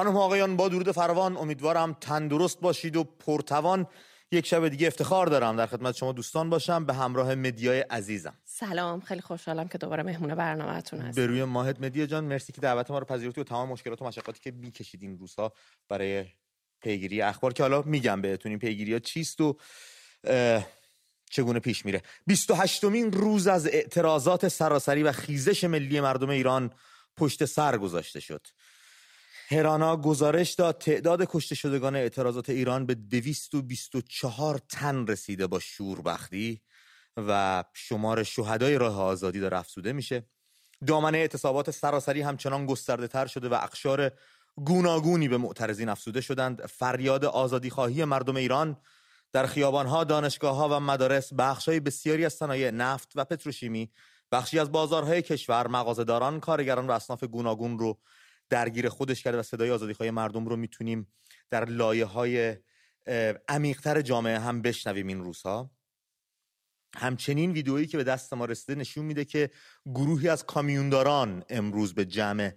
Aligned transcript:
خانم 0.00 0.16
آقایان 0.16 0.56
با 0.56 0.68
درود 0.68 0.92
فروان 0.92 1.36
امیدوارم 1.36 1.96
تندرست 2.00 2.60
باشید 2.60 2.96
و 2.96 3.04
پرتوان. 3.04 3.86
یک 4.32 4.46
شب 4.46 4.68
دیگه 4.68 4.86
افتخار 4.86 5.26
دارم. 5.26 5.56
در 5.56 5.66
خدمت 5.66 5.96
شما 5.96 6.12
دوستان 6.12 6.50
باشم. 6.50 6.84
به 6.84 6.94
همراه 6.94 7.34
مدیای 7.34 7.80
عزیزم. 7.80 8.34
سلام. 8.44 9.00
خیلی 9.00 9.20
خوشحالم 9.20 9.68
که 9.68 9.78
دوباره 9.78 10.02
مهمون 10.02 10.34
برنامهتون 10.34 11.00
هستم. 11.00 11.20
به 11.20 11.26
روی 11.26 11.44
ماهت 11.44 11.80
مدیا 11.80 12.06
جان 12.06 12.24
مرسی 12.24 12.52
که 12.52 12.60
دعوت 12.60 12.90
ما 12.90 12.98
رو 12.98 13.04
پذیرفتی 13.04 13.40
و 13.40 13.44
تمام 13.44 13.68
مشکلات 13.68 14.02
و 14.02 14.04
مشقاتی 14.04 14.40
که 14.40 14.50
می‌کشید 14.50 15.02
این 15.02 15.18
روزها 15.18 15.52
برای 15.88 16.24
پیگیری 16.82 17.22
اخبار. 17.22 17.52
که 17.52 17.62
حالا 17.62 17.82
میگم 17.82 18.20
بهتون 18.20 18.50
این 18.50 18.58
پیگیری 18.58 18.92
ها 18.92 18.98
چیست 18.98 19.40
و 19.40 19.56
چگونه 21.30 21.58
پیش 21.60 21.84
میره. 21.84 22.02
28 22.26 22.84
مین 22.84 23.12
روز 23.12 23.46
از 23.46 23.66
اعتراضات 23.66 24.48
سراسری 24.48 25.02
و 25.02 25.12
خیزش 25.12 25.64
ملی 25.64 26.00
مردم 26.00 26.28
ایران 26.28 26.70
پشت 27.16 27.44
سر 27.44 27.78
گذاشته 27.78 28.20
شد. 28.20 28.46
هرانا 29.52 29.96
گزارش 29.96 30.54
داد 30.54 30.78
تعداد 30.78 31.24
کشته 31.28 31.54
شدگان 31.54 31.96
اعتراضات 31.96 32.50
ایران 32.50 32.86
به 32.86 32.94
224 32.94 34.58
تن 34.68 35.06
رسیده 35.06 35.46
با 35.46 35.58
شوربختی 35.58 36.60
و 37.16 37.64
شمار 37.74 38.22
شهدای 38.22 38.78
راه 38.78 39.00
آزادی 39.00 39.40
داره 39.40 39.58
افزوده 39.58 39.92
میشه. 39.92 40.26
دامنه 40.86 41.18
اعتصابات 41.18 41.70
سراسری 41.70 42.20
همچنان 42.20 42.66
گسترده 42.66 43.08
تر 43.08 43.26
شده 43.26 43.48
و 43.48 43.54
اقشار 43.54 44.12
گوناگونی 44.56 45.28
به 45.28 45.36
معترضین 45.36 45.88
افزوده 45.88 46.20
شدند. 46.20 46.66
فریاد 46.66 47.24
آزادی 47.24 47.70
خواهی 47.70 48.04
مردم 48.04 48.36
ایران 48.36 48.76
در 49.32 49.46
خیابانها، 49.46 50.04
دانشگاهها 50.04 50.68
و 50.68 50.80
مدارس 50.80 51.32
بخشای 51.32 51.80
بسیاری 51.80 52.24
از 52.24 52.34
صنایع 52.34 52.70
نفت 52.70 53.12
و 53.14 53.24
پتروشیمی 53.24 53.90
بخشی 54.32 54.58
از 54.58 54.72
بازارهای 54.72 55.22
کشور 55.22 55.66
مغازه‌داران 55.66 56.40
کارگران 56.40 56.86
و 56.86 56.90
اصناف 56.90 57.24
گوناگون 57.24 57.78
رو 57.78 57.98
درگیر 58.50 58.88
خودش 58.88 59.22
کرده 59.22 59.38
و 59.38 59.42
صدای 59.42 59.70
آزادی 59.70 60.10
مردم 60.10 60.46
رو 60.46 60.56
می‌تونیم 60.56 61.12
در 61.50 61.64
لایه 61.64 62.04
های 62.04 62.56
عمیقتر 63.48 64.00
جامعه 64.00 64.38
هم 64.38 64.62
بشنویم 64.62 65.06
این 65.06 65.24
روزها. 65.24 65.70
همچنین 66.96 67.52
ویدئویی 67.52 67.86
که 67.86 67.96
به 67.96 68.04
دست 68.04 68.34
ما 68.34 68.44
رسیده 68.44 68.74
نشون 68.74 69.04
میده 69.04 69.24
که 69.24 69.50
گروهی 69.86 70.28
از 70.28 70.46
کامیونداران 70.46 71.44
امروز 71.48 71.94
به 71.94 72.04
جمع 72.04 72.52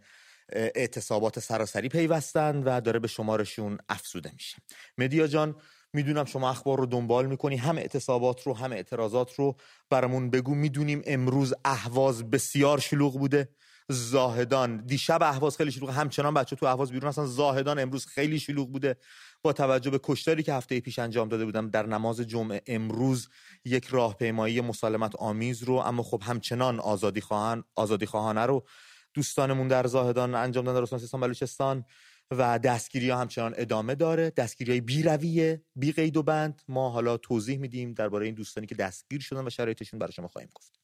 اعتصابات 0.50 1.40
سراسری 1.40 1.90
پیوستند 1.90 2.64
و 2.66 2.82
داره 2.82 3.00
به 3.00 3.08
شمارشون 3.08 3.78
افزوده 3.90 4.32
میشه. 4.34 4.58
مدیا 4.98 5.28
جان 5.28 5.56
می‌دونم 5.94 6.26
شما 6.26 6.50
اخبار 6.50 6.78
رو 6.78 6.86
دنبال 6.86 7.26
می‌کنی. 7.26 7.58
هم 7.58 7.78
اعتصابات 7.78 8.42
رو 8.42 8.54
هم 8.54 8.72
اعتراضات 8.72 9.34
رو 9.34 9.58
برامون 9.90 10.30
بگو. 10.30 10.56
می‌دونیم 10.56 11.02
امروز 11.06 11.54
اهواز 11.66 12.30
بسیار 12.30 12.80
شلوغ 12.80 13.20
بوده. 13.20 13.50
زاهدان. 13.90 14.86
دیشب 14.86 15.24
اهواز 15.24 15.58
خیلی 15.58 15.72
شلوغ. 15.72 15.90
همچنان 15.90 16.34
بچه 16.34 16.56
تو 16.56 16.66
اهواز 16.66 16.92
بیرون 16.92 17.10
هستن. 17.10 17.26
زاهدان 17.26 17.80
امروز 17.80 18.06
خیلی 18.06 18.40
شلوغ 18.40 18.72
بوده. 18.72 18.98
با 19.42 19.54
توجه 19.54 19.92
به 19.92 20.00
کشتاری 20.04 20.44
که 20.44 20.54
هفته 20.54 20.80
پیش 20.80 21.00
انجام 21.00 21.30
داده 21.30 21.46
بودم 21.46 21.70
در 21.70 21.86
نماز 21.86 22.22
جمعه 22.22 22.62
امروز 22.68 23.30
یک 23.66 23.86
راهپیمایی 23.86 24.62
مسالمت 24.62 25.16
آمیز 25.16 25.64
رو. 25.64 25.74
اما 25.76 26.04
خب 26.04 26.22
همچنان 26.26 26.80
آزادی 26.80 27.22
خواهان 27.22 27.64
آزادی 27.76 28.06
خواهانه 28.06 28.42
رو 28.42 28.66
دوستانمون 29.14 29.68
در 29.68 29.88
زاهدان 29.88 30.36
انجام 30.36 30.66
دادن 30.66 30.84
در 30.84 30.96
استان 30.96 31.22
بلوچستان 31.22 31.86
و 32.32 32.60
دستگیری 32.60 33.10
ها 33.10 33.22
همچنان 33.22 33.54
ادامه 33.58 33.96
داره. 33.96 34.30
دستگیری 34.30 34.72
های 34.72 34.82
بی 34.82 35.04
رویه 35.04 35.64
بی 35.76 35.92
قید 35.92 36.18
و 36.18 36.24
بند. 36.24 36.62
ما 36.68 36.90
حالا 36.90 37.18
توضیح 37.18 37.58
میدیم 37.58 37.94
درباره 37.94 38.26
این 38.26 38.36
دوستانی 38.36 38.68
که 38.68 38.76
دستگیر 38.76 39.22
شدن 39.22 39.48
و 39.48 39.50
شرایطشون 39.50 40.00
برای 40.00 40.14
شما 40.14 40.28
خواهیم 40.28 40.50
گفت. 40.56 40.83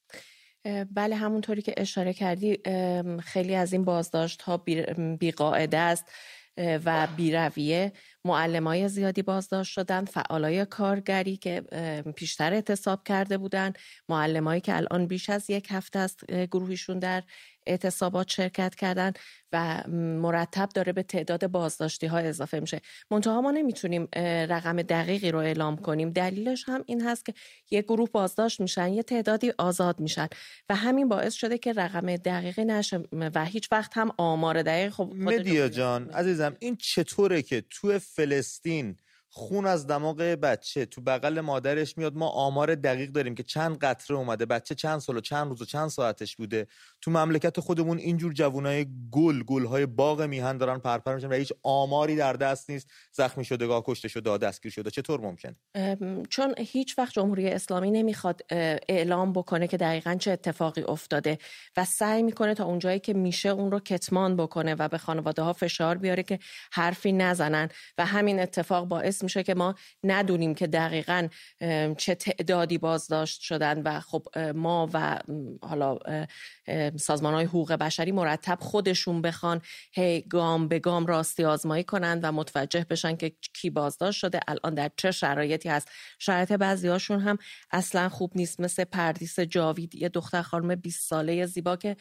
بله 0.92 1.16
همونطوری 1.16 1.62
که 1.62 1.74
اشاره 1.78 2.14
کردی 2.14 2.58
خیلی 3.24 3.56
از 3.56 3.74
این 3.74 3.86
بازداشت 3.86 4.42
ها 4.42 4.58
بیقاعده 5.20 5.78
است 5.78 6.06
و 6.58 7.08
بیرویه. 7.18 7.94
معلم 8.26 8.68
های 8.68 8.90
زیادی 8.90 9.22
بازداشت 9.22 9.74
شدن 9.74 10.06
فعالای 10.06 10.66
کارگری 10.66 11.38
که 11.38 11.62
پیشتر 12.16 12.54
اعتصاب 12.54 13.04
کرده 13.04 13.38
بودند 13.38 13.78
معلمایی 14.10 14.62
که 14.62 14.76
الان 14.76 15.08
بیش 15.08 15.30
از 15.30 15.50
یک 15.50 15.68
هفته 15.72 16.00
است 16.00 16.32
گروهیشون 16.32 17.00
در 17.00 17.24
اعتصابات 17.70 18.30
شرکت 18.30 18.76
کردن 18.76 19.14
و 19.52 19.84
مرتب 20.22 20.70
داره 20.76 20.94
به 20.94 21.04
تعداد 21.04 21.48
بازداشتی 21.48 22.08
ها 22.08 22.18
اضافه 22.18 22.60
میشه. 22.60 22.82
منتها 23.12 23.42
ما 23.42 23.52
نمی‌تونیم 23.52 24.08
رقم 24.50 24.82
دقیقی 24.82 25.32
رو 25.32 25.40
اعلام 25.40 25.78
کنیم. 25.78 26.10
دلیلش 26.10 26.64
هم 26.68 26.84
این 26.86 27.02
هست 27.02 27.26
که 27.26 27.34
یه 27.72 27.82
گروه 27.82 28.10
بازداشت 28.10 28.62
میشن 28.62 28.94
یه 28.94 29.04
تعدادی 29.04 29.52
آزاد 29.58 30.00
میشن 30.00 30.28
و 30.70 30.76
همین 30.76 31.08
باعث 31.10 31.34
شده 31.34 31.58
که 31.58 31.74
رقم 31.74 32.16
دقیقی 32.16 32.66
نشه 32.66 33.04
و 33.12 33.46
هیچ 33.46 33.72
وقت 33.72 33.98
هم 33.98 34.12
آمار 34.18 34.62
دقیق 34.62 34.94
خب 34.94 35.14
مدیا 35.16 35.70
جان 35.70 36.10
عزیزم 36.10 36.56
این 36.60 36.76
چطوره 36.76 37.42
که 37.42 37.64
تو 37.70 38.00
فلسطین 38.00 38.96
خون 39.32 39.66
از 39.66 39.88
دماغ 39.88 40.18
بچه. 40.18 40.86
تو 40.86 41.02
بغل 41.02 41.40
مادرش 41.42 41.98
میاد 41.98 42.16
ما 42.16 42.28
آمار 42.28 42.76
دقیق 42.76 43.10
داریم 43.10 43.36
که 43.36 43.44
چند 43.44 43.78
قطره 43.78 44.18
اومده 44.18 44.46
بچه 44.46 44.76
چند 44.76 45.00
سال 45.00 45.18
و 45.18 45.22
چند 45.22 45.50
روز 45.50 45.62
و 45.62 45.66
چند 45.66 45.88
ساعتش 45.88 46.36
بوده. 46.36 46.68
تو 47.02 47.12
مملکت 47.12 47.60
خودمون 47.60 47.98
اینجور 47.98 48.34
جوانای 48.34 48.88
گل 49.12 49.44
گلهای 49.44 49.86
باغ 49.86 50.22
میهن 50.22 50.58
دارن 50.58 50.80
پرپر 50.80 51.16
میشن 51.16 51.28
و 51.28 51.34
هیچ 51.34 51.54
آماری 51.64 52.16
در 52.16 52.34
دست 52.34 52.70
نیست. 52.70 52.88
زخمی 53.12 53.46
شده 53.46 53.68
کشته 53.70 54.08
شده 54.08 54.38
دستگیر 54.38 54.72
شده. 54.72 54.92
چطور 54.92 55.22
ممکن؟ 55.22 55.56
چون 56.30 56.56
هیچ 56.58 56.98
وقت 56.98 57.14
جمهوری 57.14 57.50
اسلامی 57.50 57.92
نمی‌خواد 57.92 58.42
اعلام 58.90 59.34
بکنه 59.34 59.68
که 59.68 59.78
دقیقا 59.78 60.16
چه 60.16 60.32
اتفاقی 60.32 60.82
افتاده 60.82 61.38
و 61.78 61.86
سعی 61.86 62.24
می‌کنه 62.24 62.54
تا 62.54 62.66
اونجایی 62.66 63.00
که 63.00 63.14
میشه 63.14 63.50
اون 63.50 63.72
رو 63.72 63.80
کتمان 63.80 64.36
بکنه 64.36 64.76
و 64.76 64.88
به 64.88 64.98
خانواده 64.98 65.42
ها 65.42 65.54
فشار 65.54 65.98
بیاره 65.98 66.24
که 66.24 66.40
حرفی 66.72 67.12
نزنن. 67.12 67.70
و 67.98 68.06
همین 68.06 68.40
اتفاق 68.40 68.86
باعث 68.88 69.19
میشه 69.24 69.44
که 69.44 69.54
ما 69.54 69.76
ندونیم 70.04 70.56
که 70.56 70.68
دقیقا 70.68 71.28
چه 71.98 72.16
تعدادی 72.16 72.78
بازداشت 72.78 73.42
شدن 73.42 73.82
و 73.82 74.00
خب 74.00 74.28
ما 74.56 74.90
و 74.94 75.20
حالا 75.62 75.98
سازمان 76.98 77.34
های 77.34 77.46
حقوق 77.46 77.74
بشری 77.74 78.12
مرتب 78.12 78.58
خودشون 78.62 79.22
بخوان 79.22 79.62
هی 79.92 80.22
گام 80.22 80.68
به 80.68 80.80
گام 80.80 81.06
راستی 81.06 81.44
آزمایی 81.44 81.84
کنند 81.84 82.20
و 82.24 82.32
متوجه 82.32 82.86
بشن 82.90 83.16
که 83.16 83.32
کی 83.54 83.70
بازداشت 83.70 84.20
شده. 84.20 84.40
الان 84.48 84.74
در 84.74 84.92
چه 84.98 85.12
شرایطی 85.12 85.70
هست. 85.70 85.88
شرایط 86.20 86.52
بعضی 86.52 86.88
هاشون 86.88 87.20
هم 87.20 87.38
اصلا 87.72 88.10
خوب 88.10 88.32
نیست. 88.36 88.60
مثل 88.60 88.84
پردیس 88.84 89.40
جاوید 89.40 89.96
یه 89.96 90.10
دختر 90.10 90.42
خانم 90.42 90.76
20 90.76 91.10
ساله 91.10 91.46
زیبا 91.46 91.76
که 91.76 91.96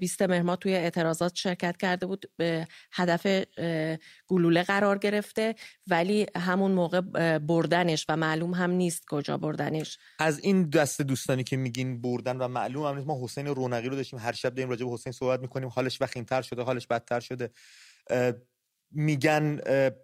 20 0.00 0.22
مهر 0.22 0.56
توی 0.56 0.74
اعتراضات 0.74 1.34
شرکت 1.34 1.76
کرده 1.76 2.06
بود 2.06 2.30
به 2.36 2.66
هدف 2.92 3.26
گلوله 4.26 4.62
قرار 4.62 4.98
گرفته. 4.98 5.54
ولی 5.86 6.26
همون 6.54 6.72
موقع 6.72 7.00
بردنش 7.38 8.06
و 8.08 8.16
معلوم 8.16 8.54
هم 8.54 8.70
نیست 8.70 9.04
کجا 9.10 9.38
بردنش. 9.38 9.98
از 10.18 10.38
این 10.38 10.68
دست 10.70 11.02
دوستانی 11.02 11.44
که 11.44 11.56
میگین 11.56 12.00
بردن 12.00 12.36
و 12.36 12.48
معلوم 12.48 12.86
هم 12.86 12.94
نیست 12.94 13.06
ما 13.06 13.24
حسین 13.24 13.46
رونقی 13.46 13.88
رو 13.88 13.96
داشتیم. 13.96 14.18
هر 14.18 14.32
شب 14.32 14.54
داریم 14.54 14.70
راجع 14.70 14.86
به 14.86 14.92
حسین 14.92 15.12
صحبت 15.12 15.40
می‌کنیم. 15.40 15.68
حالش 15.68 16.02
وخیمتر 16.02 16.42
شده 16.42 16.62
حالش 16.62 16.86
بدتر 16.86 17.20
شده. 17.20 17.50
میگن 18.94 19.60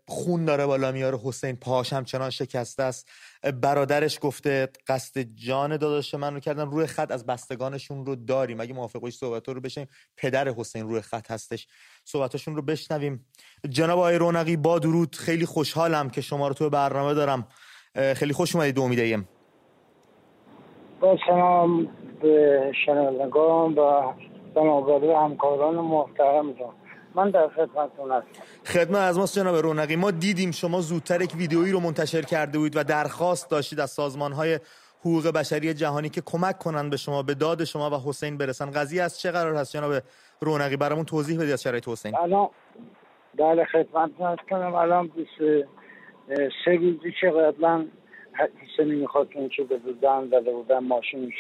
خون 0.09 0.45
داره 0.45 0.67
بالا 0.67 0.93
میاره 0.93 1.19
حسین 1.25 1.57
پاش 1.57 1.93
همچنان 1.93 2.31
شکسته 2.31 2.83
است. 2.83 3.11
برادرش 3.63 4.19
گفته 4.23 4.69
قصد 4.89 5.21
جان 5.21 5.77
داداش 5.77 6.15
من 6.15 6.35
رو 6.35 6.41
کردن 6.41 6.71
روی 6.71 6.87
خط 6.87 7.11
از 7.11 7.27
بستگانشون 7.27 8.07
رو 8.07 8.17
داریم. 8.17 8.61
اگه 8.61 8.75
موافق 8.75 9.01
باشی 9.01 9.17
صحبت 9.17 9.49
رو 9.49 9.61
بشیم 9.61 9.89
پدر 10.17 10.49
حسین 10.49 10.89
روی 10.89 11.01
خط 11.01 11.31
هستش. 11.31 11.67
صحبتاشون 12.05 12.57
رو 12.57 12.63
بشنویم. 12.63 13.27
جناب 13.69 13.99
آقای 13.99 14.17
رونقی 14.17 14.57
با 14.57 14.79
درود. 14.79 15.17
خیلی 15.17 15.47
خوشحالم 15.47 16.11
که 16.11 16.21
شما 16.21 16.49
رو 16.49 16.55
تو 16.55 16.71
برنامه 16.71 17.15
دارم. 17.15 17.49
خیلی 18.15 18.33
خوش 18.33 18.57
اومدید 18.57 18.75
دو 18.75 18.83
امیدیم 18.83 19.29
با 21.01 21.17
سلام 21.27 21.89
به 22.23 22.73
شنوندگان 22.87 23.75
و 23.75 24.13
بنابراین 24.55 25.17
همکاران 25.17 25.75
محترم 25.75 26.55
من 27.15 27.31
در 27.31 27.49
خدمتتون 27.49 28.11
هستم. 28.11 28.43
خدمت 28.67 28.97
از 29.01 29.19
ماست 29.19 29.39
جناب 29.39 29.57
رونقی. 29.57 29.97
ما 29.97 30.11
دیدیم 30.11 30.51
شما 30.51 30.81
زودتر 30.81 31.23
یک 31.23 31.35
ویدیویی 31.35 31.73
رو 31.73 31.81
منتشر 31.81 32.23
کرده 32.23 32.59
بودید 32.59 32.77
و 32.77 32.85
درخواست 32.85 33.51
داشتید 33.51 33.81
از 33.81 33.91
سازمان 33.91 34.33
های 34.33 34.59
حقوق 35.01 35.27
بشری 35.29 35.75
جهانی 35.75 36.09
که 36.09 36.23
کمک 36.27 36.59
کنند 36.59 36.91
به 36.91 36.97
شما 36.97 37.23
به 37.23 37.35
داد 37.35 37.65
شما 37.65 37.91
و 37.91 37.95
حسین 38.09 38.39
برسن. 38.39 38.71
قضیه 38.71 39.03
از 39.03 39.21
چه 39.21 39.31
قرار 39.31 39.57
هست 39.57 39.73
جناب 39.73 40.03
رونقی؟ 40.41 40.77
برامون 40.77 41.05
توضیح 41.05 41.39
بدید 41.39 41.53
از 41.53 41.63
شرایط 41.63 41.89
حسین. 41.89 42.17
الان 42.17 42.49
در 43.39 43.65
خدمتتون 43.65 44.37
کنم. 44.51 44.75
الان 44.75 45.07
23 45.07 46.77
روزی 46.77 47.15
که 47.21 47.31
قبلا 47.31 47.87
حدیثه 48.33 48.85
نمی‌خواد 48.85 49.29
که 49.57 49.65
بودن 49.65 50.29
داده 50.29 50.53
بودن 50.53 50.79
ماشین 50.79 51.33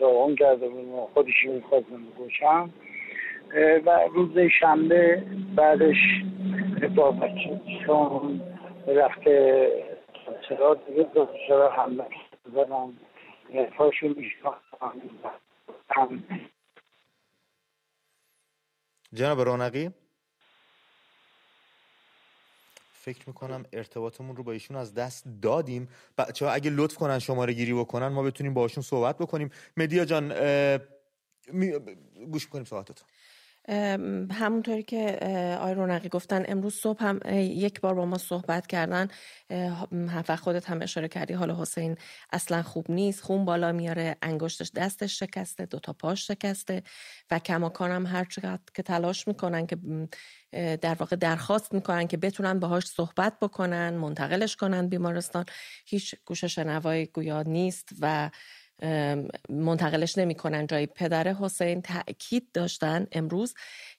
اون 0.00 0.36
کرده 0.36 0.68
بود 0.68 1.08
خودش 1.14 1.34
می‌خواستم 1.48 2.04
بگوشم 2.16 2.70
و 3.56 4.08
روز 4.14 4.38
شنبه 4.60 5.26
بعدش 5.56 5.96
با 6.96 7.10
بچه 7.10 7.60
چون 7.86 8.40
رفته 8.86 9.68
چرا 10.48 10.74
دیگه 10.74 11.02
دو 11.02 11.28
چرا 11.48 11.72
حمله 11.72 12.06
زدن 12.52 12.98
پاشو 13.76 14.14
هم 15.90 16.24
جناب 19.12 19.40
رونقی؟ 19.40 19.90
فکر 22.92 23.24
می‌کنم 23.26 23.64
ارتباطمون 23.72 24.36
رو 24.36 24.42
با 24.42 24.52
ایشون 24.52 24.76
از 24.76 24.94
دست 24.94 25.24
دادیم. 25.42 25.88
بچه 26.18 26.46
ها 26.46 26.52
اگه 26.52 26.70
لطف 26.70 26.96
کنن 26.96 27.18
شماره 27.18 27.52
گیری 27.52 27.74
بکنن 27.74 28.08
ما 28.08 28.22
بتونیم 28.22 28.54
باشون 28.54 28.82
صحبت 28.82 29.18
بکنیم. 29.18 29.50
مدیا 29.76 30.04
جان 30.04 30.28
گوش 32.30 32.44
می‌کنیم 32.44 32.64
صحبتتون 32.64 33.08
همونطوری 34.30 34.82
که 34.82 35.18
آی 35.60 35.74
رونقی 35.74 36.08
گفتن 36.08 36.44
امروز 36.48 36.74
صبح 36.74 37.04
هم 37.04 37.20
یک 37.34 37.80
بار 37.80 37.94
با 37.94 38.06
ما 38.06 38.18
صحبت 38.18 38.66
کردن. 38.66 39.08
و 40.28 40.36
خودت 40.36 40.70
هم 40.70 40.82
اشاره 40.82 41.08
کردی 41.08 41.34
حالا 41.34 41.62
حسین 41.62 41.96
اصلا 42.32 42.62
خوب 42.62 42.90
نیست 42.90 43.20
خون 43.22 43.44
بالا 43.44 43.72
میاره 43.72 44.16
انگشتش 44.22 44.70
دستش 44.74 45.18
شکسته 45.18 45.66
دوتا 45.66 45.92
پاش 45.92 46.26
شکسته 46.26 46.82
و 47.30 47.38
کماکان 47.38 47.90
هم 47.90 48.06
هر 48.06 48.24
چقدر 48.24 48.60
که 48.74 48.82
تلاش 48.82 49.28
می‌کنن 49.28 49.66
که 49.66 49.76
در 50.76 50.94
واقع 50.94 51.16
درخواست 51.16 51.74
می‌کنن 51.74 52.06
که 52.06 52.16
بتونن 52.16 52.58
باهاش 52.60 52.86
صحبت 52.86 53.38
بکنن 53.40 53.90
منتقلش 53.90 54.56
کنن 54.56 54.88
بیمارستان. 54.88 55.44
هیچ 55.86 56.14
گوش 56.26 56.44
شنوای 56.44 57.06
گویا 57.06 57.42
نیست 57.42 57.88
و 58.00 58.30
منتقلش 59.48 60.18
نمی‌کنن 60.18 60.66
جای 60.66 60.86
پدر 60.86 61.32
حسین. 61.32 61.82
تاکید 61.82 62.52
داشتن 62.52 63.06
امروز 63.12 63.54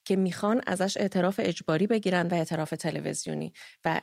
که 0.05 0.15
می‌خوان 0.15 0.61
ازش 0.67 0.97
اعتراف 0.97 1.39
اجباری 1.43 1.87
بگیرن 1.87 2.27
و 2.27 2.33
اعتراف 2.33 2.69
تلویزیونی 2.69 3.53
و 3.85 4.01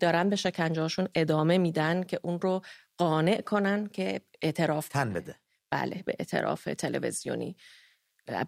دارن 0.00 0.28
به 0.28 0.36
شکنجهاشون 0.36 1.08
ادامه 1.14 1.58
میدن 1.58 2.02
که 2.02 2.20
اون 2.22 2.40
رو 2.40 2.62
قانع 2.96 3.40
کنن 3.40 3.86
که 3.86 4.20
اعتراف 4.42 4.88
تن 4.88 5.12
بده. 5.12 5.34
بله 5.70 6.02
به 6.06 6.14
اعتراف 6.18 6.64
تلویزیونی. 6.78 7.56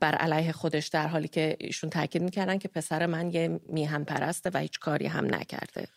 بر 0.01 0.15
علیه 0.15 0.53
خودش 0.53 0.89
در 0.89 1.07
حالی 1.07 1.29
که 1.29 1.57
ایشون 1.61 1.91
تاکید 1.91 2.23
می‌کردن 2.23 2.59
که 2.59 2.69
پسر 2.69 3.07
من 3.07 3.31
یه 3.31 3.61
میهم 3.69 4.05
پرسته 4.05 4.51
و 4.55 4.59
هیچ 4.59 4.79
کاری 4.79 5.07
هم 5.07 5.35
نکرده. 5.35 5.89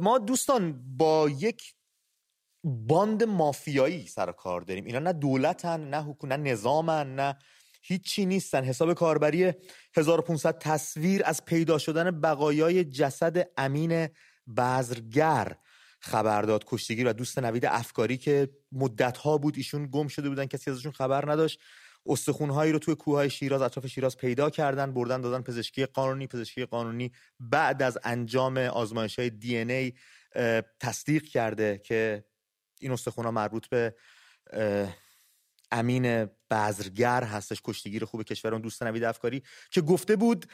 ما 0.00 0.18
دوستان 0.18 0.82
با 0.96 1.30
یک 1.38 1.74
باند 2.66 3.24
مافیایی 3.24 4.06
سر 4.06 4.32
کار 4.32 4.60
داریم. 4.60 4.84
اینا 4.84 4.98
نه 4.98 5.12
دولتن 5.12 5.80
نه 5.80 6.02
حکومت 6.02 6.38
نه 6.38 6.52
نظامن 6.52 7.14
نه 7.14 7.38
هیچی 7.82 8.26
نیستن. 8.26 8.64
حساب 8.64 8.92
کاربری 8.92 9.52
1500 9.96 10.58
تصویر 10.58 11.22
از 11.24 11.44
پیدا 11.44 11.78
شدن 11.78 12.20
بقایای 12.20 12.84
جسد 12.84 13.48
امین 13.56 14.08
بذرگر 14.56 15.56
خبر 16.00 16.42
داد. 16.42 16.64
کشتگی 16.66 17.04
و 17.04 17.12
دوست 17.12 17.38
نوید 17.38 17.66
افکاری 17.66 18.16
که 18.16 18.48
مدت 18.72 19.18
بود 19.18 19.56
ایشون 19.56 19.88
گم 19.92 20.08
شده 20.08 20.28
بودن 20.28 20.46
کسی 20.46 20.70
ازشون 20.70 20.92
خبر 20.92 21.32
نداشت. 21.32 21.60
استخونهایی 22.06 22.72
رو 22.72 22.78
توی 22.78 22.94
کوههای 22.94 23.30
شیراز 23.30 23.62
اطراف 23.62 23.86
شیراز 23.86 24.16
پیدا 24.16 24.50
کردن 24.50 24.92
بردن 24.92 25.20
دادن 25.20 25.42
پزشکی 25.42 25.86
قانونی. 25.86 26.26
پزشکی 26.26 26.64
قانونی 26.64 27.12
بعد 27.40 27.82
از 27.82 27.98
انجام 28.04 28.58
آزمایش 28.58 29.18
های 29.18 29.30
دی 29.30 29.56
ای 29.56 29.92
تصدیق 30.80 31.22
کرده 31.22 31.80
که 31.84 32.24
این 32.80 32.92
استخونا 32.92 33.30
مربوط 33.30 33.66
به 33.66 33.94
امین 35.72 36.28
بذرگر 36.50 37.24
هستش 37.24 37.60
کشتیگیر 37.64 38.04
خوب 38.04 38.22
کشور 38.22 38.58
دوست 38.58 38.82
نوید 38.82 39.04
افکاری 39.04 39.42
که 39.70 39.80
گفته 39.80 40.16
بود 40.16 40.46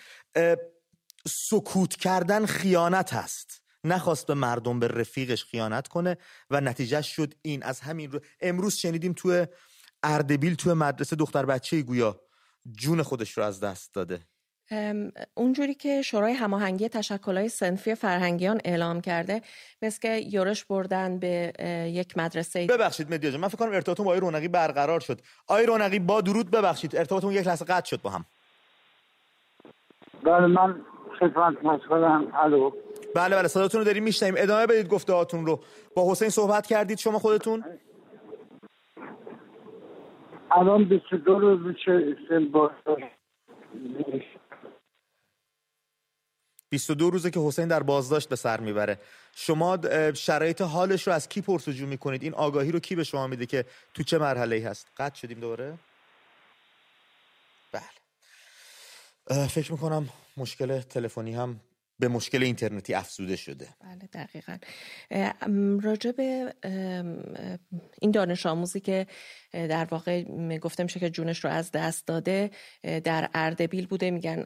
سکوت 1.27 1.97
کردن 1.97 2.47
خیانت 2.47 3.15
هست. 3.15 3.63
نخواست 3.85 4.27
به 4.27 4.35
مردم 4.35 4.81
به 4.81 4.89
رفیقش 4.89 5.45
خیانت 5.45 5.89
کنه 5.89 6.17
و 6.51 6.61
نتیجه 6.61 7.03
شد 7.03 7.35
این. 7.43 7.63
از 7.63 7.81
همین 7.81 8.13
رو 8.13 8.21
امروز 8.41 8.75
شنیدیم 8.75 9.13
توی 9.13 9.47
اردبیل 10.03 10.55
توی 10.55 10.73
مدرسه 10.73 11.17
دختر 11.17 11.47
بچه 11.47 11.83
گویا 11.83 12.21
جون 12.73 13.03
خودش 13.03 13.39
رو 13.39 13.45
از 13.45 13.61
دست 13.61 13.95
داده. 13.95 14.27
اونجوری 15.35 15.75
که 15.75 16.03
شورای 16.03 16.33
هماهنگی 16.33 16.89
تشکلهای 16.89 17.49
سنفی 17.49 17.95
فرهنگیان 17.95 18.61
اعلام 18.65 19.01
کرده 19.01 19.43
مثل 19.83 20.01
که 20.01 20.17
یورش 20.17 20.65
بردن 20.65 21.19
به 21.19 21.53
یک 21.93 22.19
مدرسه 22.19 22.67
ببخشید 22.67 23.15
مدیا 23.15 23.39
من 23.39 23.49
فکر 23.49 23.59
کنم 23.59 23.73
ارتباطتون 23.73 24.07
با 24.07 24.13
آی 24.13 24.21
رونقی 24.21 24.49
برقرار 24.49 25.01
شد. 25.01 25.21
آی 25.49 25.67
رونقی 25.67 25.99
با 25.99 26.21
درود 26.21 26.51
ببخشید 26.51 26.97
ارتباطتون 26.97 27.33
یک 27.33 27.47
لحظه 27.47 27.65
قطع 27.65 27.87
شد 27.87 28.03
با 28.03 28.11
هم. 28.11 28.25
بله 30.25 30.47
من 30.47 30.81
خدمت 31.21 31.65
مسئولم 31.65 32.33
الو. 32.35 32.71
بله 33.15 33.37
بله 33.37 33.49
صداتون 33.49 33.81
رو 33.81 33.85
داریم 33.85 34.03
میشنیم 34.03 34.35
ادامه 34.37 34.67
بدید 34.67 34.89
گفته 34.89 35.13
هاتون 35.13 35.47
رو. 35.47 35.61
با 35.97 36.11
حسین 36.11 36.29
صحبت 36.29 36.67
کردید 36.67 36.99
شما 36.99 37.19
خودتون؟ 37.19 37.65
الان 40.51 40.85
22 40.85 41.39
روز 41.39 41.67
میشه 41.67 42.17
22 46.73 47.11
روزه 47.11 47.31
که 47.31 47.41
حسین 47.41 47.69
در 47.69 47.83
بازداشت 47.83 48.29
به 48.29 48.37
سر 48.37 48.61
می‌بره. 48.61 48.99
شما 49.35 49.79
شرایط 50.15 50.61
حالش 50.61 51.07
رو 51.07 51.13
از 51.13 51.29
کی 51.29 51.41
پرسجو 51.41 51.87
می‌کنید؟ 51.87 52.23
این 52.23 52.35
آگاهی 52.35 52.73
رو 52.73 52.81
کی 52.81 52.97
به 52.97 53.05
شما 53.05 53.27
میده 53.27 53.47
که 53.47 53.65
تو 53.95 54.03
چه 54.03 54.19
مرحله 54.19 54.57
ای 54.57 54.63
هست؟ 54.63 54.87
قطع 54.97 55.15
شدیم 55.15 55.41
دوباره؟ 55.41 55.79
بله. 57.73 59.47
فکر 59.47 59.73
می‌کنم 59.73 60.09
مشکل 60.37 60.81
تلفنی 60.81 61.35
هم 61.35 61.61
به 62.03 62.09
مشکل 62.09 62.43
اینترنتی 62.43 62.95
افزوده 62.95 63.37
شده. 63.37 63.69
بله 63.81 64.09
دقیقا. 64.13 64.59
راجع 65.83 66.13
به 66.13 66.55
این 68.01 68.11
دانش 68.11 68.47
آموزی 68.47 68.81
که 68.81 69.07
در 69.53 69.85
واقع 69.85 70.25
گفته 70.59 70.83
میشه 70.83 71.01
که 71.01 71.11
جونش 71.11 71.45
رو 71.45 71.51
از 71.51 71.71
دست 71.71 72.07
داده 72.07 72.51
در 72.83 73.31
اردبیل 73.35 73.87
بوده. 73.87 74.11
میگن 74.11 74.45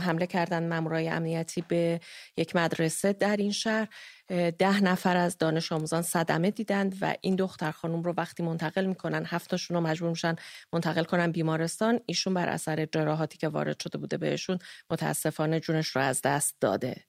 حمله 0.00 0.26
کردن 0.26 0.68
مامورای 0.68 1.08
امنیتی 1.08 1.64
به 1.68 2.00
یک 2.36 2.56
مدرسه 2.56 3.12
در 3.12 3.36
این 3.36 3.52
شهر. 3.52 3.88
ده 4.28 4.80
نفر 4.80 5.16
از 5.16 5.38
دانش 5.38 5.72
آموزان 5.72 6.02
صدمه 6.02 6.50
دیدند 6.50 6.96
و 7.00 7.14
این 7.20 7.36
دختر 7.36 7.70
خانم 7.70 8.02
رو 8.02 8.14
وقتی 8.16 8.42
منتقل 8.42 8.84
می‌کنن 8.84 9.24
هفتاشون 9.26 9.76
رو 9.76 9.80
مجبور 9.80 10.10
میشن 10.10 10.36
منتقل 10.72 11.04
کنن 11.04 11.32
بیمارستان. 11.32 12.00
ایشون 12.06 12.34
بر 12.34 12.48
اثر 12.48 12.86
جراحاتی 12.86 13.38
که 13.38 13.48
وارد 13.48 13.82
شده 13.82 13.98
بوده 13.98 14.16
بهشون 14.16 14.58
متاسفانه 14.90 15.60
جونش 15.60 15.88
رو 15.88 16.02
از 16.02 16.22
دست 16.22 16.56
داده. 16.60 17.04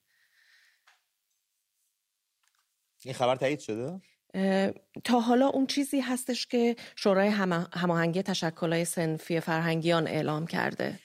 این 3.04 3.14
خبر 3.14 3.36
تایید 3.36 3.60
شده؟ 3.60 4.00
تا 5.04 5.20
حالا 5.20 5.46
اون 5.46 5.66
چیزی 5.66 6.00
هستش 6.00 6.46
که 6.46 6.76
شورای 6.96 7.28
هماهنگی 7.74 8.22
تشکلهای 8.22 8.84
سنفی 8.84 9.40
فرهنگیان 9.40 10.06
اعلام 10.06 10.46
کرده. 10.46 10.98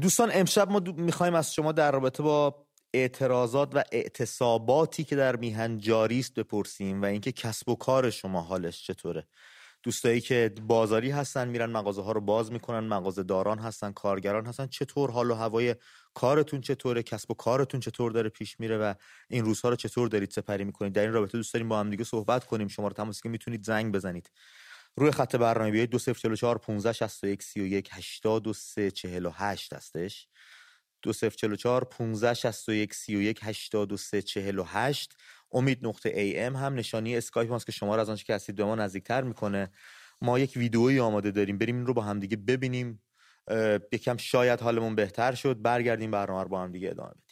دوستان 0.00 0.30
امشب 0.34 0.70
ما 0.70 0.78
می‌خوایم 0.78 1.34
از 1.34 1.54
شما 1.54 1.72
در 1.72 1.90
رابطه 1.90 2.22
با 2.22 2.61
اعتراضات 2.94 3.70
و 3.74 3.82
اعتصاباتی 3.92 5.04
که 5.04 5.16
در 5.16 5.36
میهن 5.36 5.78
جاری 5.78 6.18
است 6.18 6.34
بپرسیم 6.34 7.02
و 7.02 7.04
اینکه 7.04 7.32
کسب 7.32 7.68
و 7.68 7.74
کار 7.74 8.10
شما 8.10 8.42
حالش 8.42 8.86
چطوره. 8.86 9.26
دوستایی 9.82 10.20
که 10.20 10.54
بازاری 10.66 11.10
هستن 11.10 11.48
میرن 11.48 11.70
مغازه 11.70 12.02
ها 12.02 12.12
رو 12.12 12.20
باز 12.20 12.52
می‌کنن 12.52 12.88
مغازه 12.88 13.22
داران 13.22 13.58
هستن 13.58 13.92
کارگران 13.92 14.46
هستن. 14.46 14.66
چطور 14.66 15.10
حال 15.10 15.30
و 15.30 15.34
هوای 15.34 15.74
کارتون 16.14 16.60
چطوره؟ 16.60 17.02
کسب 17.02 17.30
و 17.30 17.34
کارتون 17.34 17.80
چطور 17.80 18.12
داره 18.12 18.28
پیش 18.28 18.60
میره 18.60 18.78
و 18.78 18.94
این 19.28 19.44
روزها 19.44 19.68
رو 19.68 19.76
چطور 19.76 20.08
دارید 20.08 20.30
سپری 20.30 20.64
می‌کنید؟ 20.64 20.92
در 20.92 21.02
این 21.02 21.12
رابطه 21.12 21.38
دوست 21.38 21.54
داریم 21.54 21.68
با 21.68 21.80
هم 21.80 21.90
دیگه 21.90 22.04
صحبت 22.04 22.44
کنیم. 22.44 22.68
شما 22.68 22.88
رو 22.88 22.94
تماس 22.94 23.22
که 23.22 23.28
می‌تونید 23.28 23.64
زنگ 23.64 23.94
بزنید. 23.94 24.30
روی 24.96 25.10
خط 25.10 25.36
برنامه 25.36 25.70
بیایید 25.70 25.90
2044 25.90 26.58
15 26.58 26.92
61 26.92 27.42
31 27.42 27.88
83 27.92 28.90
48 28.90 29.72
هستش. 29.72 30.28
2044 31.02 31.84
15 31.84 32.34
61 32.34 32.94
31 32.94 33.40
83 33.42 34.22
48 34.22 35.14
امید 35.52 35.86
نقطه 35.86 36.08
ای 36.08 36.40
ام 36.40 36.56
هم 36.56 36.74
نشانی 36.74 37.16
اسکایپ 37.16 37.50
ماست 37.50 37.66
که 37.66 37.72
شما 37.72 37.94
رو 37.94 38.00
از 38.00 38.10
آنچه 38.10 38.24
که 38.24 38.34
هستید 38.34 38.56
به 38.56 38.64
ما 38.64 38.74
نزدیکتر 38.74 39.22
می‌کنه. 39.22 39.70
ما 40.22 40.38
یک 40.38 40.52
ویدئویی 40.56 41.00
آماده 41.00 41.30
داریم. 41.30 41.58
بریم 41.58 41.76
این 41.76 41.86
رو 41.86 41.94
با 41.94 42.02
هم 42.02 42.20
دیگه 42.20 42.36
ببینیم 42.36 43.02
یکم 43.92 44.16
شاید 44.16 44.60
حالمون 44.60 44.94
بهتر 44.94 45.34
شد. 45.34 45.62
برگردیم 45.62 46.10
برنامه 46.10 46.42
رو 46.42 46.48
با 46.48 46.62
هم 46.62 46.72
دیگه 46.72 46.90
ادامه 46.90 47.10
بدیم. 47.10 47.31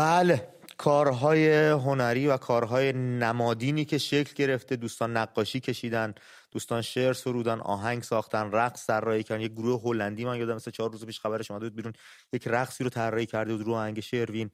بله 0.00 0.48
کارهای 0.78 1.68
هنری 1.68 2.26
و 2.26 2.36
کارهای 2.36 2.92
نمادینی 2.92 3.84
که 3.84 3.98
شکل 3.98 4.32
گرفته 4.34 4.76
دوستان 4.76 5.16
نقاشی 5.16 5.60
کشیدن 5.60 6.14
دوستان 6.50 6.82
شعر 6.82 7.12
سرودن 7.12 7.60
آهنگ 7.60 8.02
ساختن 8.02 8.52
رقص 8.52 8.86
طراحی 8.86 9.22
کردن. 9.22 9.40
یک 9.40 9.52
گروه 9.52 9.80
هلندی 9.84 10.24
من 10.24 10.38
یادم 10.38 10.54
مثل 10.54 10.70
چهار 10.70 10.92
روز 10.92 11.06
پیش 11.06 11.20
خبرش 11.20 11.50
اومده 11.50 11.66
بود 11.66 11.76
بیرون 11.76 11.92
یک 12.32 12.48
رقصی 12.48 12.84
رو 12.84 12.90
طراحی 12.90 13.26
کرده 13.26 13.56
بود 13.56 13.66
رو 13.66 13.74
آهنگ 13.74 14.00
شروین 14.00 14.50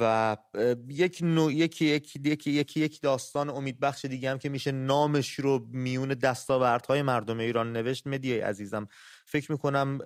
و 0.00 0.36
یک 0.88 1.18
نوع 1.22 1.52
یکی 1.52 1.86
یکی 1.86 2.20
یکی 2.24 2.50
یکی 2.50 2.80
یک 2.80 3.00
داستان 3.00 3.50
امیدبخش 3.50 4.04
دیگه 4.04 4.30
هم 4.30 4.38
که 4.38 4.48
میشه 4.48 4.72
نامش 4.72 5.34
رو 5.34 5.66
میون 5.72 6.08
دستاوردهای 6.08 7.02
مردم 7.02 7.38
ایران 7.38 7.72
نوشت. 7.72 8.06
مدیای 8.06 8.40
عزیزم 8.40 8.88
فکر 9.26 9.52
می‌کنم 9.52 9.98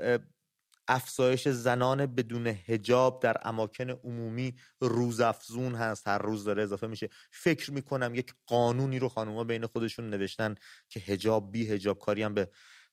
افزایش 0.88 1.49
زنان 1.49 2.07
بدون 2.07 2.47
هجاب 2.47 3.23
در 3.23 3.37
اماکن 3.42 3.90
عمومی 3.90 4.54
روزافزون 4.80 5.75
هست. 5.75 6.09
هر 6.09 6.18
روز 6.18 6.45
داره 6.45 6.62
اضافه 6.62 6.87
میشه. 6.87 7.09
فکر 7.30 7.73
می‌کنم 7.73 8.14
یک 8.14 8.35
قانونی 8.47 8.99
رو 8.99 9.09
خانوما 9.09 9.45
بین 9.45 9.66
خودشون 9.66 10.11
نوشتن 10.11 10.54
که 10.88 11.00
هجاب 11.00 11.52
بی 11.52 11.71
هجاب 11.71 11.99
کاری 11.99 12.23
هم 12.23 12.35
به 12.35 12.50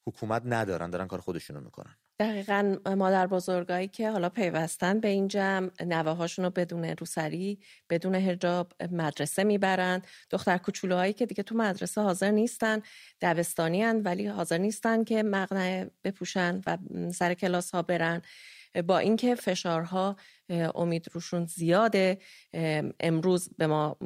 حکومت 0.07 0.41
ندارن. 0.45 0.89
دارن 0.89 1.07
کار 1.07 1.21
خودشونو 1.21 1.61
می‌کنن. 1.61 1.95
دقیقا 2.19 2.75
مادر 2.85 3.27
بزرگایی 3.27 3.87
که 3.87 4.09
حالا 4.09 4.29
پیوستن 4.29 4.99
به 4.99 5.07
این 5.07 5.27
جمع 5.27 5.69
نوه 5.85 6.27
رو 6.37 6.49
بدون 6.49 6.83
روسری 6.85 7.59
بدون 7.89 8.15
هجاب 8.15 8.73
مدرسه 8.91 9.43
می‌برن. 9.43 10.01
دختر 10.29 10.57
کوچولوهایی 10.57 11.13
که 11.13 11.25
دیگه 11.25 11.43
تو 11.43 11.55
مدرسه 11.55 12.01
حاضر 12.01 12.31
نیستن 12.31 12.81
دبستانی 13.21 13.83
هن 13.83 14.01
ولی 14.01 14.27
حاضر 14.27 14.57
نیستن 14.57 15.03
که 15.03 15.23
مقنعه 15.23 15.91
بپوشن 16.03 16.61
و 16.67 16.77
سر 17.13 17.33
کلاس 17.33 17.71
ها 17.71 17.81
برن 17.81 18.21
با 18.87 18.97
اینکه 18.97 19.35
فشارها 19.35 20.15
امید 20.75 21.07
روشون 21.11 21.45
زیاده 21.45 22.17
امروز 22.99 23.49
به 23.57 23.67
ما 23.67 23.97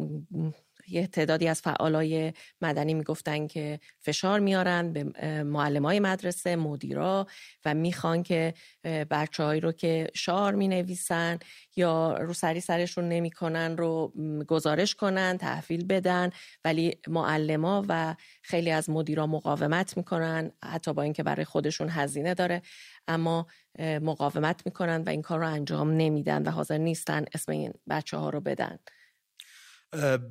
یه 0.91 1.07
تعدادی 1.07 1.47
از 1.47 1.61
فعالای 1.61 2.33
مدنی 2.61 2.93
می‌گفتن 2.93 3.47
که 3.47 3.79
فشار 3.99 4.39
میارن 4.39 4.93
به 4.93 5.03
معلم 5.43 5.85
های 5.85 5.99
مدرسه 5.99 6.55
مدیرا 6.55 7.27
و 7.65 7.73
می‌خوان 7.73 8.23
که 8.23 8.53
بچه 8.83 9.43
رو 9.43 9.71
که 9.71 10.07
شعار 10.15 10.55
می 10.55 10.67
نویسن 10.67 11.39
یا 11.75 12.17
رو 12.17 12.33
سری 12.33 12.59
سرشون 12.59 13.09
نمی‌کنن 13.09 13.77
رو 13.77 14.13
گزارش 14.47 14.95
کنن 14.95 15.37
تحویل 15.37 15.85
بدن 15.85 16.29
ولی 16.65 16.97
معلما 17.07 17.85
و 17.89 18.15
خیلی 18.41 18.71
از 18.71 18.89
مدیرا 18.89 19.27
مقاومت 19.27 19.97
می‌کنن 19.97 20.51
حتی 20.65 20.93
با 20.93 21.01
اینکه 21.01 21.23
برای 21.23 21.45
خودشون 21.45 21.89
هزینه 21.89 22.33
داره 22.33 22.61
اما 23.07 23.47
مقاومت 23.79 24.61
می‌کنن 24.65 25.01
و 25.01 25.09
این 25.09 25.21
کار 25.21 25.39
رو 25.39 25.47
انجام 25.47 25.91
نمیدن 25.91 26.43
و 26.43 26.49
حاضر 26.51 26.77
نیستن 26.77 27.25
اسم 27.33 27.51
این 27.51 27.73
بچه 27.89 28.17
ها 28.17 28.29
رو 28.29 28.41
بدن. 28.41 28.79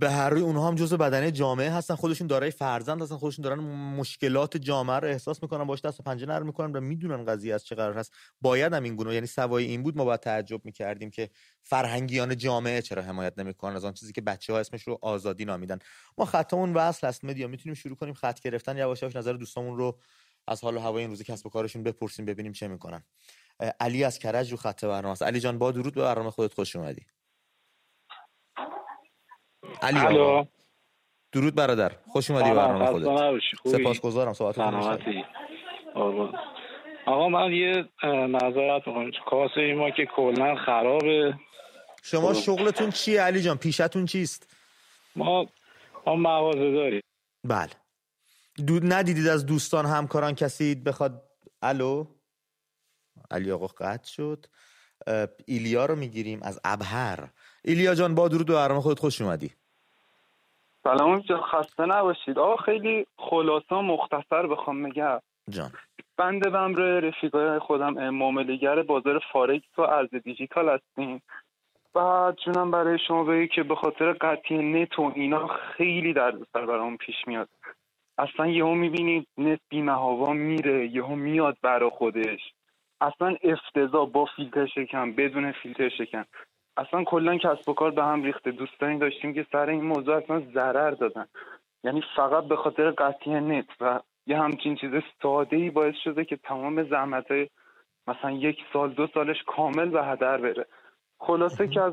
به 0.00 0.10
هر 0.10 0.30
روی 0.30 0.40
اونها 0.40 0.68
هم 0.68 0.74
جزء 0.74 0.96
بدنه 0.96 1.30
جامعه 1.30 1.70
هستن. 1.70 1.94
خودشون 1.94 2.26
دارای 2.26 2.50
فرزند 2.50 3.02
هستن. 3.02 3.16
خودشون 3.16 3.42
دارن 3.42 3.58
مشکلات 3.96 4.56
جامعه 4.56 4.96
رو 4.96 5.08
احساس 5.08 5.42
می‌کنن 5.42 5.64
باش 5.64 5.80
دست 5.80 6.00
و 6.00 6.02
پنجه 6.02 6.26
نرم 6.26 6.46
می‌کنن 6.46 6.76
و 6.76 6.80
می‌دونن 6.80 7.24
قضیه 7.24 7.54
از 7.54 7.64
چه 7.64 7.74
قرار 7.74 7.98
هست 7.98 8.12
باید 8.40 8.72
هم 8.72 8.82
این 8.82 8.96
گونه 8.96 9.14
یعنی 9.14 9.26
سوای 9.26 9.64
این 9.64 9.82
بود 9.82 9.96
ما 9.96 10.04
باید 10.04 10.20
تعجب 10.20 10.64
می‌کردیم 10.64 11.10
که 11.10 11.30
فرهنگیان 11.62 12.36
جامعه 12.36 12.82
چرا 12.82 13.02
حمایت 13.02 13.38
نمی‌کنن 13.38 13.76
از 13.76 13.84
آن 13.84 13.92
چیزی 13.92 14.12
که 14.12 14.20
بچه 14.20 14.52
ها 14.52 14.58
اسمش 14.58 14.82
رو 14.82 14.98
آزادی 15.02 15.44
نامیدن. 15.44 15.78
ما 16.18 16.24
خطمون 16.24 16.74
وصل 16.74 17.06
هست 17.06 17.24
مدیا. 17.24 17.48
می‌تونیم 17.48 17.74
شروع 17.74 17.96
کنیم 17.96 18.14
خط 18.14 18.40
گرفتن. 18.40 18.76
یواش 18.76 19.02
یواش 19.02 19.16
نظر 19.16 19.32
دوستامون 19.32 19.76
رو 19.76 19.98
از 20.46 20.64
حال 20.64 20.76
و 20.76 20.80
هوای 20.80 21.00
این 21.00 21.10
روزی 21.10 21.24
کسب 21.24 21.46
و 21.46 21.50
کارشون 21.50 21.82
بپرسیم 21.82 22.24
ببینیم 22.24 22.52
چه 22.52 22.68
می‌کنن. 22.68 23.04
علی 23.80 24.04
از 24.04 24.18
کرج 24.18 24.50
رو 24.50 24.56
خط 24.56 24.84
برنامه 24.84 25.16
علی 25.20 25.40
جان 25.40 25.58
با 25.58 25.72
درود 25.72 25.94
به 25.94 26.02
برنامه 26.02 26.30
خودت 26.30 26.54
خوش 26.54 26.76
اومدی. 26.76 27.06
علی 29.82 30.18
آقا. 30.18 30.48
درود 31.32 31.54
برادر. 31.54 31.92
خوش 32.06 32.30
اومدی 32.30 32.50
برنامه 32.50 32.86
خودت. 32.86 33.40
سپاسگزارم. 33.64 34.32
صحبت 34.32 34.58
آقا. 37.06 37.28
من 37.28 37.52
یه 37.52 37.88
نظرت 38.04 38.88
می‌کنم 38.88 39.10
کاسه 39.30 39.74
ما 39.74 39.90
که 39.90 40.06
کلا 40.16 40.56
خرابه. 40.66 41.34
شما 42.02 42.32
خب. 42.32 42.40
شغلتون 42.40 42.90
چیه 42.90 43.20
علی 43.20 43.40
جان؟ 43.40 43.56
پیشتون 43.56 44.06
چیست؟ 44.06 44.56
ما 45.16 45.46
ما 46.06 46.16
مغازه 46.16 46.72
داریم. 46.72 47.00
بله. 47.44 47.70
دود 48.66 48.92
ندیدید 48.92 49.26
از 49.26 49.46
دوستان 49.46 49.86
همکاران 49.86 50.34
کسی 50.34 50.74
بخواد؟ 50.74 51.22
الو؟ 51.62 52.06
علی 53.30 53.50
آقا 53.50 53.66
قطع 53.66 54.10
شد. 54.10 54.46
ایلیا 55.46 55.86
رو 55.86 55.96
می‌گیریم 55.96 56.42
از 56.42 56.60
ابهر. 56.64 57.28
ایلیا 57.64 57.94
جان 57.94 58.14
با 58.14 58.28
درود 58.28 58.50
و 58.50 58.54
برنامه 58.54 58.80
خودت 58.80 58.98
خوش 58.98 59.20
اومدی. 59.20 59.50
سلام 60.84 61.18
جان 61.20 61.40
خسته 61.40 61.86
نباشید. 61.86 62.38
آقا 62.38 62.56
خیلی 62.56 63.06
خلاصا 63.18 63.82
مختصر 63.82 64.46
بخوام 64.46 64.82
بگم. 64.82 65.20
جان. 65.50 65.70
بنده 66.16 66.50
با 66.50 67.00
رفیقای 67.00 67.58
خودم 67.58 68.10
معامله‌گر 68.10 68.82
بازار 68.82 69.22
فارکس 69.32 69.78
و 69.78 69.82
ارز 69.82 70.14
دیجیتال 70.24 70.68
هستیم. 70.68 71.22
بعد 71.94 72.36
جونم 72.44 72.70
برای 72.70 72.98
شما 73.08 73.24
بگی 73.24 73.48
که 73.48 73.62
به 73.62 73.74
خاطر 73.74 74.12
قطعی 74.12 74.58
نت 74.58 74.98
و 74.98 75.12
اینا 75.14 75.46
خیلی 75.46 76.12
دردسر 76.12 76.66
برام 76.66 76.96
پیش 76.96 77.16
میاد. 77.26 77.48
اصلا 78.18 78.46
یهو 78.46 78.74
می‌بینید 78.74 79.26
نت 79.38 79.60
بی‌هوا 79.68 80.32
میره 80.32 80.88
یهو 80.88 81.14
میاد 81.14 81.56
برا 81.62 81.90
خودش. 81.90 82.40
اصلا 83.00 83.36
افتضاح 83.42 84.10
با 84.10 84.24
فیلتر 84.36 84.66
شکن 84.66 85.12
بدون 85.12 85.52
فیلتر 85.52 85.88
شکن 85.88 86.24
اصلا 86.78 87.04
کلا 87.04 87.36
کسب 87.36 87.68
و 87.68 87.74
کار 87.74 87.90
به 87.90 88.04
هم 88.04 88.22
ریخته. 88.22 88.50
دوستانی 88.50 88.98
داشتیم 88.98 89.34
که 89.34 89.46
سر 89.52 89.68
این 89.68 89.84
موضوع 89.84 90.16
اصلا 90.16 90.42
ضرر 90.54 90.90
دادن. 90.90 91.26
یعنی 91.84 92.02
فقط 92.16 92.44
به 92.44 92.56
خاطر 92.56 92.90
قطعی 92.90 93.40
نت 93.40 93.66
و 93.80 94.00
یه 94.26 94.38
همچین 94.38 94.76
چیز 94.76 94.90
ساده 95.22 95.56
ای 95.56 95.70
باعث 95.70 95.94
شده 96.04 96.24
که 96.24 96.36
تمام 96.36 96.88
زحمت 96.90 97.30
های 97.30 97.48
مثلا 98.06 98.30
یک 98.30 98.56
سال 98.72 98.92
دو 98.92 99.06
سالش 99.14 99.36
کامل 99.46 99.88
به 99.88 100.04
هدر 100.04 100.36
بره. 100.36 100.66
خلاصه 101.20 101.68
که 101.68 101.80
از 101.80 101.92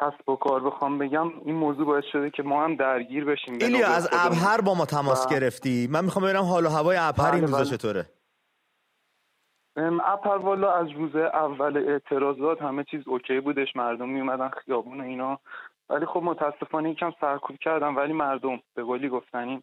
کسب 0.00 0.28
و 0.28 0.36
کار 0.36 0.60
بخوام 0.60 0.98
بگم 0.98 1.30
این 1.44 1.54
موضوع 1.54 1.86
باعث 1.86 2.04
شده 2.12 2.30
که 2.30 2.42
ما 2.42 2.64
هم 2.64 2.76
درگیر 2.76 3.24
بشیم 3.24 3.58
ایلیا 3.60 3.88
از 3.88 4.08
ابهر 4.12 4.60
با 4.60 4.74
ما 4.74 4.86
تماس 4.86 5.28
گرفتی. 5.28 5.88
من 5.90 6.04
می‌خوام 6.04 6.24
ببینم 6.24 6.42
حال 6.42 6.66
و 6.66 6.68
هوای 6.68 6.96
ابهر 7.00 7.32
این 7.32 7.40
بله، 7.40 7.46
روزا 7.46 7.56
بله. 7.56 7.76
چطوره؟ 7.76 8.06
اپر 9.76 10.36
والا 10.36 10.72
از 10.72 10.90
روز 10.90 11.16
اول 11.16 11.76
اعتراضات 11.76 12.62
همه 12.62 12.84
چیز 12.84 13.08
اوکی 13.08 13.40
بودش 13.40 13.76
مردم 13.76 14.08
می 14.08 14.20
اومدن 14.20 14.48
خیابون 14.48 15.00
اینا. 15.00 15.38
ولی 15.88 16.06
خب 16.06 16.22
متاسفانه 16.22 16.90
یکم 16.90 17.12
سرکوب 17.20 17.56
کردم 17.56 17.96
ولی 17.96 18.12
مردم 18.12 18.60
به 18.74 18.82
قولی 18.82 19.08
گفتنی 19.08 19.62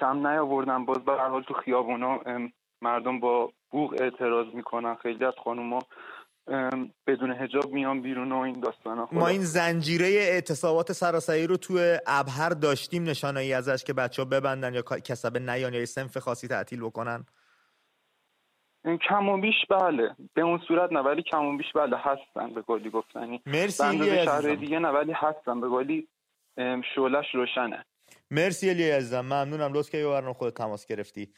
کم 0.00 0.26
نیاوردن. 0.26 0.84
باز 0.84 0.98
به 0.98 1.12
هر 1.12 1.28
حال 1.28 1.42
تو 1.42 1.54
خیابونا 1.54 2.20
مردم 2.82 3.20
با 3.20 3.50
بوغ 3.70 3.94
اعتراض 4.00 4.46
می‌کنن. 4.54 4.94
خیلی 4.94 5.24
از 5.24 5.34
خانوما 5.44 5.78
بدون 7.06 7.32
هجاب 7.32 7.72
میان 7.72 8.02
بیرون 8.02 8.32
و 8.32 8.38
این 8.38 8.60
داستانا. 8.60 9.08
ما 9.12 9.28
این 9.28 9.42
زنجیره 9.42 10.06
اعتصابات 10.06 10.92
سراسری 10.92 11.46
رو 11.46 11.56
تو 11.56 11.96
ابهر 12.06 12.48
داشتیم 12.48 13.02
نشانایی 13.02 13.52
ازش 13.52 13.84
که 13.84 13.92
بچه 13.92 14.22
ها 14.22 14.28
ببندن 14.28 14.74
یا 14.74 14.82
کسبه 14.82 15.38
نیان 15.38 15.74
یا 15.74 15.86
سنف 15.86 16.18
خاصی 16.18 16.48
تعطیل 16.48 16.80
بکنن. 16.80 17.24
کم 19.08 19.28
و 19.28 19.40
بیش 19.40 19.54
بله. 19.70 20.16
به 20.34 20.42
اون 20.42 20.60
صورت 20.68 20.92
نه 20.92 21.00
ولی 21.00 21.22
کم 21.22 21.44
و 21.44 21.56
بیش 21.56 21.72
بله 21.74 21.96
هستن 21.96 22.54
به 22.54 22.62
گلی 22.62 22.90
گفتنی. 22.90 23.42
مرسی 23.46 23.98
به 23.98 24.24
شهر 24.24 24.54
دیگه 24.54 24.78
نه 24.78 24.88
ولی 24.88 25.12
هستن 25.12 25.60
به 25.60 25.68
گلی 25.68 26.08
شولش 26.94 27.34
روشنه. 27.34 27.84
مرسی 28.30 28.70
الی 28.70 28.90
عزیزم. 28.90 29.20
ممنونم. 29.20 29.72
لطف 29.72 29.90
که 29.90 30.04
برنامه 30.04 30.34
خود 30.34 30.52
تماس 30.52 30.86
گرفتی. 30.86 31.32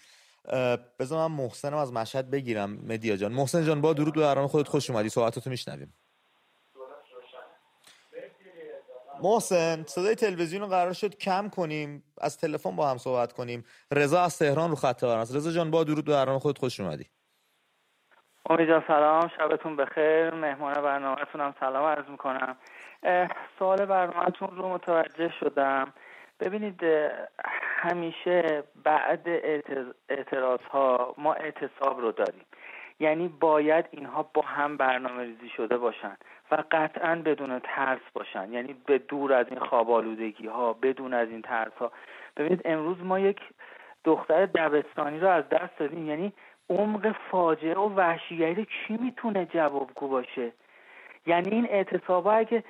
بذار 0.98 1.28
من 1.28 1.34
محسنم 1.36 1.76
از 1.76 1.92
مشهد 1.92 2.30
بگیرم. 2.30 2.70
مدیا 2.70 3.16
جان. 3.16 3.32
محسن 3.32 3.64
جان 3.64 3.80
با 3.80 3.92
درود 3.92 4.14
به 4.14 4.20
برنامه 4.20 4.48
خودت 4.48 4.68
خوش 4.68 4.90
اومدی. 4.90 5.08
صحبتاتو 5.08 5.50
میشنویم. 5.50 5.94
محسن 9.22 9.84
صدای 9.86 10.14
تلویزیون 10.14 10.62
رو 10.62 10.68
قرار 10.68 10.92
شد 10.92 11.16
کم 11.16 11.48
کنیم. 11.48 12.04
از 12.20 12.38
تلفن 12.38 12.76
با 12.76 12.90
هم 12.90 12.98
صحبت 12.98 13.32
کنیم. 13.32 13.64
رضا 13.92 14.22
از 14.22 14.38
تهران 14.38 14.70
رو 14.70 14.76
خط 14.76 15.04
است. 15.04 15.36
رضا 15.36 15.52
جان 15.52 15.70
با 15.70 15.84
درود 15.84 16.04
به 16.04 16.12
برنامه 16.12 16.38
خودت 16.38 16.58
خوش 16.58 16.80
اومدی. 16.80 17.06
امید 18.50 18.80
سلام. 18.86 19.28
شبتون 19.38 19.76
بخیر. 19.76 20.34
مهمان 20.34 20.74
برنامهتون 20.74 21.40
هم 21.40 21.54
سلام 21.60 21.84
عرض 21.84 22.08
می‌کنم. 22.08 22.56
سوال 23.58 23.86
برنامهتون 23.86 24.48
رو 24.56 24.68
متوجه 24.68 25.32
شدم. 25.40 25.92
ببینید 26.40 26.84
همیشه 27.78 28.62
بعد 28.84 29.28
اعتراض 30.08 30.60
ها 30.70 31.14
ما 31.18 31.34
اعتصاب 31.34 32.00
رو 32.00 32.12
داریم. 32.12 32.44
یعنی 33.00 33.28
باید 33.28 33.84
اینها 33.90 34.30
با 34.34 34.42
هم 34.42 34.76
برنامه 34.76 35.22
ریزی 35.22 35.48
شده 35.48 35.76
باشن 35.76 36.16
و 36.50 36.64
قطعا 36.70 37.22
بدون 37.24 37.58
ترس 37.58 38.10
باشن. 38.12 38.52
یعنی 38.52 38.76
به 38.86 38.98
دور 38.98 39.32
از 39.32 39.46
این 39.50 39.58
خواب 39.58 39.90
آلودگی 39.90 40.46
ها 40.46 40.72
بدون 40.72 41.14
از 41.14 41.28
این 41.28 41.42
ترس 41.42 41.72
ها 41.80 41.92
ببینید 42.36 42.62
امروز 42.64 43.02
ما 43.02 43.18
یک 43.18 43.40
دختر 44.04 44.46
دبستانی 44.46 45.20
رو 45.20 45.28
از 45.28 45.48
دست 45.48 45.78
دادیم. 45.78 46.08
یعنی 46.08 46.32
عمق 46.70 47.16
فاجعه 47.30 47.78
و 47.78 47.94
وحشیگری 47.94 48.64
کی 48.64 48.96
می‌تونه 48.96 49.46
جوابگو 49.46 50.08
باشه؟ 50.08 50.52
یعنی 51.26 51.50
این 51.50 51.66
اعتصابا 51.70 52.32
اگه 52.32 52.64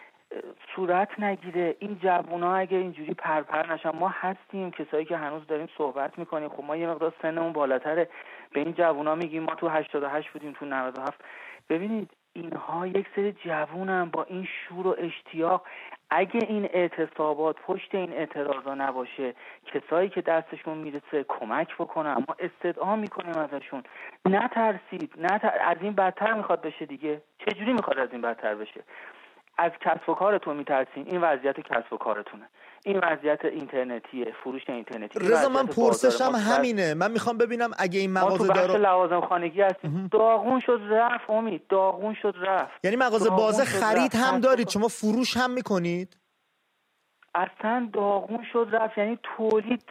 صورت 0.74 1.20
نگیره 1.20 1.76
این 1.78 1.98
جوونا 2.02 2.54
اگه 2.54 2.76
اینجوری 2.76 3.14
پرپر 3.14 3.72
نشن 3.72 3.90
ما 3.90 4.08
هستیم 4.08 4.70
کسایی 4.70 5.04
که 5.04 5.16
هنوز 5.16 5.46
داریم 5.46 5.68
صحبت 5.78 6.18
می‌کنیم. 6.18 6.48
خب 6.48 6.64
ما 6.64 6.76
یه 6.76 6.88
مقدار 6.88 7.12
سنمون 7.22 7.52
بالاتره. 7.52 8.08
به 8.52 8.60
این 8.60 8.72
جوونا 8.72 9.14
میگیم 9.14 9.42
ما 9.42 9.54
تو 9.54 9.68
88 9.68 10.30
بودیم 10.30 10.52
تو 10.52 10.66
97 10.66 11.20
ببینید 11.68 12.10
اینها 12.40 12.86
یک 12.86 13.06
سری 13.16 13.32
جوونن 13.32 14.04
با 14.04 14.22
این 14.24 14.44
شور 14.44 14.86
و 14.86 14.96
اشتیاق. 14.98 15.66
اگه 16.10 16.40
این 16.48 16.64
اعتصابات 16.72 17.56
پشت 17.66 17.94
این 17.94 18.12
اعتراضا 18.12 18.74
نباشه 18.74 19.34
کسایی 19.66 20.08
که 20.08 20.20
دستشون 20.20 20.78
می‌رسه 20.78 21.24
کمک 21.28 21.74
بکنن. 21.74 22.14
ما 22.14 22.36
استدعا 22.38 22.96
می‌کنیم 22.96 23.38
ازشون. 23.38 23.82
نترسید. 24.26 25.14
نه 25.18 25.40
از 25.60 25.76
این 25.80 25.92
بدتر 25.92 26.32
می‌خواد 26.32 26.60
بشه 26.60 26.86
دیگه. 26.86 27.22
چجوری 27.38 27.72
می‌خواد 27.72 27.98
از 27.98 28.08
این 28.12 28.20
بدتر 28.20 28.54
بشه؟ 28.54 28.80
از 29.58 29.72
کسب 29.80 30.08
و 30.08 30.14
کارتون 30.14 30.56
میترسین. 30.56 31.06
این 31.06 31.20
وضعیت 31.20 31.60
کسب 31.60 31.92
و 31.92 31.96
کارتونه. 31.96 32.48
این 32.84 33.00
وضعیت 33.02 33.44
اینترنتیه 33.44 34.32
فروش 34.44 34.62
اینترنتی. 34.68 35.18
رضا 35.18 35.48
من 35.48 35.66
پرسشم 35.66 36.32
همینه. 36.32 36.94
من 36.94 37.10
می‌خوام 37.10 37.38
ببینم 37.38 37.70
اگه 37.78 38.00
این 38.00 38.12
مغازه 38.12 38.52
داره 38.52 38.78
لوازم 38.78 39.20
خانگی 39.20 39.62
هستیم 39.62 40.08
داغون 40.12 40.60
شد 40.60 40.80
رفت 40.90 41.30
امید. 41.30 41.66
داغون 41.66 42.14
شد 42.22 42.34
رفت. 42.38 42.84
یعنی 42.84 42.96
مغازه 42.96 43.30
بازه 43.30 43.64
خرید 43.64 44.14
هم 44.14 44.40
دارید 44.40 44.68
شما 44.68 44.88
فروش 44.88 45.36
هم 45.36 45.50
می‌کنید؟ 45.50 46.16
اصلا 47.34 47.90
داغون 47.92 48.44
شد 48.52 48.68
رفت. 48.72 48.98
یعنی 48.98 49.18
تولید 49.22 49.84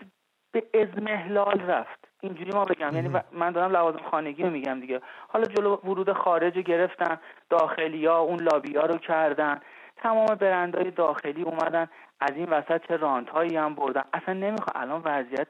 به 0.51 0.63
ازمهلال 0.73 1.61
رفت. 1.61 2.06
اینجوری 2.21 2.51
ما 2.51 2.65
بگم. 2.65 2.95
یعنی 2.95 3.19
من 3.31 3.51
دارم 3.51 3.71
لوازم 3.71 4.01
خانگی 4.11 4.43
رو 4.43 4.49
میگم 4.49 4.79
دیگه. 4.79 5.01
حالا 5.27 5.45
جلو 5.45 5.75
ورود 5.75 6.13
خارج 6.13 6.59
گرفتن 6.59 7.19
داخلی 7.49 8.05
ها 8.05 8.19
اون 8.19 8.39
لابی 8.39 8.77
ها 8.77 8.85
رو 8.85 8.97
کردن. 8.97 9.59
تمام 9.97 10.25
برندهای 10.25 10.91
داخلی 10.91 11.43
اومدن. 11.43 11.87
از 12.19 12.31
این 12.35 12.49
وسط 12.49 12.87
چه 12.87 12.97
رانت 12.97 13.29
هایی 13.29 13.57
هم 13.57 13.75
بردن. 13.75 14.03
اصلا 14.13 14.33
نمی‌خوام 14.33 14.83
الان 14.83 15.01
وضعیت 15.05 15.47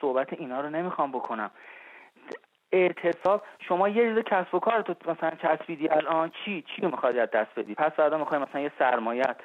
صحبت 0.00 0.32
اینا 0.32 0.60
رو 0.60 0.70
نمی‌خوام 0.70 1.12
بکنم. 1.12 1.50
اعتصاب 2.72 3.42
شما 3.58 3.88
یه 3.88 4.02
ریز 4.02 4.24
کسب 4.24 4.54
و 4.54 4.58
کار 4.58 4.82
تو 4.82 4.94
مثلا 5.12 5.30
چسبیدی 5.30 5.88
الان 5.88 6.30
چی؟ 6.44 6.62
چی 6.62 6.82
رو 6.82 6.90
می‌خواد 6.90 7.14
دست 7.14 7.50
بدی؟ 7.56 7.74
پس 7.74 7.92
فردا 7.92 8.18
می‌خوای 8.18 8.40
مثلا 8.40 8.60
یه 8.60 8.72
سرمایت 8.78 9.36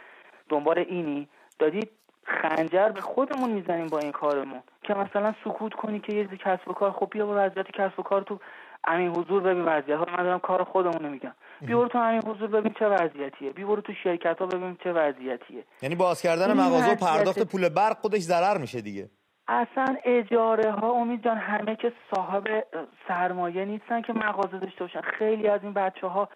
دنبال 0.50 0.80
اینی؟ 0.80 1.27
دادید 1.60 1.89
خنجر 2.25 2.89
به 2.89 3.01
خودمون 3.01 3.50
می‌زنیم 3.50 3.88
با 3.88 4.00
این 4.00 4.12
کارمون. 4.12 4.63
که 4.84 4.94
مثلا 4.94 5.34
سکوت 5.44 5.74
کنی 5.74 6.00
که 6.00 6.15
یه 6.15 6.27
کسب 6.27 6.68
و 6.68 6.74
کار 6.74 6.92
خب 6.92 7.08
بیا 7.12 7.25
با 7.25 7.34
وضعیت 7.36 7.72
کسب 7.72 8.00
و 8.00 8.03
کار 8.03 8.22
تو 8.22 8.39
همین 8.88 9.10
حضور 9.10 9.42
ببین 9.42 9.65
وضعیت. 9.65 9.98
ها 9.98 10.06
من 10.18 10.24
دارم 10.24 10.39
کار 10.39 10.63
خودمون 10.63 11.12
میگم. 11.12 11.34
بیا 11.62 11.77
برو 11.77 11.88
تو 11.88 11.98
همین 11.98 12.22
حضور 12.27 12.48
ببین 12.48 12.74
چه 12.80 12.88
وضعیتیه. 12.88 13.51
بیا 13.51 13.68
برو 13.68 13.82
تو 13.82 13.94
شرکت 14.03 14.39
ها 14.39 14.46
ببین 14.46 14.77
چه 14.84 14.94
وضعیتیه. 14.94 15.63
یعنی 15.82 15.96
باز 15.96 16.22
کردن 16.22 16.53
مغازه 16.53 16.92
و 16.92 16.96
پرداخت 16.96 17.51
پول 17.51 17.70
برق 17.70 17.98
خودش 17.98 18.20
ضرر 18.20 18.58
میشه 18.58 18.82
دیگه. 18.82 19.10
اصلا 19.48 19.96
اجاره 20.06 20.72
ها 20.72 20.92
امید 20.92 21.24
جان 21.24 21.38
همه 21.38 21.75
که 21.75 21.94
صاحب 22.15 22.44
سرمایه 23.08 23.65
نیستن 23.65 24.01
که 24.01 24.13
مغازه 24.13 24.58
داشته 24.58 24.80
باشن. 24.84 25.01
خیلی 25.01 25.48
از 25.48 25.63
این 25.63 25.74
بچه 25.74 26.08
ها 26.08 26.30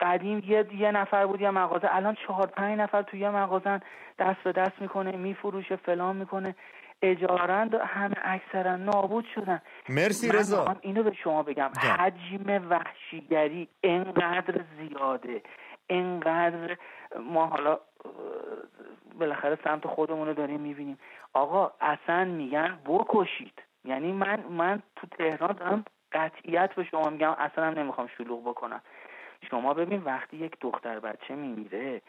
قدیم 0.00 0.42
یه 0.46 0.66
یه 0.74 0.90
نفر 0.90 1.26
بود 1.26 1.40
یه 1.40 1.50
مغازه. 1.50 1.88
الان 1.90 2.16
چهار 2.26 2.46
پنج 2.46 2.78
نفر 2.78 3.02
توی 3.02 3.20
یه 3.20 3.30
مغازن 3.30 3.80
دست 4.18 4.40
به 4.44 4.52
دست 4.52 4.80
می‌کنه 4.80 5.16
میفروشه 5.16 5.76
فلان 5.76 6.16
می‌کنه. 6.16 6.54
اجارند 7.02 7.74
همه 7.74 8.14
اکثرا 8.22 8.76
نابود 8.76 9.26
شدن. 9.34 9.62
مرسی 9.88 10.28
رضا. 10.28 10.76
اینو 10.80 11.02
به 11.02 11.12
شما 11.12 11.42
بگم. 11.42 11.70
حجم 11.98 12.70
وحشیگری 12.70 13.68
انقدر 13.82 14.60
زیاده. 14.78 15.42
انقدر 15.88 16.76
ما 17.20 17.46
حالا 17.46 17.78
بالاخره 19.18 19.58
سمت 19.64 19.86
خودمون 19.86 20.28
رو 20.28 20.34
داریم 20.34 20.60
می‌بینیم. 20.60 20.98
آقا 21.32 21.72
اصلا 21.80 22.24
میگن 22.24 22.78
بکشید. 22.86 23.62
یعنی 23.84 24.12
من 24.12 24.44
من 24.50 24.82
تو 24.96 25.06
تهران 25.06 25.52
دارم 25.52 25.84
قطعیت 26.12 26.74
به 26.74 26.84
شما 26.84 27.10
میگم 27.10 27.34
اصلا 27.38 27.64
هم 27.64 27.78
نمی‌خوام 27.78 28.06
شلوغ 28.18 28.48
بکنم. 28.48 28.82
شما 29.50 29.74
ببین 29.74 30.02
وقتی 30.02 30.36
یک 30.36 30.52
دختر 30.60 31.00
بچه 31.00 31.34
میمیره 31.34 32.02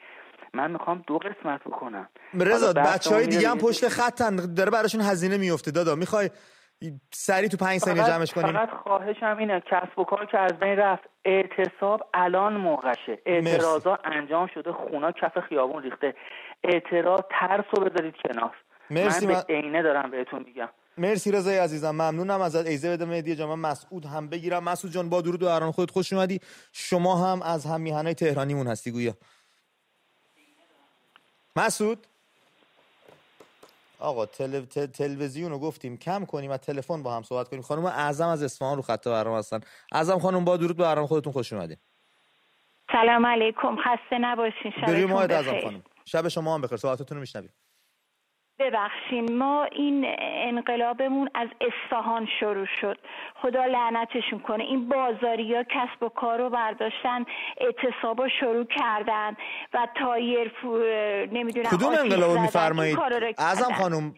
من 0.53 0.71
می‌خوام 0.71 1.03
دو 1.07 1.17
قسمت 1.17 1.63
بکنم. 1.63 2.09
رضا 2.33 2.73
بچه 2.73 3.15
های 3.15 3.27
دیگه 3.27 3.49
هم 3.49 3.57
پشت 3.57 3.87
خطن. 3.87 4.35
داره 4.35 4.71
براشون 4.71 5.01
هزینه 5.01 5.37
میفته 5.37 5.71
دادا 5.71 5.95
می‌خوای 5.95 6.29
سری 7.11 7.49
تو 7.49 7.57
پنج 7.57 7.77
ثانیه 7.77 8.03
جمعش 8.03 8.33
کنیم؟ 8.33 8.53
فقط 8.53 8.69
خواهشم 8.69 9.35
اینه 9.39 9.63
کسب 9.71 9.99
و 9.99 10.03
کار 10.03 10.25
که 10.25 10.39
از 10.39 10.53
بین 10.59 10.75
رفت 10.75 11.03
اعتصاب 11.25 12.09
الان 12.13 12.53
موقعشه. 12.53 13.17
اعتراضا 13.25 13.99
انجام 14.03 14.47
شده 14.47 14.71
خونا 14.71 15.11
کف 15.11 15.39
خیابون 15.39 15.83
ریخته. 15.83 16.15
اعتراض 16.63 17.19
ترس 17.29 17.65
رو 17.77 17.85
بذارید 17.85 18.15
کنار. 18.15 18.55
مرسی 18.89 19.27
من 19.27 19.33
به 19.47 19.53
عینه 19.53 19.81
دارم 19.83 20.11
بهتون 20.11 20.43
میگم. 20.47 20.69
مرسی 20.97 21.31
رضای 21.31 21.57
عزیزم 21.57 21.91
ممنونم. 21.91 22.41
ازت 22.41 22.65
ایزه 22.65 22.91
بده 22.91 23.05
مهدی 23.05 23.35
جان 23.35 23.59
مسعود 23.59 24.05
هم 24.05 24.27
بگیرم. 24.29 24.63
مسعود 24.63 24.93
جان 24.93 25.09
با 25.09 25.21
درود 25.21 25.43
و 25.43 25.47
اران 25.47 25.71
خودت 25.71 25.91
خوش 25.91 26.13
اومدی. 26.13 26.39
شما 26.71 27.31
هم 27.31 27.41
از 27.41 27.65
هم 27.65 27.81
میهنای 27.81 28.13
تهرانیمون 28.13 28.67
هستی 28.67 28.91
گویا. 28.91 29.13
مسعود؟ 31.55 32.07
آقا 33.99 34.25
تل... 34.25 34.65
تلویزیون 34.65 35.51
رو 35.51 35.59
گفتیم 35.59 35.97
کم 35.97 36.25
کنیم 36.25 36.51
و 36.51 36.57
تلفن 36.57 37.03
با 37.03 37.15
هم 37.15 37.23
صحبت 37.23 37.49
کنیم. 37.49 37.61
خانم 37.61 37.85
اعظم 37.85 38.27
از 38.27 38.43
اصفهان 38.43 38.75
رو 38.75 38.81
خط 38.81 39.07
برنامه 39.07 39.37
هستن. 39.37 39.59
اعظم 39.91 40.19
خانم 40.19 40.45
با 40.45 40.57
درود 40.57 40.77
به 40.77 40.83
برنامه 40.83 41.07
خودتون 41.07 41.33
خوش 41.33 41.53
اومدین. 41.53 41.77
سلام 42.91 43.25
علیکم. 43.25 43.75
خسته 43.75 44.17
نباشین. 44.17 44.71
شبتون 44.71 45.27
بخیر. 45.27 45.63
خانم. 45.63 45.83
شب 46.05 46.27
شما 46.27 46.55
هم 46.55 46.61
بخیر. 46.61 46.77
صحبتتون 46.77 47.15
رو 47.15 47.21
میشنویم. 47.21 47.53
ببخشین 48.59 49.37
ما 49.37 49.63
این 49.63 50.05
انقلابمون 50.19 51.29
از 51.33 51.47
اصفهان 51.61 52.27
شروع 52.39 52.67
شد. 52.81 52.97
خدا 53.35 53.65
لعنتشون 53.65 54.39
کنه. 54.39 54.63
این 54.63 54.89
بازاری 54.89 55.55
ها 55.55 55.63
کسب 55.63 56.03
و 56.03 56.09
کار 56.09 56.39
رو 56.39 56.49
برداشتن 56.49 57.25
اعتصاب 57.57 58.27
شروع 58.39 58.65
کردن 58.65 59.35
و 59.73 59.87
تایر 59.95 60.51
فو... 60.61 60.77
نمی‌دونم 61.31 61.69
کدوم 61.69 61.93
انقلاب 61.99 62.37
میفرمایید؟ 62.37 62.97
اعظم 63.37 63.73
خانم 63.73 64.15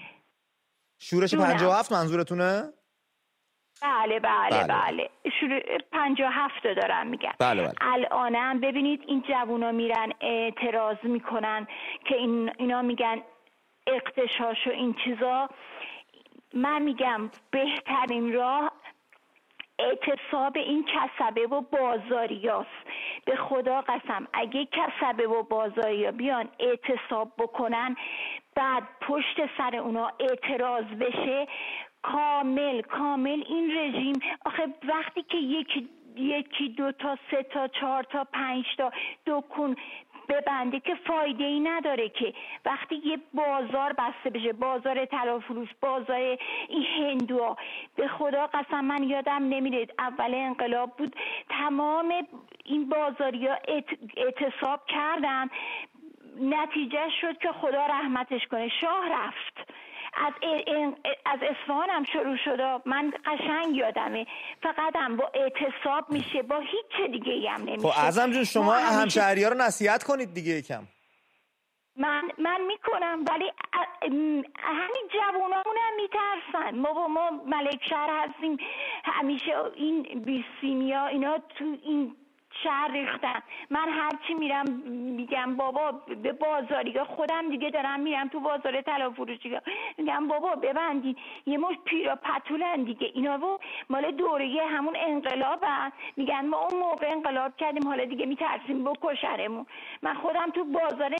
شورش 0.99 1.35
57 1.35 1.91
منظورتونه؟ 1.91 2.73
بله 3.81 4.19
بله 4.19 4.49
بله, 4.49 4.67
بله. 4.67 5.09
شروع 5.39 5.59
پنجاه 5.91 6.31
هفت 6.33 6.63
دارم 6.63 7.07
میگم. 7.07 7.33
بله 7.39 7.61
بله. 7.61 7.73
الانم 7.81 8.59
ببینید 8.59 9.03
این 9.07 9.23
جوونا 9.29 9.71
میرن 9.71 10.13
اعتراض 10.21 10.97
می‌کنن 11.03 11.67
که 12.05 12.15
این 12.15 12.51
اینا 12.57 12.81
میگن 12.81 13.21
اقتشاش 13.89 14.67
و 14.67 14.69
این 14.69 14.95
چیزا 15.03 15.49
من 16.53 16.81
میگم 16.81 17.29
بهترین 17.51 18.33
راه 18.33 18.71
اعتصاب 19.79 20.57
این 20.57 20.85
کسبه 20.85 21.47
و 21.47 21.61
بازاریاست. 21.61 22.87
به 23.25 23.35
خدا 23.35 23.81
قسم 23.81 24.27
اگه 24.33 24.65
کسبه 24.65 25.27
و 25.27 25.43
بازاریا 25.43 26.11
بیان 26.11 26.49
اعتصاب 26.59 27.31
بکنن 27.37 27.95
بعد 28.55 28.83
پشت 29.01 29.57
سر 29.57 29.75
اونا 29.75 30.11
اعتراض 30.19 30.85
بشه 30.85 31.47
کامل 32.01 32.81
کامل 32.81 33.43
این 33.47 33.77
رژیم. 33.77 34.13
آخه 34.45 34.63
وقتی 34.83 35.23
که 35.23 35.37
یکی 35.37 35.89
یکی 36.15 36.69
دو 36.69 36.91
تا 36.91 37.17
سه 37.31 37.43
تا 37.43 37.67
چهار 37.67 38.03
تا 38.03 38.23
پنج 38.23 38.65
تا 38.77 38.91
دکون 39.25 39.75
ببنده 40.29 40.79
که 40.79 40.95
فایده 40.95 41.43
ای 41.43 41.59
نداره 41.59 42.09
که. 42.09 42.33
وقتی 42.65 42.95
یه 42.95 43.19
بازار 43.33 43.93
بسته 43.93 44.29
بشه 44.29 44.53
بازار 44.53 45.05
فروش 45.47 45.69
بازار 45.81 46.37
این 46.69 46.85
هندوها 46.97 47.57
به 47.95 48.07
خدا 48.07 48.47
قسم 48.47 48.85
من 48.85 49.03
یادم 49.03 49.43
نمیره. 49.43 49.87
اول 49.99 50.33
انقلاب 50.33 50.97
بود 50.97 51.15
تمام 51.49 52.13
این 52.65 52.89
بازاری 52.89 53.47
ها 53.47 53.57
اعتصاب 54.17 54.85
کردن. 54.87 55.49
نتیجه 56.41 57.09
شد 57.21 57.37
که 57.37 57.51
خدا 57.51 57.85
رحمتش 57.85 58.47
کنه. 58.47 58.69
شاه 58.81 59.09
رفت. 59.09 59.71
از 60.13 60.33
از 61.25 61.39
هم 61.69 62.03
شروع 62.03 62.37
شده 62.45 62.81
من 62.85 63.13
قشنگ 63.25 63.75
یادمه. 63.75 64.25
فقط 64.63 64.95
هم 64.95 65.17
با 65.17 65.31
اعتصاب 65.33 66.11
میشه 66.11 66.41
با 66.41 66.59
هیچ 66.59 67.11
دیگه 67.11 67.49
هم 67.49 67.61
نمیشه. 67.61 67.87
خب 67.87 68.07
ازم 68.07 68.31
جون 68.31 68.43
شما 68.43 68.73
همشهری 68.73 69.43
ها 69.43 69.49
رو 69.49 69.57
نصیحت 69.57 70.03
کنید 70.03 70.33
دیگه 70.33 70.51
یکم. 70.51 70.83
من 71.95 72.21
من 72.37 72.61
می‌کنم 72.61 73.25
ولی 73.29 73.51
همین 74.57 75.09
جوانامون 75.13 75.77
هم 75.77 75.95
میترسن. 75.95 76.79
ما 76.79 76.93
با 76.93 77.07
ما 77.07 77.29
ملک 77.45 77.83
شهر 77.89 78.09
هستیم. 78.09 78.57
همیشه 79.03 79.51
این 79.75 80.23
بیسیمیا 80.25 81.07
اینا 81.07 81.37
تو 81.37 81.77
این 81.83 82.15
شهر 82.63 82.91
ریختن. 82.91 83.41
من 83.69 83.89
هرچی 83.89 84.33
میرم 84.33 84.65
میگم 85.17 85.55
بابا 85.55 85.91
به 85.91 86.31
بازاری 86.31 86.99
خودم 87.03 87.49
دیگه 87.49 87.69
دارم 87.69 87.99
میرم 87.99 88.27
تو 88.27 88.39
بازار 88.39 88.81
طلا 88.81 89.09
فروشی 89.11 89.57
میگم 89.97 90.27
بابا 90.27 90.55
ببندی 90.55 91.15
یه 91.45 91.57
مش 91.57 91.75
پیرا 91.85 92.15
پتولن 92.15 92.83
دیگه. 92.83 93.11
اینا 93.13 93.35
رو 93.35 93.59
مال 93.89 94.11
دوره 94.11 94.61
همون 94.69 94.95
انقلاب 94.99 95.65
میگن 96.17 96.45
ما 96.45 96.57
اون 96.57 96.79
موقع 96.79 97.07
انقلاب 97.11 97.55
کردیم 97.57 97.87
حالا 97.87 98.05
دیگه 98.05 98.25
میترسیم 98.25 98.83
بکشرمون 98.83 99.65
من 100.01 100.13
خودم 100.13 100.49
تو 100.49 100.63
بازار 100.63 101.15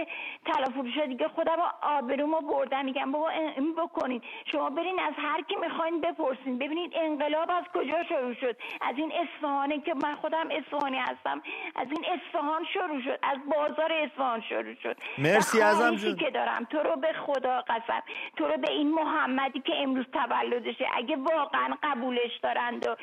طلا 0.46 0.66
فروشی 0.74 1.08
دیگه 1.08 1.28
خودم 1.28 1.58
آبرومو 1.82 2.42
بردم. 2.42 2.86
میگم 2.86 3.12
بابا 3.12 3.30
این 3.30 3.76
بکنین. 3.76 4.22
شما 4.52 4.70
برین 4.70 5.00
از 5.00 5.14
هر 5.18 5.42
کی 5.42 5.56
می‌خواین 5.56 6.02
بپرسین. 6.02 6.58
ببینید 6.58 6.92
انقلاب 6.96 7.52
از 7.52 7.64
کجا 7.74 8.04
شروع 8.04 8.34
شد. 8.34 8.58
از 8.82 8.96
این 8.98 9.12
اصفهانه 9.12 9.80
که 9.82 9.94
من 9.94 10.16
خودم 10.16 10.48
اصفهانی 10.52 11.00
هستم. 11.20 11.42
از 11.76 11.88
این 11.92 12.06
اصفهان 12.06 12.66
شروع 12.74 13.02
شد. 13.02 13.20
از 13.24 13.38
بازار 13.52 13.94
اصفهان 13.94 14.42
شروع 14.50 14.76
شد. 14.84 14.98
مرسی 15.18 15.62
ازم 15.62 15.96
جون. 15.96 16.16
که 16.16 16.30
دارم 16.30 16.64
تو 16.64 16.78
رو 16.78 16.96
به 16.96 17.14
خدا 17.14 17.62
قسم. 17.62 18.04
تو 18.38 18.48
رو 18.48 18.58
به 18.58 18.72
این 18.72 18.92
محمدی 18.92 19.60
که 19.60 19.74
امروز 19.76 20.06
تولدشه. 20.14 20.88
اگه 20.96 21.16
واقعا 21.16 21.78
قبولش 21.84 22.38
دارند 22.44 22.88
و 22.88 22.96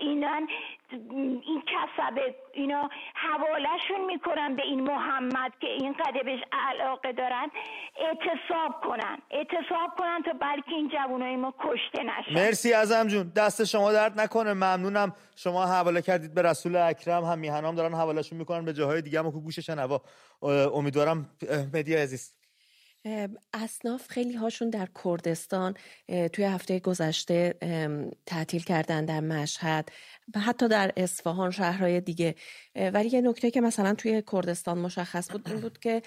اینان 0.00 0.48
این 0.90 1.62
کسبه 1.66 2.34
اینا 2.52 2.90
حوالهشون 3.14 4.06
می‌کنن 4.06 4.56
به 4.56 4.62
این 4.62 4.80
محمد 4.80 5.52
که 5.60 5.66
این 5.66 5.94
بهش 6.24 6.40
علاقه 6.52 7.12
دارن 7.12 7.50
اعتصاب 7.96 8.80
کنن. 8.82 9.18
اعتصاب 9.30 9.90
کنن 9.98 10.22
تا 10.24 10.32
بلکه 10.32 10.70
این 10.70 10.88
جوانای 10.88 11.36
ما 11.36 11.54
کشته 11.58 12.02
نشن. 12.02 12.34
مرسی 12.34 12.72
ازم 12.72 13.06
جون. 13.06 13.32
دست 13.36 13.64
شما 13.64 13.92
درد 13.92 14.20
نکنه. 14.20 14.52
ممنونم. 14.52 15.14
شما 15.36 15.66
حواله 15.66 16.02
کردید 16.02 16.34
به 16.34 16.42
رسول 16.42 16.76
اکرم. 16.76 17.24
هم 17.24 17.38
میهنام 17.38 17.74
دارن 17.74 17.94
حوالهشون 17.94 18.38
می‌کنن 18.38 18.64
به 18.64 18.72
جاهای 18.72 19.02
دیگه 19.02 19.18
هم 19.18 19.32
که 19.32 19.38
گوش 19.38 19.58
شنوا 19.58 20.02
امیدوارم 20.74 21.30
مدی 21.74 21.94
عزیز. 21.94 22.34
اصناف 23.54 24.08
خیلی 24.08 24.34
هاشون 24.34 24.70
در 24.70 24.88
کردستان 25.04 25.74
توی 26.32 26.44
هفته 26.44 26.80
گذشته 26.80 27.54
تعطیل 28.26 28.62
کردن 28.62 29.04
در 29.04 29.20
مشهد. 29.20 29.92
حتی 30.36 30.68
در 30.68 30.92
اصفهان 30.96 31.50
شهرهای 31.50 32.00
دیگه. 32.00 32.34
ولی 32.92 33.08
یه 33.08 33.20
نکته 33.20 33.50
که 33.50 33.60
مثلا 33.60 33.94
توی 33.94 34.22
کردستان 34.32 34.78
مشخص 34.78 35.30
بود 35.30 35.48
این 35.48 35.60
بود 35.60 35.78
که 35.78 36.02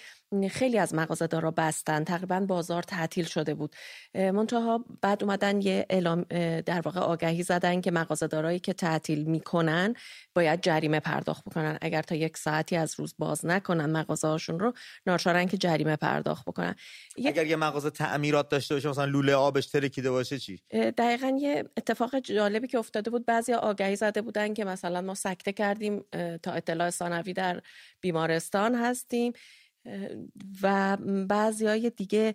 خیلی 0.49 0.77
از 0.77 0.93
مغازه‌دارا 0.95 1.51
بستن. 1.51 2.03
تقریبا 2.03 2.39
بازار 2.39 2.83
تعطیل 2.83 3.25
شده 3.25 3.53
بود. 3.53 3.75
منتها 4.15 4.85
بعد 5.01 5.23
اومدن 5.23 5.61
یه 5.61 5.85
اعلام 5.89 6.21
در 6.61 6.81
واقع 6.81 6.99
آگهی 6.99 7.43
زدن 7.43 7.81
که 7.81 7.91
مغازه‌دارایی 7.91 8.59
که 8.59 8.73
تعطیل 8.73 9.23
می‌کنن 9.23 9.93
باید 10.35 10.61
جریمه 10.61 10.99
پرداخت 10.99 11.45
بکنن. 11.45 11.77
اگر 11.81 12.01
تا 12.01 12.15
یک 12.15 12.37
ساعتی 12.37 12.75
از 12.75 12.95
روز 12.99 13.15
باز 13.19 13.45
نکنن 13.45 13.85
مغازه 13.85 14.27
هاشون 14.27 14.59
رو 14.59 14.73
ناچارن 15.07 15.45
که 15.45 15.57
جریمه 15.57 15.95
پرداخت 15.95 16.45
بکنن. 16.45 16.75
اگر 17.25 17.45
یه 17.45 17.55
مغازه 17.55 17.89
تعمیرات 17.89 18.49
داشته 18.49 18.75
باشه 18.75 18.89
مثلا 18.89 19.05
لوله 19.05 19.33
آبش 19.33 19.67
ترکیده 19.67 20.11
باشه 20.11 20.39
چی؟ 20.39 20.59
دقیقا 20.71 21.37
یه 21.39 21.63
اتفاق 21.77 22.19
جالبی 22.19 22.67
که 22.67 22.77
افتاده 22.77 23.11
بود. 23.11 23.25
بعضی 23.25 23.53
آگهی 23.53 23.95
زده 24.11 24.21
بودن 24.21 24.53
که 24.53 24.65
مثلا 24.65 25.01
ما 25.01 25.15
سکته 25.15 25.53
کردیم 25.53 26.03
تا 26.43 26.51
اطلاع 26.51 26.89
ثانوی 26.89 27.33
در 27.33 27.61
بیمارستان 28.01 28.75
هستیم. 28.75 29.33
و 30.61 30.97
بعضی 31.27 31.67
های 31.67 31.89
دیگه 31.89 32.33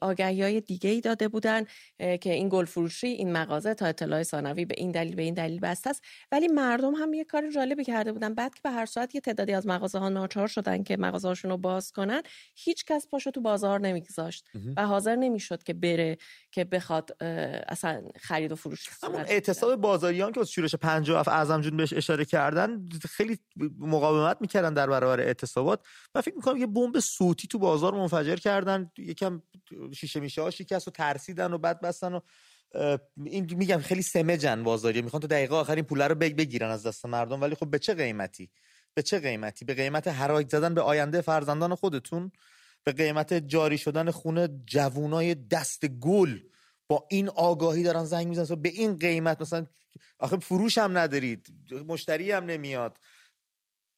آگهی 0.00 0.42
های 0.42 0.60
دیگه 0.60 0.90
ای 0.90 1.00
داده 1.00 1.28
بودن 1.28 1.64
که 1.98 2.32
این 2.32 2.48
گل 2.48 2.64
فروشی 2.64 3.06
این 3.06 3.32
مغازه 3.32 3.74
تا 3.74 3.86
اطلاع 3.86 4.22
ثانوی 4.22 4.64
به 4.64 4.74
این 4.78 4.90
دلیل 4.90 5.14
به 5.14 5.22
این 5.22 5.34
دلیل 5.34 5.60
بسته 5.60 5.90
است. 5.90 6.02
ولی 6.32 6.48
مردم 6.48 6.94
هم 6.94 7.14
یه 7.14 7.24
کار 7.24 7.50
جالبی 7.50 7.84
کرده 7.84 8.12
بودن. 8.12 8.34
بعد 8.34 8.54
که 8.54 8.60
به 8.64 8.70
هر 8.70 8.86
ساعت 8.86 9.14
یه 9.14 9.20
تعدادی 9.20 9.52
از 9.52 9.66
مغازه 9.66 9.98
ها 9.98 10.08
ناچار 10.08 10.48
شدن 10.48 10.82
که 10.82 10.96
مغازه 10.96 11.28
هاشون 11.28 11.50
رو 11.50 11.56
باز 11.56 11.92
کنن 11.92 12.22
هیچ 12.56 12.84
کس 12.84 13.08
پاشو 13.08 13.30
تو 13.30 13.40
بازار 13.40 13.80
نمیگذاشت 13.80 14.50
و 14.76 14.86
حاضر 14.86 15.16
نمی‌شد 15.16 15.62
که 15.62 15.74
بره 15.74 16.18
که 16.52 16.64
بخواد 16.64 17.16
اصلا 17.68 18.02
خرید 18.20 18.52
و 18.52 18.56
فروش 18.56 18.88
اعتصاب 19.28 19.76
بازاریان 19.76 20.32
که 20.32 20.40
از 20.40 20.50
شورش 20.50 20.74
50 20.74 21.28
اعظم 21.28 21.60
جون 21.60 21.76
بهش 21.76 21.92
اشاره 21.92 22.24
کردن 22.24 22.88
خیلی 23.10 23.38
مقاومت 23.78 24.36
می‌کردن 24.40 24.74
در 24.74 24.86
برابر 24.86 25.20
اعتصابات. 25.20 25.80
من 26.14 26.20
فکر 26.20 26.34
می‌کنم 26.34 26.56
یه 26.56 26.66
بمب 26.74 27.00
صوتی 27.00 27.48
تو 27.48 27.58
بازار 27.58 27.94
منفجر 27.94 28.36
کردن. 28.36 28.90
یکم 28.98 29.42
شیشه 29.94 30.20
میشه 30.20 30.42
ها 30.42 30.50
شکست 30.50 30.88
و 30.88 30.90
ترسیدن 30.90 31.52
و 31.52 31.58
بعد 31.58 31.80
بستن 31.80 32.14
و 32.14 32.20
این 33.24 33.54
میگم 33.56 33.78
خیلی 33.78 34.02
سمجن 34.02 34.62
بازاری 34.62 35.02
می‌خوان 35.02 35.20
تا 35.20 35.26
دقیقه 35.26 35.54
آخر 35.54 35.74
این 35.74 35.84
پوله 35.84 36.06
رو 36.06 36.14
بگیرن 36.14 36.70
از 36.70 36.86
دست 36.86 37.06
مردم. 37.06 37.40
ولی 37.40 37.54
خب 37.54 37.70
به 37.70 37.78
چه 37.78 37.94
قیمتی؟ 37.94 38.50
به 38.94 39.02
چه 39.02 39.18
قیمتی؟ 39.20 39.64
به 39.64 39.74
قیمت 39.74 40.08
حراج 40.08 40.50
زدن 40.50 40.74
به 40.74 40.80
آینده 40.80 41.20
فرزندان 41.20 41.74
خودتون. 41.74 42.32
به 42.84 42.92
قیمت 42.92 43.34
جاری 43.34 43.78
شدن 43.78 44.10
خونه 44.10 44.48
جوونای 44.66 45.34
دست 45.34 45.86
گل. 45.86 46.38
با 46.88 47.06
این 47.10 47.28
آگاهی 47.28 47.82
دارن 47.82 48.04
زنگ 48.04 48.28
می‌زنن. 48.28 48.62
به 48.62 48.68
این 48.68 48.98
قیمت 48.98 49.40
مثلا 49.40 49.66
آخه 50.18 50.36
فروش 50.36 50.78
هم 50.78 50.98
ندارید. 50.98 51.46
مشتری 51.88 52.32
هم 52.32 52.44
نمیاد. 52.44 52.98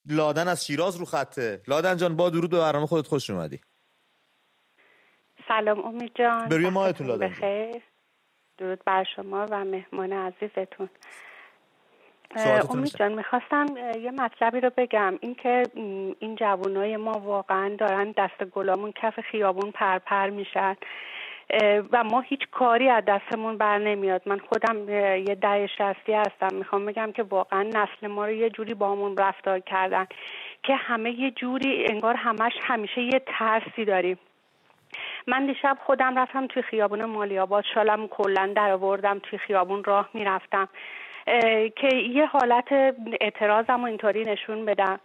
لادن 0.09 0.49
از 0.49 0.67
شیراز 0.67 0.97
رو 0.97 1.05
خطه. 1.05 1.63
لادن 1.69 1.97
جان 1.97 2.17
با 2.17 2.31
درود 2.31 2.51
به 2.51 2.59
برنامه 2.59 2.87
خودت 2.87 3.07
خوش 3.07 3.31
اومدی. 3.31 3.61
سلام 5.49 5.85
امید 5.85 6.13
جان. 6.15 6.49
به 6.49 6.57
روی 6.57 6.69
ماهتون 6.71 7.07
لادن 7.07 7.29
بخیر. 7.29 7.83
درود 8.59 8.85
بر 8.85 9.05
شما 9.17 9.47
و 9.51 9.65
مهمان 9.65 10.13
عزیزتون. 10.13 10.89
امید 12.71 12.97
جان 12.99 13.13
می‌خواستم 13.13 13.67
یه 14.01 14.11
مطلبی 14.11 14.61
رو 14.61 14.71
بگم. 14.77 15.19
اینکه 15.21 15.63
این 16.19 16.37
جوانای 16.41 16.97
ما 16.97 17.13
واقعا 17.13 17.77
دارن 17.79 18.15
دست 18.17 18.45
گلامون 18.45 18.93
کف 19.03 19.21
خیابون 19.21 19.71
پرپر 19.71 20.31
میشن. 20.31 20.77
و 21.93 22.05
ما 22.05 22.21
هیچ 22.21 22.41
کاری 22.51 22.89
از 22.89 23.05
دستمون 23.05 23.59
بر 23.59 23.79
نمیاد. 23.79 24.23
من 24.27 24.39
خودم 24.39 24.89
یه 24.89 25.35
ده 25.35 25.67
شستی 25.67 26.13
هستم. 26.13 26.57
می‌خوام 26.57 26.87
بگم 26.87 27.13
که 27.13 27.23
واقعا 27.23 27.63
نسل 27.63 28.07
ما 28.07 28.25
رو 28.27 28.33
یه 28.33 28.51
جوری 28.51 28.75
با 28.75 28.93
همون 28.93 29.17
رفتار 29.17 29.61
کردن 29.61 30.07
که 30.63 30.75
همه 30.75 31.11
یه 31.11 31.31
جوری 31.31 31.87
انگار 31.87 32.15
همش 32.15 32.53
همیشه 32.63 33.01
یه 33.01 33.23
ترسی 33.27 33.85
داریم. 33.85 34.19
من 35.27 35.47
دیشب 35.47 35.79
خودم 35.87 36.19
رفتم 36.19 36.47
توی 36.47 36.63
خیابون 36.63 37.05
مالیاباد 37.05 37.65
شالم 37.75 38.09
کلا 38.09 38.53
در 38.57 38.71
آوردم 38.71 39.19
توی 39.19 39.39
خیابون 39.39 39.85
راه 39.85 40.09
می‌رفتم. 40.15 40.69
که 41.77 41.97
یه 41.97 42.27
حالت 42.27 42.73
اعتراضم 43.21 43.83
و 43.83 43.85
اینطوری 43.85 44.23
نشون 44.23 44.65
بدم. 44.65 45.01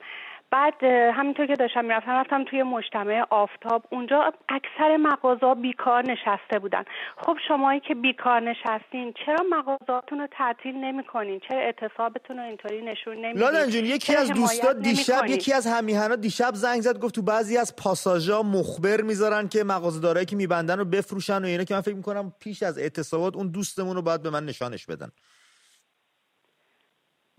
بعد 0.52 0.84
همینطور 1.14 1.46
که 1.46 1.56
داشتم 1.56 1.86
می‌رفتم 1.86 2.12
رفتم 2.12 2.44
توی 2.44 2.64
مجتمع 2.64 3.26
آفتاب. 3.30 3.84
اونجا 3.90 4.34
اکثر 4.50 4.98
مغازه 4.98 5.62
بیکار 5.62 6.04
نشسته 6.12 6.60
بودن. 6.60 6.84
خب 7.18 7.38
شمایی 7.48 7.80
که 7.80 7.96
بیکار 7.96 8.40
نشستین 8.40 9.14
چرا 9.26 9.46
مغازاتون 9.50 10.20
رو 10.20 10.28
تعطیل 10.32 10.76
نمی‌کنین؟ 10.76 11.40
چرا 11.50 11.60
اعتصابتون 11.60 12.38
رو 12.38 12.44
اینطوری 12.44 12.82
نشون 12.82 13.16
نمیدین؟ 13.16 13.42
لادن 13.42 13.70
جون 13.70 13.86
یکی 13.86 14.16
از 14.16 14.32
دوستا 14.32 14.74
دیشب 14.74 15.26
یکی 15.26 15.54
از 15.54 15.68
همیهنا 15.68 16.16
دیشب 16.16 16.52
زنگ 16.54 16.82
زد 16.82 17.00
گفت 17.00 17.16
تو 17.16 17.22
بعضی 17.22 17.58
از 17.58 17.76
پاساژا 17.76 18.44
مخبر 18.44 19.02
می‌ذارن 19.02 19.48
که 19.48 19.64
مغازه‌دارایی 19.64 20.26
که 20.26 20.36
میبندن 20.36 20.78
رو 20.78 20.86
بفروشن 20.86 21.42
و 21.44 21.46
اینا 21.46 21.64
که 21.64 21.74
من 21.74 21.82
فکر 21.82 21.96
می‌کنم 21.96 22.34
پیش 22.40 22.64
از 22.64 22.78
اعتصابات 22.78 23.36
اون 23.36 23.48
دوستمون 23.48 23.96
رو 23.96 24.02
باید 24.02 24.24
به 24.24 24.30
من 24.30 24.46
نشانش 24.46 24.86
بدن. 24.86 25.12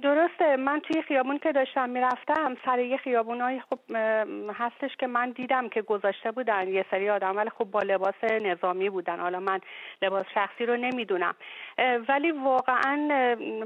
درسته 0.03 0.57
من 0.57 0.81
توی 0.81 1.03
خیابون 1.03 1.39
که 1.39 1.53
داشتم 1.53 1.91
می‌رفتم 1.91 2.57
سر 2.65 2.79
یه 2.79 2.97
خیابونایی 2.97 3.61
خب 3.61 3.79
هستش 4.55 4.97
که 4.97 5.07
من 5.07 5.31
دیدم 5.31 5.69
که 5.69 5.83
گذاشته 5.83 6.31
بودن 6.31 6.69
یه 6.69 6.85
سری 6.91 7.11
آدم 7.11 7.37
ولی 7.37 7.51
خب 7.51 7.65
با 7.65 7.81
لباس 7.81 8.25
نظامی 8.25 8.91
بودن. 8.91 9.21
حالا 9.21 9.41
من 9.41 9.61
لباس 10.03 10.25
شخصی 10.35 10.67
رو 10.67 10.77
نمی‌دونم. 10.77 11.35
ولی 12.09 12.31
واقعا 12.31 12.97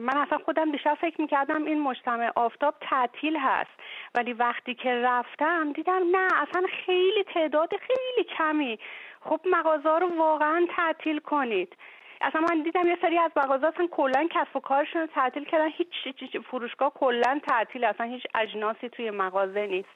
من 0.01 0.17
اصلا 0.17 0.39
خودم 0.45 0.73
دیشب 0.73 0.95
فکر 1.01 1.21
می‌کردم 1.21 1.65
این 1.65 1.81
مجتمع 1.81 2.31
آفتاب 2.37 2.75
تعطیل 2.81 3.37
هست. 3.37 3.81
ولی 4.15 4.33
وقتی 4.33 4.75
که 4.75 4.95
رفتم 4.95 5.73
دیدم 5.73 6.03
نه 6.13 6.29
اصلا 6.43 6.67
خیلی 6.87 7.25
تعداد 7.35 7.71
خیلی 7.77 8.29
کمی. 8.39 8.79
خب 9.21 9.41
مغازه 9.51 9.99
رو 9.99 10.19
واقعا 10.19 10.67
تعطیل 10.77 11.19
کنید. 11.19 11.77
اصلا 12.21 12.41
من 12.41 12.63
دیدم 12.63 12.87
یه 12.87 12.99
سری 13.03 13.19
از 13.19 13.31
مغازه 13.37 13.67
اصلا 13.67 13.89
کلا 13.91 14.29
کسب 14.31 14.57
و 14.57 14.61
کارشون 14.61 15.01
رو 15.01 15.07
تعطیل 15.07 15.45
کردن 15.45 15.69
هیچ 15.69 15.89
فروشگاه 16.51 16.93
کلا 16.95 17.41
تعطیل 17.49 17.85
اصلا 17.85 18.07
هیچ 18.07 18.23
اجناسی 18.35 18.89
توی 18.89 19.11
مغازه 19.11 19.67
نیست 19.67 19.89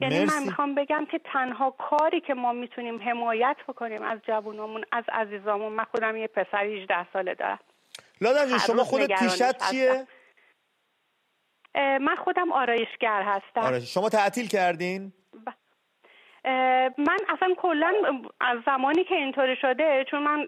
یعنی 0.00 0.24
من 0.24 0.42
می‌خوام 0.42 0.74
بگم 0.74 1.06
که 1.10 1.20
تنها 1.32 1.70
کاری 1.70 2.20
که 2.20 2.34
ما 2.34 2.52
می‌تونیم 2.52 3.02
حمایت 3.02 3.56
بکنیم 3.68 4.02
از 4.02 4.18
جوونامون 4.26 4.84
از 4.92 5.04
عزیزامون 5.12 5.72
من 5.72 5.84
خودم 5.84 6.16
یه 6.16 6.26
پسر 6.26 6.64
18 6.64 7.12
ساله 7.12 7.34
دارم 7.34 7.58
لادن 8.20 8.58
شما 8.58 8.84
خودت 8.84 9.18
پیشت 9.18 9.70
چیه؟ 9.70 10.06
من 11.74 12.16
خودم 12.24 12.52
آرایشگر 12.52 13.22
هستم 13.22 13.60
آرایش. 13.60 13.94
شما 13.94 14.08
تعطیل 14.08 14.48
کردین؟ 14.48 15.12
من 16.98 17.18
اصلا 17.28 17.54
کلا 17.56 17.92
از 18.40 18.58
زمانی 18.66 19.04
که 19.04 19.14
اینطوری 19.14 19.56
شده 19.56 20.04
چون 20.10 20.22
من 20.22 20.46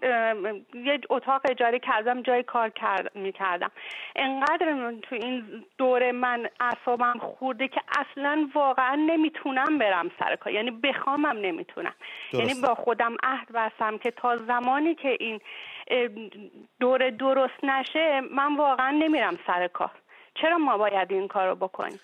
یه 0.73 0.99
اتاق 1.09 1.41
اجاره 1.49 1.79
کردم 1.79 2.21
جای 2.21 2.43
کار 2.43 2.69
کرد 2.69 3.17
می‌کردم. 3.17 3.71
انقدر 4.15 4.93
تو 5.01 5.15
این 5.15 5.65
دوره 5.77 6.11
من 6.11 6.49
اعصابم 6.59 7.19
خورده 7.19 7.67
که 7.67 7.81
اصلا 7.99 8.49
واقعا 8.53 8.95
نمی‌تونم 8.95 9.77
برم 9.77 10.11
سر 10.19 10.35
کار. 10.35 10.53
یعنی 10.53 10.71
بخوامم 10.71 11.37
نمی‌تونم. 11.37 11.93
یعنی 12.33 12.53
با 12.53 12.75
خودم 12.75 13.17
عهد 13.23 13.51
بستم 13.53 13.97
که 13.97 14.11
تا 14.11 14.37
زمانی 14.37 14.95
که 14.95 15.17
این 15.19 15.39
دوره 16.79 17.11
درست 17.11 17.63
نشه 17.63 18.21
من 18.21 18.55
واقعا 18.55 18.91
نمیرم 18.91 19.37
سر 19.47 19.67
کار. 19.67 19.91
چرا 20.35 20.57
ما 20.57 20.77
باید 20.77 21.11
این 21.11 21.27
کار 21.27 21.47
رو 21.47 21.55
بکنیم؟ 21.55 21.99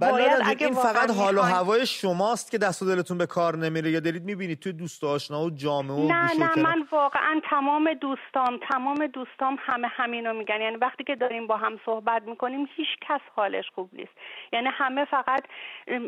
باید 0.00 0.62
این 0.62 0.74
فقط 0.74 1.10
حال 1.10 1.38
و 1.38 1.42
هوای 1.42 1.86
شماست 1.86 2.50
که 2.50 2.58
دست 2.58 2.82
و 2.82 2.86
دلتون 2.86 3.18
به 3.18 3.26
کار 3.26 3.56
نمیره. 3.56 3.90
یا 3.90 4.00
دارید 4.00 4.24
می‌بینید 4.24 4.60
توی 4.60 4.72
دوست 4.72 5.04
آشنا 5.04 5.44
و 5.44 5.50
جامعه 5.50 5.96
و 5.96 6.08
نه 6.08 6.30
نه 6.38 6.62
من 6.62 6.86
واقعا 6.92 7.40
تمام 7.50 7.94
دوستام 7.94 8.60
تمام 8.70 9.06
دوستام 9.06 9.56
همه 9.60 9.88
همینو 9.88 10.32
میگن. 10.32 10.60
یعنی 10.60 10.76
وقتی 10.76 11.04
که 11.04 11.16
داریم 11.16 11.46
با 11.46 11.56
هم 11.56 11.80
صحبت 11.86 12.22
می‌کنیم 12.22 12.68
هیچ 12.76 12.88
کس 13.08 13.20
حالش 13.36 13.64
خوب 13.74 13.90
نیست. 13.92 14.12
یعنی 14.52 14.68
همه 14.72 15.04
فقط 15.04 15.44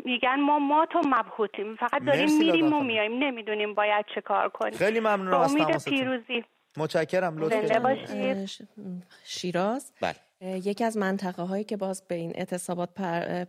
میگن 0.05 0.39
ما 0.39 0.59
ما 0.59 0.85
تو 0.85 1.01
مبهوتیم. 1.05 1.75
فقط 1.75 2.05
داریم 2.05 2.37
میریم 2.37 2.73
و 2.73 2.83
میایم. 2.83 3.23
نمی‌دونیم 3.23 3.73
باید 3.73 4.05
چه 4.15 4.21
کار 4.21 4.49
کنیم. 4.49 4.73
خیلی 4.73 4.99
ممنونم 4.99 5.39
از 5.39 5.55
امید 5.55 5.83
پیروزی. 5.83 6.43
متشکرم 6.77 7.37
لطفا. 7.37 8.45
شیراز. 9.23 9.91
بله. 10.01 10.15
یکی 10.41 10.83
از 10.83 10.97
منطقه 10.97 11.43
هایی 11.43 11.63
که 11.63 11.77
باز 11.77 12.03
به 12.07 12.15
این 12.15 12.31
اعتصابات 12.35 12.89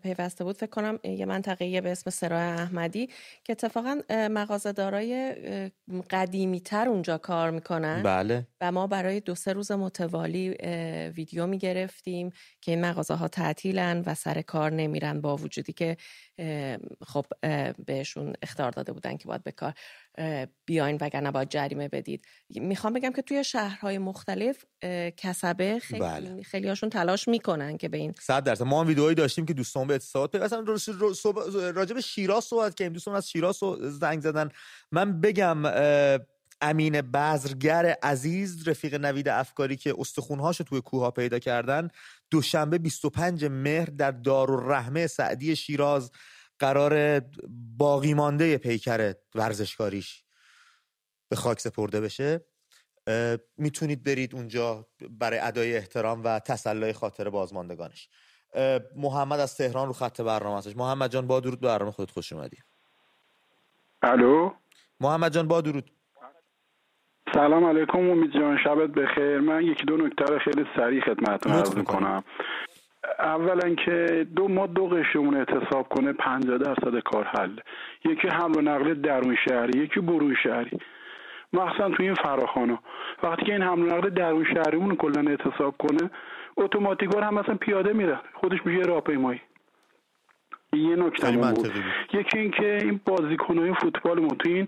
پیوسته 0.02 0.44
بود 0.44 0.56
فکر 0.56 0.70
کنم 0.70 0.98
یه 1.04 1.26
منطقه 1.26 1.80
به 1.80 1.92
اسم 1.92 2.10
سرای 2.10 2.42
احمدی 2.42 3.06
که 3.44 3.52
اتفاقا 3.52 4.00
دارای 4.76 5.34
قدیمی 6.10 6.60
تر 6.60 6.88
اونجا 6.88 7.18
کار 7.18 7.50
می‌کنن. 7.50 8.02
بله. 8.02 8.46
و 8.60 8.72
ما 8.72 8.86
برای 8.86 9.20
دو 9.20 9.34
سه 9.34 9.52
روز 9.52 9.72
متوالی 9.72 10.50
ویدیو 11.16 11.46
می‌گرفتیم 11.46 12.30
که 12.60 12.72
این 12.72 12.80
مغازه 12.80 13.14
ها 13.14 13.28
تعطیلن 13.28 14.02
و 14.06 14.14
سر 14.14 14.42
کار 14.42 14.72
نمیرن 14.72 15.20
با 15.20 15.36
وجودی 15.36 15.72
که 15.72 15.96
خب 17.06 17.26
بهشون 17.86 18.32
اختار 18.42 18.70
داده 18.70 18.92
بودن 18.92 19.16
که 19.16 19.28
باید 19.28 19.44
به 19.44 19.52
کار. 19.52 19.74
بیاین 20.64 20.98
وگرنه 21.00 21.30
باید 21.30 21.48
جریمه 21.48 21.88
بدید. 21.88 22.24
می‌خوام 22.50 22.92
بگم 22.92 23.12
که 23.12 23.22
توی 23.22 23.44
شهرهای 23.44 23.98
مختلف 23.98 24.64
کسبه 25.16 25.78
خیلی 25.78 26.00
بله. 26.00 26.42
خیلی 26.42 26.68
هاشون 26.68 26.90
تلاش 26.90 27.28
می‌کنن 27.28 27.76
که 27.76 27.88
به 27.88 27.98
این 27.98 28.14
صد 28.20 28.44
درصد. 28.44 28.64
ما 28.64 28.80
هم 28.80 28.86
ویدئویی 28.86 29.14
داشتیم 29.14 29.46
که 29.46 29.54
دوستان 29.54 29.86
به 29.86 29.94
اتصالات 29.94 30.34
اصلا 30.34 30.64
راجع 31.74 31.94
به 31.94 32.00
شیراز 32.00 32.44
صحبت 32.44 32.74
کردیم. 32.74 32.92
دوستان 32.92 33.14
از 33.14 33.30
شیراز 33.30 33.56
زنگ 33.80 34.20
زدن. 34.20 34.48
من 34.92 35.20
بگم 35.20 35.62
امین 36.62 37.00
بذرگر 37.00 37.96
عزیز 38.02 38.68
رفیق 38.68 38.94
نوید 38.94 39.28
افکاری 39.28 39.76
که 39.76 39.94
استخونهاشو 39.98 40.64
توی 40.64 40.80
کوها 40.80 41.10
پیدا 41.10 41.38
کردن 41.38 41.88
دوشنبه 42.30 42.78
25 42.78 43.44
مهر 43.44 43.84
در 43.86 44.10
دارالرحمه 44.10 45.06
سعدی 45.06 45.56
شیراز 45.56 46.10
قرار 46.60 47.22
باقی 47.78 48.14
مانده 48.14 48.58
پیکر 48.58 49.14
ورزشکاریش 49.34 50.24
به 51.28 51.36
خاک 51.36 51.60
سپرده 51.60 52.00
بشه 52.00 52.44
می‌تونید 53.56 54.04
برید 54.04 54.34
اونجا 54.34 54.86
برای 55.10 55.38
ادای 55.38 55.76
احترام 55.76 56.24
و 56.24 56.38
تسلای 56.38 56.92
خاطر 56.92 57.30
بازماندگانش. 57.30 58.08
محمد 58.96 59.40
از 59.40 59.56
تهران 59.56 59.86
رو 59.86 59.92
خط 59.92 60.20
برنامه 60.20 60.58
هستش. 60.58 60.76
محمد 60.76 61.12
جان 61.12 61.26
با 61.26 61.40
درود 61.40 61.60
برنامه 61.60 61.90
خودت 61.90 62.10
خوش 62.10 62.32
اومدی. 62.32 62.56
الو؟ 64.02 64.52
محمد 65.00 65.34
جان 65.34 65.48
با 65.48 65.60
درود. 65.60 65.90
سلام 67.34 67.64
علیکم 67.64 68.10
امید 68.10 68.32
جان. 68.32 68.58
شبت 68.64 68.90
بخیر. 68.90 69.38
من 69.38 69.62
یکی 69.62 69.84
دو 69.84 69.96
نکته 69.96 70.38
خیلی 70.38 70.64
سریع 70.76 71.00
خدمتتون 71.00 71.52
عرض 71.52 71.74
می‌کنم. 71.74 72.24
اولا 73.22 73.74
که 73.74 74.26
دو 74.36 74.48
ما 74.48 74.66
دو 74.66 74.86
قشرمون 74.86 75.36
اعتصاب 75.36 75.88
کنه 75.88 76.12
50 76.12 76.58
درصد 76.58 76.98
کار 76.98 77.24
حل. 77.24 77.56
یکی 78.04 78.28
حمل 78.28 78.58
و 78.58 78.60
نقل 78.60 78.94
درون 78.94 79.36
شهری 79.48 79.78
یکی 79.78 80.00
برون 80.00 80.36
شهری. 80.42 80.78
مخصوصا 81.52 81.90
تو 81.90 82.02
این 82.02 82.14
فراخانه 82.14 82.78
وقتی 83.22 83.44
که 83.44 83.52
این 83.52 83.62
حمل 83.62 83.82
و 83.82 83.96
نقل 83.96 84.10
درون 84.10 84.44
شهریمون 84.44 84.96
کلا 84.96 85.30
اعتصاب 85.30 85.74
کنه 85.78 86.10
اتوماتیکوار 86.56 87.22
هم 87.22 87.34
مثلا 87.34 87.54
پیاده 87.54 87.92
میره 87.92 88.20
خودش 88.34 88.58
میشه 88.64 88.80
راهپیمایی. 88.80 89.40
یه 90.72 90.96
نکته 90.96 91.30
بود. 91.30 91.72
یکی 92.12 92.38
اینکه 92.38 92.78
این 92.82 93.00
بازیکنهای 93.04 93.74
فوتبالمون 93.74 94.28
تو 94.28 94.48
این 94.48 94.66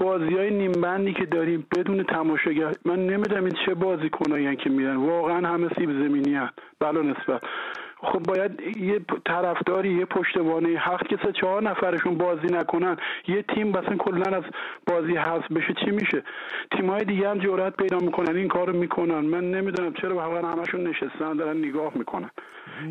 بازی 0.00 0.34
های 0.36 0.50
نیمبندی 0.50 1.12
که 1.12 1.26
داریم 1.26 1.66
بدون 1.76 2.02
تماشاگر 2.02 2.72
من 2.84 3.06
نمی‌دونم 3.06 3.44
این 3.44 3.54
چه 3.66 3.74
بازی 3.74 4.10
کنایی 4.10 4.56
که 4.56 4.70
میرن. 4.70 4.96
واقعا 4.96 5.48
همه 5.48 5.68
سیب 5.78 5.90
زمینی 5.90 6.34
هست 6.34 6.52
بلا 6.80 7.02
نسبت. 7.02 7.42
خب 8.02 8.18
باید 8.18 8.76
یه 8.76 9.00
طرفداری 9.26 9.92
یه 9.92 10.04
پشتوانه 10.04 10.78
حق 10.78 11.06
که 11.06 11.18
سه 11.26 11.32
چهار 11.32 11.62
نفرشون 11.62 12.14
بازی 12.18 12.46
نکنن 12.46 12.96
یه 13.28 13.42
تیم 13.42 13.68
مثلا 13.68 13.96
کلا 13.96 14.36
از 14.36 14.44
بازی 14.86 15.16
حذف 15.16 15.52
بشه 15.52 15.74
چی 15.84 15.90
میشه؟ 15.90 16.22
تیمای 16.76 17.04
دیگه 17.04 17.28
هم 17.28 17.38
جرأت 17.38 17.76
پیدا 17.76 17.98
می‌کنن 17.98 18.36
این 18.36 18.48
کارو 18.48 18.72
می‌کنن. 18.72 19.20
من 19.20 19.50
نمی‌دونم 19.50 19.92
چرا 19.92 20.14
واقعا 20.14 20.52
همشون 20.52 20.86
نشستن 20.86 21.36
دارن 21.36 21.56
نگاه 21.56 21.92
می‌کنن. 21.94 22.30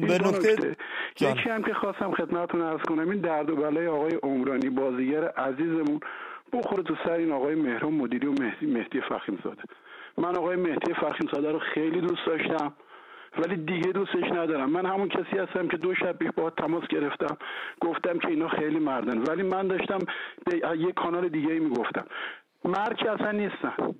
به 0.02 0.14
نکته 0.14 0.76
یکی 1.22 1.50
هم 1.50 1.64
که 1.64 1.74
خواستم 1.74 2.12
خدمتتون 2.12 2.62
عرض 2.62 2.82
کنم 2.82 3.10
این 3.10 3.22
درد 3.22 3.50
و 3.50 3.56
بلای 3.56 3.88
آقای 3.88 4.16
عمرانی 4.24 4.70
بازیگر 4.70 5.24
عزیزمون. 5.24 6.00
بخوره 6.54 6.84
تو 6.84 6.96
سر 7.06 7.12
این 7.12 7.32
آقای 7.32 7.56
مهران 7.56 7.94
مدیری 7.94 8.28
و 8.28 8.32
مهدی, 8.32 8.66
مهدی 8.66 9.02
فخیم 9.02 9.40
زاده 9.44 9.64
من 10.18 10.38
آقای 10.38 10.56
مهدی 10.56 10.94
فخیم 10.94 11.30
زاده 11.34 11.52
رو 11.52 11.60
خیلی 11.60 12.02
دوست 12.02 12.26
داشتم 12.26 12.74
ولی 13.38 13.56
دیگه 13.56 13.92
دوستش 13.92 14.32
ندارم. 14.32 14.70
من 14.70 14.86
همون 14.86 15.10
کسی 15.10 15.38
هستم 15.38 15.68
که 15.68 15.78
دو 15.78 15.96
شب 15.96 16.18
پیش 16.18 16.30
با 16.38 16.50
تماس 16.50 16.84
گرفتم 16.90 17.38
گفتم 17.82 18.20
که 18.20 18.28
اینا 18.28 18.48
خیلی 18.48 18.80
مردن. 18.80 19.18
ولی 19.18 19.44
من 19.44 19.68
داشتم 19.68 20.00
به 20.46 20.78
یه 20.78 20.92
کانال 20.92 21.30
دیگه 21.30 21.54
ای 21.54 21.60
می‌گفتم. 21.60 22.06
مرد 22.66 23.08
اصلا 23.08 23.32
نیستن. 23.32 23.96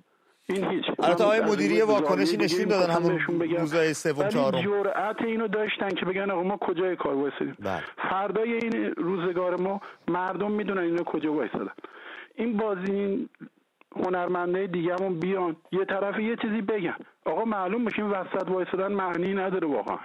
این 0.48 0.70
هیچ. 0.70 0.84
البته 0.98 1.24
آقای 1.24 1.40
مدیری 1.40 1.82
واکنشی 1.82 2.36
نشون 2.36 2.64
دادن 2.64 2.90
همون 2.92 3.18
روزای 3.58 3.94
سوم 3.94 4.28
چهارم. 4.28 4.60
جرأت 4.62 5.22
اینو 5.22 5.48
داشتن 5.48 5.88
که 5.88 6.04
بگن 6.04 6.30
آقا 6.30 6.42
ما 6.42 6.56
کجای 6.56 6.96
کار 6.96 7.14
وایسادیم. 7.14 7.56
بله. 7.60 7.82
فردای 8.10 8.52
این 8.52 8.92
روزگار 8.96 9.60
ما 9.60 9.80
مردم 10.08 10.50
می‌دونن 10.50 10.82
اینا 10.82 11.02
کجا 11.02 11.32
وایسادن. 11.32 11.72
این 12.40 12.56
بازی 12.56 13.28
هنرمنده 13.96 14.66
دیگهمون 14.66 15.20
بیان. 15.20 15.56
یه 15.72 15.84
طرف 15.84 16.18
یه 16.18 16.36
چیزی 16.42 16.60
بگن. 16.60 16.96
آقا 17.24 17.44
معلوم 17.44 17.84
بشه 17.84 18.02
این 18.02 18.10
وسط 18.10 18.48
وایسادن 18.48 18.92
معنی 18.92 19.34
نداره 19.34 19.68
واقعا. 19.68 19.98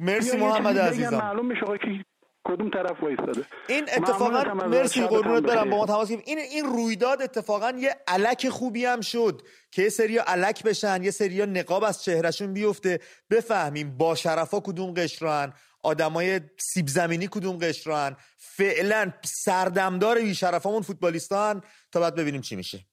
مرسی 0.00 0.36
محمد 0.36 0.78
عزیزم. 0.78 1.18
معلوم 1.18 1.46
میشه 1.46 1.62
آقا 1.62 1.76
که 1.76 2.04
کدوم 2.44 2.70
طرف 2.70 3.02
وایساده. 3.02 3.44
این 3.68 3.82
اتفاقا 3.96 4.54
مرسی 4.54 5.02
قربونت 5.02 5.42
برم 5.42 5.70
با 5.70 5.76
ما 5.76 5.86
تماس 5.86 6.10
این 6.10 6.38
این 6.38 6.64
رویداد 6.64 7.22
اتفاقا 7.22 7.72
یه 7.78 7.96
علک 8.08 8.48
خوبی 8.48 8.84
هم 8.84 9.00
شد 9.00 9.42
که 9.70 9.82
یه 9.82 9.88
سریا 9.88 10.22
علک 10.26 10.62
بشن 10.62 11.02
یه 11.02 11.10
سریا 11.10 11.44
نقاب 11.44 11.84
از 11.84 12.04
چهرهشون 12.04 12.52
بیفته. 12.52 13.00
بفهمیم 13.30 13.96
با 13.98 14.14
شرفا 14.14 14.60
کدوم 14.60 14.94
قشران. 14.94 15.52
آدمای 15.82 16.40
سیب 16.58 16.88
زمینی 16.88 17.28
کدوم 17.28 17.58
قشران؟ 17.58 18.16
فعلا 18.36 19.12
سردمدار 19.24 20.20
بیشرفامون 20.20 20.82
فوتبالیستان. 20.82 21.62
تا 21.92 22.00
بعد 22.00 22.14
ببینیم 22.14 22.40
چی 22.40 22.56
میشه. 22.56 22.84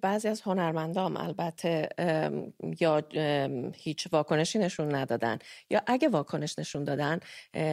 بعضی 0.00 0.28
از 0.28 0.40
هنرمندام 0.40 1.16
البته 1.16 1.88
یا 2.80 3.02
هیچ 3.74 4.08
واکنشی 4.12 4.58
نشون 4.58 4.94
ندادن. 4.94 5.38
یا 5.70 5.82
اگه 5.86 6.08
واکنش 6.08 6.58
نشون 6.58 6.84
دادن 6.84 7.20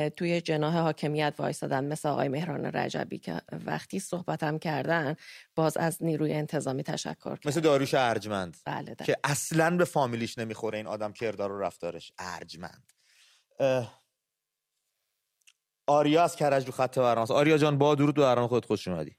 توی 0.09 0.41
جناه 0.41 0.73
حاکمیت 0.73 1.33
وایستادن 1.37 1.85
مثل 1.85 2.09
آقای 2.09 2.27
مهران 2.27 2.65
رجبی 2.65 3.17
که 3.17 3.41
وقتی 3.65 3.99
صحبتم 3.99 4.59
کردن 4.59 5.15
باز 5.55 5.77
از 5.77 5.97
نیروی 6.03 6.33
انتظامی 6.33 6.83
تشکر 6.83 7.35
کرد. 7.35 7.47
مثل 7.47 7.59
داروش 7.59 7.93
ارجمند. 7.93 8.57
بله 8.65 8.95
که 9.05 9.17
اصلا 9.23 9.77
به 9.77 9.85
فامیلیش 9.85 10.37
نمی‌خوره 10.37 10.77
این 10.77 10.87
آدم 10.87 11.13
کردار 11.13 11.51
و 11.51 11.59
رفتارش. 11.59 12.11
ارجمند. 12.19 12.91
آریا 15.87 16.23
از 16.23 16.35
کرج 16.35 16.65
رو 16.65 16.71
خط 16.71 16.97
برنامه. 16.99 17.27
آریا 17.33 17.57
جان 17.57 17.77
با 17.77 17.95
درود 17.95 18.15
برنامه 18.15 18.47
خودت 18.47 18.65
خوش 18.65 18.87
اومدی. 18.87 19.15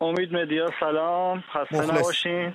امید 0.00 0.32
مدیا 0.36 0.70
سلام. 0.80 1.44
خسته 1.54 1.94
نباشین. 1.94 2.54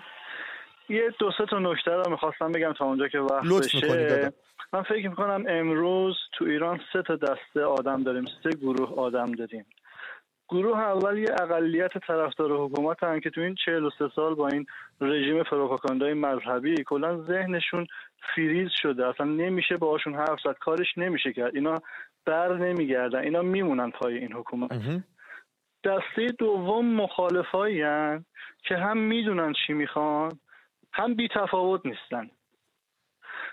یه 0.89 1.13
دو 1.19 1.31
سه 1.38 1.45
تا 1.45 1.59
نکته 1.59 1.91
رو 1.91 2.12
می‌خواستم 2.12 2.51
بگم 2.51 2.73
تا 2.73 2.86
اونجا 2.86 3.07
که 3.07 3.19
وقت 3.19 3.43
بشه. 3.43 4.33
من 4.73 4.83
فکر 4.83 5.09
می‌کنم 5.09 5.43
امروز 5.47 6.17
تو 6.33 6.45
ایران 6.45 6.79
سه 6.93 7.01
تا 7.01 7.15
دسته 7.15 7.63
آدم 7.63 8.03
داریم 8.03 8.25
سه 8.43 8.49
گروه 8.49 8.99
آدم 8.99 9.31
داریم. 9.31 9.65
گروه 10.49 10.79
اول 10.79 11.17
یه 11.17 11.29
اقلیت 11.41 11.97
طرفدار 12.07 12.51
حکومت 12.51 13.03
هم 13.03 13.19
که 13.19 13.29
تو 13.29 13.41
این 13.41 13.55
43 13.65 14.09
سال 14.15 14.36
با 14.36 14.47
این 14.47 14.65
رژیم 15.01 15.43
فروپاگاندای 15.43 16.13
مذهبی 16.13 16.83
کلا 16.83 17.23
ذهنشون 17.23 17.88
فریز 18.36 18.69
شده. 18.81 19.07
اصلا 19.07 19.25
نمیشه 19.25 19.77
باهاشون 19.77 20.15
حرف 20.15 20.39
زد 20.43 20.57
کارش 20.59 20.97
نمیشه 20.97 21.33
کرد. 21.33 21.55
اینا 21.55 21.81
بر 22.25 22.53
نمیگردن. 22.57 23.19
اینا 23.19 23.41
میمونن 23.41 23.91
پای 23.91 24.17
این 24.17 24.33
حکومت. 24.33 24.71
دسته 25.83 26.27
دوم 26.39 26.86
مخالفایی 26.86 27.77
که 28.63 28.77
هم 28.77 28.97
می‌دونن 28.97 29.53
چی 29.53 29.73
می‌خوان 29.73 30.31
هم 30.93 31.13
بی 31.15 31.27
تفاوت 31.27 31.86
نیستن. 31.86 32.29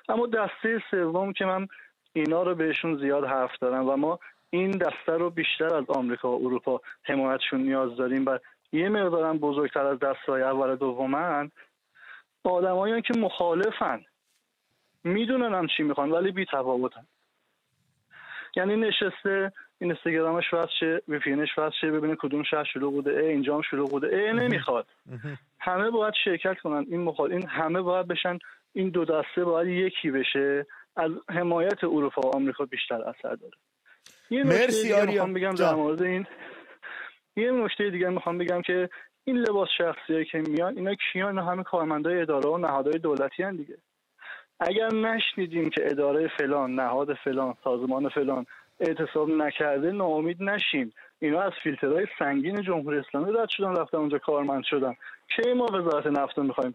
اما 0.09 0.27
دسته 0.27 0.83
سوم 0.91 1.33
که 1.33 1.45
من 1.45 1.67
اینا 2.13 2.43
رو 2.43 2.55
بهشون 2.55 2.99
زیاد 2.99 3.25
حرف 3.25 3.59
دارم 3.59 3.89
و 3.89 3.97
ما 3.97 4.19
این 4.51 4.71
دسته 4.71 5.13
رو 5.13 5.31
بیشتر 5.31 5.75
از 5.75 5.85
آمریکا 5.89 6.31
و 6.31 6.47
اروپا 6.47 6.81
حمایتشون 7.03 7.61
نیاز 7.61 7.97
داریم 7.97 8.27
و 8.27 8.39
یه 8.73 8.89
مقدارم 8.89 9.39
بزرگتر 9.39 9.87
از 9.87 9.99
دستای 9.99 10.43
اول 10.43 10.77
دومن 10.77 11.51
آدمایی 12.45 13.03
که 13.03 13.19
مخالفن. 13.19 14.05
می‌دونن 15.05 15.55
هم 15.55 15.67
چی 15.67 15.83
می‌خوان 15.83 16.11
ولی 16.11 16.33
بی 16.33 16.45
تفاوتن. 16.45 17.07
یعنی 18.57 18.77
نشسته 18.77 19.53
این 19.81 19.93
استگرامش 19.93 20.53
واسه 20.53 20.73
شه 20.81 21.03
وی 21.09 21.19
پی 21.19 21.47
شه 21.81 21.91
ببینه 21.91 22.17
کدوم 22.17 22.43
شهر 22.43 22.65
شروع 22.65 22.93
بوده 22.93 23.11
ای 23.11 23.27
اینجا 23.27 23.55
هم 23.55 23.63
شروع 23.63 23.89
بوده 23.89 24.17
ای 24.17 24.33
نمی‌خواد. 24.33 24.87
همه 25.61 25.91
باید 25.91 26.15
شرکت 26.25 26.59
کنن. 26.61 26.87
این 26.89 27.01
مخال 27.01 27.33
این 27.33 27.49
همه 27.49 27.81
باید 27.81 28.09
بشن. 28.09 28.39
این 28.73 28.89
دو 28.89 29.05
دسته 29.05 29.45
باید 29.45 29.69
یکی 29.69 30.11
بشه. 30.11 30.67
از 30.97 31.11
حمایت 31.31 31.85
اروپا 31.85 32.23
و 32.29 32.37
آمریکا 32.37 32.65
بیشتر 32.65 33.03
اثر 33.03 33.35
داره. 33.35 33.55
یه 34.31 34.45
مرسی 34.45 34.93
آریا. 34.93 35.27
بگم 35.27 35.51
در 35.51 35.75
مورد 35.75 36.03
این 36.03 36.27
یه 37.37 37.51
نکته 37.51 37.91
دیگه 37.91 38.09
می‌خوام 38.09 38.39
بگم 38.39 38.63
که 38.63 38.89
این 39.25 39.37
لباس 39.37 39.69
شخصی 39.79 40.25
که 40.25 40.39
میان 40.39 40.77
اینا 40.77 40.95
کیان 40.95 41.39
همه 41.39 41.63
کارمندای 41.63 42.21
اداره 42.21 42.49
و 42.49 42.59
نهادهای 42.59 42.99
دولتی 42.99 43.43
هن 43.43 43.57
دیگه. 43.57 43.77
اگر 44.61 44.89
نشنیدیم 44.95 45.71
که 45.71 45.91
اداره 45.91 46.29
فلان 46.39 46.75
نهاد 46.75 47.15
فلان 47.15 47.55
سازمان 47.65 48.09
فلان 48.09 48.47
اعتصاب 48.81 49.31
نکرده 49.31 49.93
ناامید 49.93 50.43
نشیم. 50.43 50.93
اینا 51.19 51.41
از 51.41 51.53
فیلترهای 51.63 52.07
سنگین 52.19 52.63
جمهوری 52.63 52.99
اسلامی 52.99 53.33
رد 53.33 53.49
شدن 53.49 53.77
رفتن 53.77 53.99
اونجا 53.99 54.19
کارمند 54.19 54.65
شدن. 54.65 54.95
کی 55.37 55.53
ما 55.53 55.65
وزارت 55.65 56.07
نفت 56.07 56.39
رو 56.39 56.45
می‌خوایم 56.45 56.75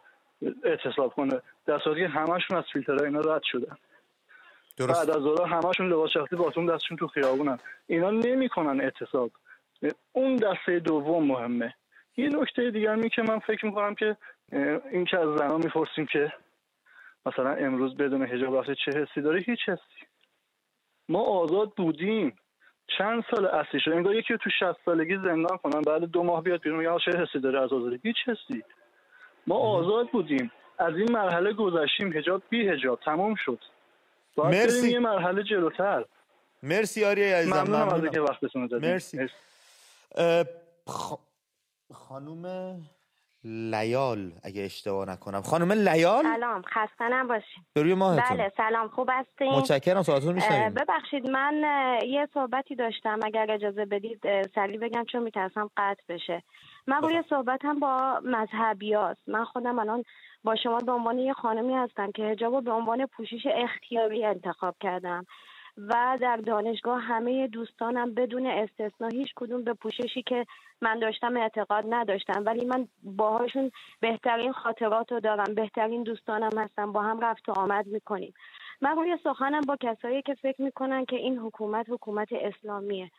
اعتصاب 0.63 1.13
کنه؟ 1.13 1.41
در 1.65 1.79
صورتی 1.79 2.01
که 2.01 2.07
همشون 2.07 2.57
از 2.57 2.63
فیلترهای 2.73 3.05
اینا 3.05 3.19
رد 3.19 3.41
شدن. 3.43 3.77
درست. 4.77 5.07
بعد 5.07 5.17
از 5.17 5.25
اون 5.25 5.49
همشون 5.49 5.89
لباس 5.89 6.09
شخصی 6.09 6.35
باتون 6.35 6.65
دستشون 6.65 6.97
تو 6.97 7.07
خیابونن. 7.07 7.57
اینا 7.87 8.11
نمی‌کنن 8.11 8.81
اعتصاب. 8.81 9.31
اون 10.11 10.35
دسته 10.35 10.79
دوم 10.79 11.27
مهمه. 11.27 11.73
یه 12.17 12.29
نکته 12.29 12.71
دیگر 12.71 12.95
می 12.95 13.09
که 13.09 13.21
من 13.21 13.39
فکر 13.39 13.65
می‌کنم 13.65 13.95
که 13.95 14.17
این 14.91 15.05
که 15.05 15.19
از 15.19 15.37
زنان 15.37 15.61
می‌پرسیم 15.63 16.05
که 16.05 16.33
مثلا 17.25 17.53
امروز 17.55 17.97
بدون 17.97 18.25
حجاب 18.25 18.53
وقتی 18.53 18.75
چه 18.85 18.91
حسی 18.91 19.21
داره؟ 19.21 19.39
هیچ 19.39 19.59
حسی. 19.67 20.05
ما 21.09 21.19
آزاد 21.19 21.71
بودیم. 21.77 22.35
چند 22.97 23.23
سال 23.31 23.45
اصلی 23.45 23.79
شد؟ 23.79 23.91
انگار 23.91 24.15
یکی 24.15 24.37
تو 24.43 24.49
60 24.59 24.85
سالگی 24.85 25.15
زندان 25.15 25.57
کنن 25.57 25.81
بعد 25.81 26.01
دو 26.03 26.23
ماه 26.23 26.43
بیاد 26.43 26.61
بیرون 26.61 26.79
میگه 26.79 26.97
چه 27.05 27.17
حسی 27.17 27.39
داره 27.39 27.61
از 27.61 27.73
آزادی؟ 27.73 27.99
هیچ 28.03 28.17
حسی. 28.27 28.63
ما 29.47 29.55
آزاد 29.55 30.09
بودیم. 30.09 30.51
از 30.77 30.95
این 30.95 31.11
مرحله 31.11 31.53
گذشتیم. 31.53 32.17
حجاب 32.17 32.41
بی 32.49 32.69
حجاب. 32.69 32.99
تمام 33.05 33.35
شد. 33.35 33.59
باید 34.35 34.55
مرسی. 34.55 34.91
یه 34.91 34.99
مرحله 34.99 35.43
جلوتر. 35.43 36.05
مرسی 36.63 37.05
آریا 37.05 37.37
عزیزم. 37.37 37.61
ممنونم 37.61 37.89
از 37.89 38.03
اینکه 38.03 38.21
وقتتون 38.21 38.69
رو 38.69 38.79
مرسی, 38.79 39.17
مرسی. 39.17 39.33
خانوم 41.93 42.45
لیال 43.47 44.31
اگه 44.43 44.61
اشتباه 44.61 45.09
نکنم. 45.09 45.41
خانم 45.41 45.71
لیال؟ 45.71 46.23
سلام 46.23 46.61
خسته 46.61 47.09
نباشید 47.11 47.63
روی 47.75 47.93
ماهتون. 47.93 48.37
بله 48.37 48.51
سلام 48.57 48.87
خوب 48.87 49.09
هستین؟ 49.11 49.51
متشکرم 49.51 50.03
سوالتون 50.03 50.33
میشنویم. 50.33 50.73
ببخشید 50.73 51.29
من 51.29 51.63
یه 52.07 52.27
صحبتی 52.33 52.75
داشتم 52.75 53.19
اگر 53.23 53.51
اجازه 53.51 53.85
بدید 53.85 54.21
سریع 54.55 54.79
بگم 54.79 55.05
چون 55.11 55.23
میترسم 55.23 55.69
قطع 55.77 56.03
بشه. 56.09 56.43
من 56.87 57.01
روی 57.01 57.23
صحبتم 57.29 57.79
با 57.79 58.21
مذهبیاست 58.23 59.21
من 59.27 59.45
خودم 59.45 59.79
الان 59.79 60.03
با 60.43 60.55
شما 60.55 60.77
به 60.77 60.91
عنوان 60.91 61.19
یه 61.19 61.33
خانمی 61.33 61.73
هستم 61.73 62.11
که 62.11 62.23
حجاب 62.23 62.63
به 62.63 62.71
عنوان 62.71 63.05
پوشش 63.05 63.47
اختیاری 63.55 64.25
انتخاب 64.25 64.75
کردم. 64.79 65.25
و 65.77 66.17
در 66.21 66.37
دانشگاه 66.37 67.01
همه 67.01 67.47
دوستانم 67.47 68.13
بدون 68.13 68.47
استثنا 68.47 69.07
هیچ 69.07 69.29
کدوم 69.35 69.63
به 69.63 69.73
پوششی 69.73 70.23
که 70.23 70.45
من 70.81 70.99
داشتم 70.99 71.37
اعتقاد 71.37 71.85
نداشتم 71.89 72.43
ولی 72.45 72.65
من 72.65 72.87
باهاشون 73.03 73.71
بهترین 73.99 74.51
خاطرات 74.51 75.11
رو 75.11 75.19
دارم 75.19 75.55
بهترین 75.55 76.03
دوستانم 76.03 76.57
هستم 76.57 76.91
با 76.91 77.01
هم 77.01 77.19
رفت 77.19 77.49
و 77.49 77.51
آمد 77.51 77.87
می‌کنیم. 77.87 78.33
من 78.81 78.95
روی 78.95 79.17
سخنم 79.23 79.61
با 79.61 79.77
کسایی 79.81 80.21
که 80.21 80.33
فکر 80.33 80.61
می‌کنن 80.61 81.05
که 81.05 81.15
این 81.15 81.37
حکومت 81.37 81.85
حکومت 81.89 82.27
اسلامیه. 82.31 83.11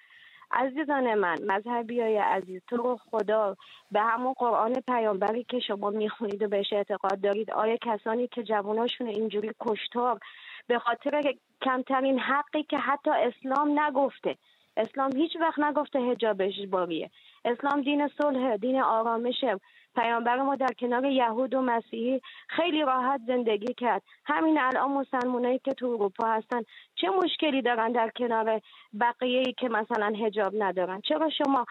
عزیزان 0.50 1.14
من 1.14 1.36
مذهبی 1.46 2.00
های 2.00 2.16
عزیز 2.16 2.62
تو 2.68 2.76
رو 2.76 2.98
خدا 3.10 3.56
به 3.90 4.00
همون 4.00 4.32
قرآن 4.32 4.72
پیامبری 4.72 5.44
که 5.44 5.60
شما 5.60 5.90
می‌خونید 5.90 6.42
و 6.42 6.48
بهش 6.48 6.72
اعتقاد 6.72 7.20
دارید 7.20 7.50
آیا 7.50 7.76
کسانی 7.76 8.28
که 8.28 8.42
جواناشون 8.42 9.06
اینجوری 9.06 9.50
کشتار 9.60 10.20
به 10.66 10.78
خاطر 10.78 11.34
کمترین 11.62 12.18
حقی 12.18 12.62
که 12.62 12.78
حتی 12.78 13.10
اسلام 13.10 13.80
نگفته 13.80 14.36
اسلام 14.76 15.16
هیچ 15.16 15.36
وقت 15.40 15.58
نگفته 15.58 15.98
هجاب 15.98 16.42
اجباریه 16.42 17.10
اسلام 17.44 17.82
دین 17.82 18.08
صلح 18.08 18.56
دین 18.56 18.80
آرامشه 18.80 19.60
پیامبر 19.96 20.42
ما 20.42 20.56
در 20.56 20.72
کنار 20.78 21.04
یهود 21.04 21.54
و 21.54 21.60
مسیحی 21.60 22.20
خیلی 22.48 22.82
راحت 22.82 23.20
زندگی 23.26 23.74
کرد. 23.74 24.02
همین 24.24 24.58
الان 24.58 24.90
مسلمانایی 24.90 25.58
که 25.58 25.74
تو 25.74 25.86
اروپا 25.86 26.26
هستن 26.26 26.62
چه 26.94 27.08
مشکلی 27.10 27.62
دارن 27.62 27.92
در 27.92 28.10
کنار 28.16 28.60
بقیه 29.00 29.38
ای 29.38 29.52
که 29.52 29.68
مثلا 29.68 30.12
حجاب 30.26 30.52
ندارن؟ 30.58 31.00
چرا 31.00 31.30
شما 31.30 31.66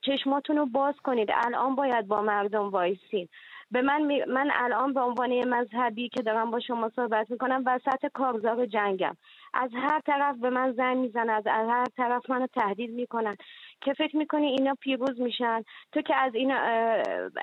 چشماتون 0.00 0.56
رو 0.56 0.66
باز 0.66 0.94
کنید؟ 1.04 1.28
الان 1.32 1.74
باید 1.74 2.08
با 2.08 2.22
مردم 2.22 2.68
وایسین. 2.68 3.28
به 3.70 3.82
من 3.82 4.02
من 4.28 4.50
الان 4.54 4.92
به 4.92 5.00
عنوان 5.00 5.48
مذهبی 5.48 6.08
که 6.08 6.22
دارم 6.22 6.50
با 6.50 6.60
شما 6.60 6.88
صحبت 6.96 7.30
می‌کنم 7.30 7.62
وسط 7.66 8.06
کارزار 8.14 8.66
جنگم. 8.66 9.16
از 9.54 9.70
هر 9.74 10.00
طرف 10.00 10.36
به 10.36 10.50
من 10.50 10.72
زنگ 10.72 10.96
میزنن 10.96 11.30
از 11.30 11.46
هر 11.46 11.84
طرف 11.96 12.30
منو 12.30 12.46
تهدید 12.46 12.90
می‌کنن 12.90 13.36
که 13.80 13.92
فکر 13.92 14.16
می‌کنی 14.16 14.46
اینا 14.46 14.74
پیروز 14.80 15.20
میشن؟ 15.20 15.62
تو 15.92 16.02
که 16.02 16.16
از 16.16 16.34
اینا 16.34 16.58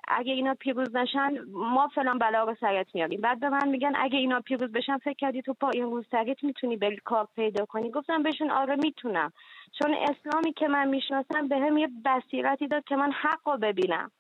اگه 0.08 0.34
اینا 0.34 0.54
پیروز 0.54 0.96
نشن 0.96 1.32
ما 1.52 1.88
فلان 1.88 2.18
بلا 2.18 2.44
رو 2.44 2.56
سرت 2.60 2.96
میاریم. 2.96 3.22
بعد 3.22 3.40
به 3.40 3.50
من 3.50 3.68
میگن 3.68 3.94
اگه 3.96 4.18
اینا 4.18 4.40
پیروز 4.42 4.72
بشن 4.72 4.98
فکر 4.98 5.18
کردی 5.18 5.42
تو 5.42 5.54
با 5.54 5.70
این 5.70 5.84
روسریت 5.84 6.44
می‌تونی 6.44 6.78
بری 6.78 6.98
کار 7.06 7.28
پیدا 7.36 7.66
کنی؟ 7.66 7.92
گفتم 7.92 8.24
بهشون 8.24 8.52
آره 8.52 8.76
می‌تونم. 8.76 9.32
چون 9.80 9.94
اسلامی 9.94 10.54
که 10.54 10.68
من 10.68 10.88
می‌شناسم 10.88 11.48
به 11.48 11.60
هم 11.60 11.78
یه 11.78 11.90
بصیرتی 12.06 12.68
داد 12.68 12.84
که 12.84 12.96
من 12.96 13.12
حق 13.12 13.48
رو 13.48 13.58
ببینم. 13.58 14.12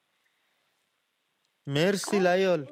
مرسی 1.67 2.19
لیال. 2.19 2.71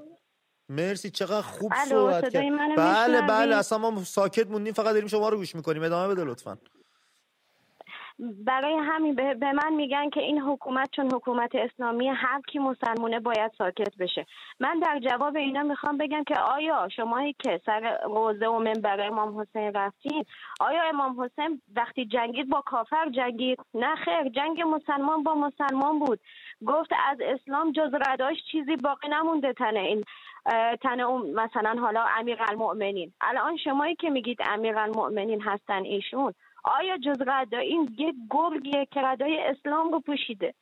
مرسی 0.70 1.10
چقدر 1.10 1.42
خوب 1.42 1.72
صحبت 1.90 2.30
کرد. 2.30 2.44
بله 2.78 3.22
بله 3.22 3.56
اصلا 3.56 3.78
ما 3.78 4.04
ساکت 4.04 4.48
موندیم 4.48 4.74
فقط 4.74 4.94
داریم 4.94 5.08
شما 5.08 5.30
رو 5.30 5.38
گوش 5.38 5.56
می‌کنیم. 5.56 5.84
ادامه 5.84 6.14
بده 6.14 6.24
لطفا. 6.24 6.58
برای 8.19 8.73
همین 8.73 9.15
به 9.15 9.52
من 9.54 9.73
میگن 9.73 10.10
که 10.10 10.21
این 10.21 10.39
حکومت 10.39 10.89
چون 10.91 11.13
حکومت 11.13 11.56
اسلامی 11.56 12.08
هر 12.08 12.41
کی 12.47 12.60
مسلمونه 12.60 13.19
باید 13.19 13.52
ساکت 13.58 13.97
بشه. 13.99 14.26
من 14.60 14.80
در 14.80 14.99
جواب 14.99 15.36
اینا 15.36 15.63
می‌خوام 15.63 15.97
بگم 15.97 16.23
که 16.23 16.36
آیا 16.39 16.89
شمایی 16.95 17.36
که 17.39 17.62
سر 17.65 17.99
روزه 18.06 18.47
و 18.47 18.60
منبر 18.60 19.08
امام 19.08 19.39
حسین 19.39 19.73
رفتین 19.73 20.26
آیا 20.60 20.84
امام 20.84 21.21
حسین 21.21 21.62
وقتی 21.76 22.06
جنگید 22.06 22.49
با 22.49 22.62
کافر 22.62 23.10
جنگید؟ 23.10 23.60
نه 23.73 23.95
خیر 23.95 24.30
جنگ 24.30 24.62
مسلمان 24.62 25.23
با 25.23 25.36
مسلمان 25.36 25.99
بود. 25.99 26.19
گفت 26.65 26.89
از 27.10 27.17
اسلام 27.21 27.71
جز 27.71 27.93
رداش 28.08 28.38
چیزی 28.52 28.76
باقی 28.76 29.08
نمونده 29.10 29.54
تنه 29.54 29.80
این 29.80 30.04
تن 30.82 30.99
اون 30.99 31.32
مثلا 31.32 31.82
حالا 31.82 32.06
امیر 32.17 32.38
المؤمنین 32.49 33.13
الان 33.21 33.58
شمایی 33.58 33.95
که 33.95 34.10
میگید 34.10 34.39
امیر 34.45 34.78
المؤمنین 34.78 35.41
هستن 35.41 35.84
ایشون 35.84 36.34
آیا 36.63 36.97
جز 36.97 37.21
غدا 37.28 37.58
این 37.58 37.95
یک 37.97 38.15
گرگیه 38.30 38.88
که 38.91 39.02
اسلام 39.49 39.91
رو 39.91 39.99
پوشیده؟ 39.99 40.54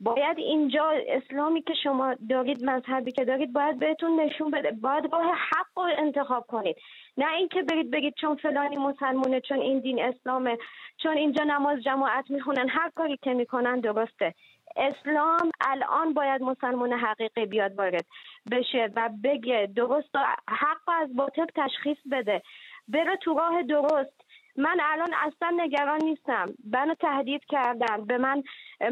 باید 0.00 0.38
اینجا 0.38 0.92
اسلامی 1.08 1.62
که 1.62 1.74
شما 1.82 2.14
دارید 2.28 2.64
مذهبی 2.64 3.12
که 3.12 3.24
دارید 3.24 3.52
باید 3.52 3.78
بهتون 3.78 4.20
نشون 4.20 4.50
بده. 4.50 4.70
باید 4.70 5.12
راه 5.12 5.34
حق 5.34 5.78
رو 5.78 5.90
انتخاب 5.98 6.46
کنید. 6.46 6.76
نه 7.16 7.32
اینکه 7.32 7.62
برید 7.62 7.90
بگید 7.90 8.14
چون 8.20 8.36
فلانی 8.36 8.76
مسلمونه 8.76 9.40
چون 9.40 9.60
این 9.60 9.78
دین 9.80 10.02
اسلامه 10.02 10.58
چون 11.02 11.16
اینجا 11.16 11.44
نماز 11.44 11.82
جماعت 11.82 12.30
می‌خونن. 12.30 12.68
هر 12.68 12.90
کاری 12.94 13.16
که 13.22 13.34
می‌کنن 13.34 13.80
درسته. 13.80 14.34
اسلام 14.76 15.50
الان 15.60 16.14
باید 16.14 16.42
مسلمان 16.42 16.92
حقیقی 16.92 17.46
بیاد 17.46 17.78
وارد 17.78 18.04
بشه 18.50 18.90
و 18.96 19.10
بگه 19.24 19.68
درست 19.76 20.16
حق 20.48 20.88
از 21.02 21.16
باطل 21.16 21.46
تشخیص 21.56 21.98
بده. 22.12 22.42
بره 22.88 23.16
تو 23.16 23.34
راه 23.34 23.62
درست. 23.62 24.21
من 24.56 24.78
الان 24.92 25.14
اصلا 25.14 25.50
نگران 25.56 26.00
نیستم. 26.04 26.54
منو 26.72 26.94
تهدید 26.94 27.42
کردن. 27.48 28.04
به 28.04 28.18
من 28.18 28.42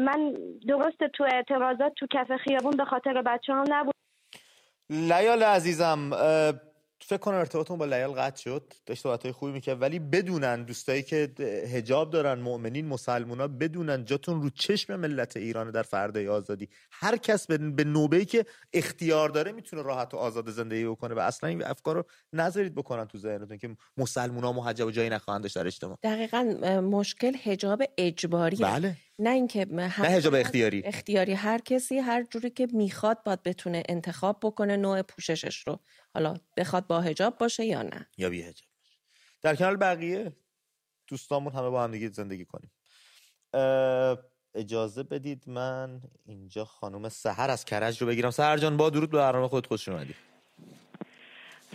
من 0.01 0.33
درست 0.67 1.03
تو 1.13 1.23
اعتراضات 1.23 1.93
تو 1.95 2.07
کف 2.11 2.31
خیابون 2.31 2.77
به 2.77 2.85
خاطر 2.85 3.21
بچه 3.21 3.53
هم 3.53 3.65
نبود. 3.69 3.93
لیال 4.89 5.43
عزیزم 5.43 6.09
فکر 7.03 7.17
کنم 7.17 7.37
ارتباطمون 7.37 7.79
با 7.79 7.85
لیال 7.85 8.11
قطع 8.11 8.41
شد 8.41 8.73
داشت 8.85 9.03
صحبت 9.03 9.31
خوبی 9.31 9.51
می‌کرد. 9.51 9.81
ولی 9.81 9.99
بدونن 9.99 10.63
دوستایی 10.63 11.03
که 11.03 11.31
هجاب 11.73 12.11
دارن 12.11 12.39
مؤمنین 12.39 12.87
مسلمونا 12.87 13.47
بدونن 13.47 14.05
جاتون 14.05 14.41
رو 14.41 14.49
چشم 14.49 14.95
ملت 14.95 15.37
ایران 15.37 15.71
در 15.71 15.83
فردای 15.83 16.27
آزادی. 16.27 16.69
هر 16.91 17.17
کس 17.17 17.47
به 17.47 17.83
نوبه 17.83 18.17
ای 18.17 18.25
که 18.25 18.45
اختیار 18.73 19.29
داره 19.29 19.51
می‌تونه 19.51 19.81
راحت 19.81 20.13
و 20.13 20.17
آزاد 20.17 20.49
زندگی 20.49 20.85
بکنه 20.85 21.15
و 21.15 21.19
اصلا 21.19 21.49
این 21.49 21.63
افکار 21.63 21.95
رو 21.95 22.03
نذارید 22.33 22.75
بکنن 22.75 23.05
تو 23.05 23.17
ذهنتون 23.17 23.57
که 23.57 23.75
مسلمونا 23.97 24.51
محجب 24.51 24.85
و 24.85 24.91
جایی 24.91 25.09
نخواهند 25.09 25.43
داشت 25.43 25.55
در 25.55 25.67
اجتماع. 25.67 25.97
دقیقا 26.03 26.43
مشکل 26.83 27.35
هجاب 27.43 27.83
اجباریه. 27.97 28.65
بله. 28.65 28.95
نه 29.19 29.29
اینکه 29.29 29.65
نه 29.69 29.87
هجاب 29.87 30.35
اختیاری. 30.35 30.81
اختیاری. 30.85 31.33
هر 31.33 31.57
کسی 31.57 31.97
هر 31.97 32.23
جوری 32.23 32.49
که 32.49 32.67
می‌خواد 32.73 33.23
باید 33.23 33.43
بتونه 33.43 33.83
انتخاب 33.89 34.39
بکنه 34.41 34.77
نوع 34.77 35.01
پوششش 35.01 35.67
رو. 35.67 35.79
حالا 36.13 36.37
بخواد 36.57 36.87
با 36.87 37.01
هجاب 37.01 37.37
باشه 37.37 37.65
یا 37.65 37.81
نه. 37.81 38.07
یا 38.17 38.29
بی 38.29 38.41
هجاب 38.41 38.67
در 39.41 39.55
کنار 39.55 39.77
بقیه 39.77 40.35
دوستامون 41.07 41.53
همه 41.53 41.69
با 41.69 41.83
هم 41.83 41.91
دیگه 41.91 42.09
زندگی 42.09 42.45
کنیم. 42.45 42.71
اجازه 44.55 45.03
بدید 45.03 45.49
من 45.49 46.01
اینجا 46.25 46.65
خانم 46.65 47.09
سهر 47.09 47.51
از 47.51 47.65
کرج 47.65 48.01
رو 48.01 48.07
بگیرم. 48.07 48.31
سهر 48.31 48.57
جان 48.57 48.77
با 48.77 48.89
درود 48.89 49.09
به 49.09 49.17
برنامه 49.17 49.47
خود 49.47 49.67
خوش 49.67 49.89
اومدید 49.89 50.15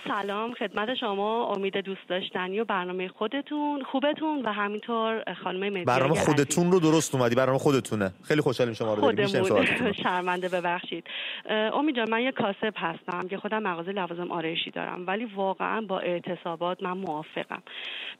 سلام 0.08 0.52
خدمت 0.52 0.94
شما 0.94 1.46
امید 1.46 1.76
دوست 1.76 2.08
داشتنی 2.08 2.60
و 2.60 2.64
برنامه 2.64 3.08
خودتون 3.08 3.82
خوبتون 3.82 4.42
و 4.44 4.52
همینطور 4.52 5.34
خانم 5.44 5.60
مدیری 5.60 5.84
برنامه 5.84 6.14
خودتون 6.14 6.72
رو 6.72 6.80
درست 6.80 7.14
اومدی 7.14 7.34
برنامه 7.34 7.58
خودتونه. 7.58 8.10
خیلی 8.22 8.40
خوشحالیم 8.40 8.74
شما 8.74 8.94
رو 8.94 9.12
داریم 9.12 9.92
شرمنده 10.02 10.48
ببخشید. 10.48 11.04
امید 11.50 11.96
جان 11.96 12.10
من 12.10 12.22
یه 12.22 12.32
کاسب 12.32 12.74
هستم 12.76 13.28
که 13.28 13.36
خودم 13.36 13.62
مغازه 13.62 13.92
لوازم 13.92 14.32
آرایشی 14.32 14.70
دارم 14.70 15.06
ولی 15.06 15.24
واقعا 15.24 15.80
با 15.80 15.98
اعتصابات 15.98 16.82
من 16.82 16.92
موافقم. 16.98 17.62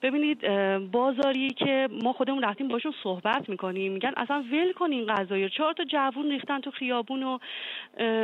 ببینید 0.02 0.40
بازاری 0.90 1.50
که 1.50 1.88
ما 2.02 2.12
خودمون 2.12 2.42
رفتیم 2.42 2.68
باشون 2.68 2.94
صحبت 3.02 3.48
می‌کنیم 3.48 3.92
میگن 3.92 4.12
اصلا 4.16 4.44
ول 4.52 4.72
کنین 4.72 5.06
غذای 5.06 5.50
چهار 5.50 5.72
تا 5.72 5.84
جوون 5.84 6.30
ریختن 6.30 6.60
تو 6.60 6.70
خیابون 6.70 7.22
و 7.22 7.38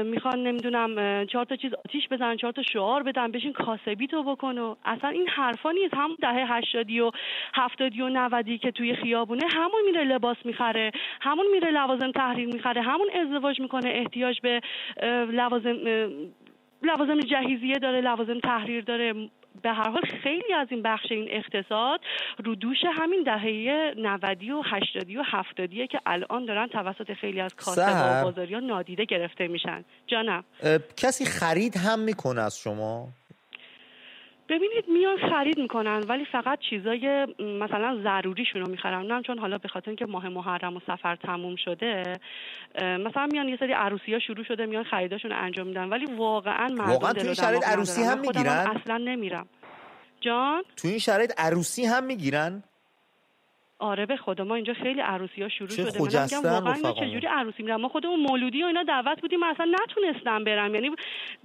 می‌خوان 0.04 0.42
نمی‌دونم 0.42 1.26
چهار 1.26 1.44
تا 1.44 1.56
چیز 1.56 1.72
آتیش 1.86 2.08
بزنن 2.10 2.36
چهار 2.36 2.52
تا 2.52 2.62
شعار 2.62 3.02
بدن 3.02 3.32
بشین 3.32 3.51
کاسبی 3.53 4.07
تو 4.07 4.22
بکن 4.22 4.59
و 4.59 4.74
اصلا 4.84 5.11
این 5.11 5.28
حرفا 5.28 5.70
نیست. 5.70 5.94
همون 5.94 6.16
دهه 6.22 6.57
هشتادی 6.57 7.00
و 7.00 7.11
هفتادی 7.55 8.00
و 8.00 8.09
نودی 8.09 8.59
که 8.59 8.70
توی 8.70 8.94
خیابونه 8.94 9.42
همون 9.55 9.82
میره 9.86 10.05
لباس 10.05 10.36
می‌خره 10.44 10.92
همون 11.20 11.46
میره 11.53 11.70
لوازم 11.70 12.12
تحریر 12.12 12.46
می‌خره 12.46 12.82
همون 12.82 13.11
ازدواج 13.22 13.61
می‌کنه 13.61 13.90
احتیاج 13.90 14.40
به 14.40 14.61
لوازم 15.32 15.76
لوازم 16.82 17.20
جهیزیه 17.20 17.78
داره 17.78 18.00
لوازم 18.00 18.40
تحریر 18.40 18.84
داره. 18.84 19.14
به 19.62 19.72
هر 19.72 19.90
حال 19.90 20.03
خیلی 20.22 20.55
از 20.55 20.68
این 20.70 20.82
بخش 20.82 21.12
این 21.12 21.28
اقتصاد 21.30 22.00
رو 22.44 22.55
دوش 22.55 22.76
همین 22.92 23.22
دهه 23.22 23.94
90 23.96 24.42
و 24.42 24.62
80 24.64 25.11
و 25.16 25.22
70 25.26 25.70
که 25.70 26.00
الان 26.07 26.44
دارن 26.44 26.66
توسط 26.66 27.12
خیلی 27.12 27.40
از 27.40 27.55
کاسب 27.55 28.22
و 28.22 28.24
بازاری 28.24 28.55
ها 28.55 28.61
نادیده 28.61 29.05
گرفته 29.05 29.48
میشن. 29.48 29.84
جانم. 30.07 30.44
کسی 30.96 31.24
خرید 31.24 31.76
هم 31.76 31.98
می‌کنه 31.98 32.40
از 32.40 32.59
شما؟ 32.59 33.09
ببینید 34.53 34.84
میان 34.88 35.16
خرید 35.30 35.59
می‌کنن 35.59 36.00
ولی 36.09 36.24
فقط 36.32 36.59
چیزای 36.70 37.26
مثلا 37.38 38.00
ضروریشون 38.03 38.61
رو 38.61 38.70
می‌خرن. 38.70 39.07
نه 39.07 39.22
چون 39.22 39.38
حالا 39.38 39.59
به 39.59 39.68
خاطر 39.68 39.90
اینکه 39.90 40.07
ماه 40.07 40.28
محرم 40.28 40.76
و 40.76 40.80
سفر 40.86 41.16
تموم 41.16 41.57
شده 41.57 42.18
مثلا 42.78 43.28
میان 43.32 43.48
یه 43.48 43.57
سری 43.57 43.72
عروسی 43.72 44.12
ها 44.12 44.18
شروع 44.18 44.44
شده 44.44 44.66
میان 44.66 44.84
خریداشون 44.84 45.32
انجام 45.32 45.66
میدن. 45.66 45.88
ولی 45.88 46.07
واقعا 46.16 46.68
مردم 46.68 46.92
واقعا 46.92 47.12
تو 47.12 47.24
این 47.24 47.34
شرایط 47.34 47.68
عروسی 47.68 48.03
هم 48.03 48.20
می‌گیرن؟ 48.20 48.66
اصلا 48.76 48.96
نمیرم. 48.96 49.46
جان؟ 50.20 50.62
تو 50.76 50.88
این 50.88 50.98
شرایط 50.98 51.32
عروسی 51.38 51.84
هم 51.84 52.05
می‌گیرن؟ 52.05 52.62
آره 53.82 54.06
به 54.06 54.16
خدا 54.16 54.44
ما 54.44 54.54
اینجا 54.54 54.74
خیلی 54.74 55.00
عروسی 55.00 55.42
ها 55.42 55.48
شروع 55.48 55.68
شده 55.68 56.02
من 56.44 56.82
واقعا 56.82 56.92
چجوری 56.92 57.26
عروسی 57.26 57.62
میرم 57.62 57.80
ما 57.80 57.88
خودمون 57.88 58.20
مولودی 58.20 58.62
و 58.62 58.66
اینا 58.66 58.82
دعوت 58.82 59.20
بودیم 59.20 59.40
من 59.40 59.46
اصلا 59.48 59.72
نتونستم 59.82 60.44
برم. 60.44 60.74
یعنی 60.74 60.90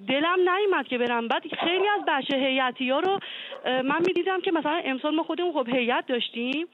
دلم 0.08 0.40
نیومد 0.50 0.88
که 0.88 0.98
برم. 0.98 1.28
بعد 1.28 1.44
خیلی 1.60 1.88
از 1.88 2.02
بچه 2.08 2.36
هیئتی 2.36 2.90
ها 2.90 3.00
رو 3.00 3.20
من 3.66 4.00
می‌دیدم 4.08 4.42
که 4.42 4.52
مثلا 4.52 4.82
امسال 4.86 5.16
ما 5.16 5.24
خودمون 5.24 5.54
خب 5.54 5.70
هیئت 5.70 6.08
داشتیم. 6.08 6.68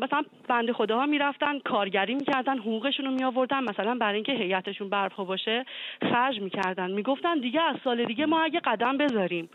مثلا 0.00 0.22
بند 0.48 0.72
خداها 0.72 1.06
می‌رفتن 1.06 1.58
کارگری 1.58 2.14
می‌کردن 2.14 2.58
حقوقشون 2.58 3.06
رو 3.06 3.12
میآوردن 3.12 3.64
مثلا 3.64 3.94
برای 3.94 4.14
اینکه 4.14 4.32
هیئتشون 4.32 4.88
برپا 4.88 5.24
باشه 5.24 5.64
خرج 6.02 6.40
می‌کردن. 6.40 6.90
می‌گفتن 6.90 7.40
دیگه 7.40 7.60
از 7.60 7.76
سال 7.84 8.04
دیگه 8.04 8.26
ما 8.26 8.42
اگه 8.42 8.60
قدم 8.60 8.96
بذاریم. 8.96 9.50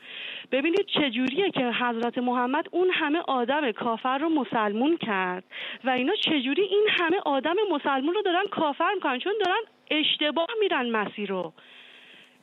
ببینید 0.51 0.85
چجوریه 0.85 1.51
که 1.51 1.65
حضرت 1.65 2.17
محمد 2.17 2.65
اون 2.71 2.89
همه 2.93 3.19
آدم 3.27 3.71
کافر 3.71 4.17
رو 4.17 4.29
مسلمون 4.29 4.97
کرد 4.97 5.43
و 5.83 5.89
اینا 5.89 6.13
چجوری 6.15 6.61
این 6.61 6.87
همه 6.89 7.17
آدم 7.25 7.55
مسلمون 7.71 8.13
رو 8.13 8.21
دارن 8.21 8.43
کافر 8.51 8.93
می‌کنن؟ 8.95 9.19
چون 9.19 9.33
دارن 9.45 9.59
اشتباه 9.91 10.47
میرن 10.59 10.89
مسیر 10.89 11.29
رو. 11.29 11.53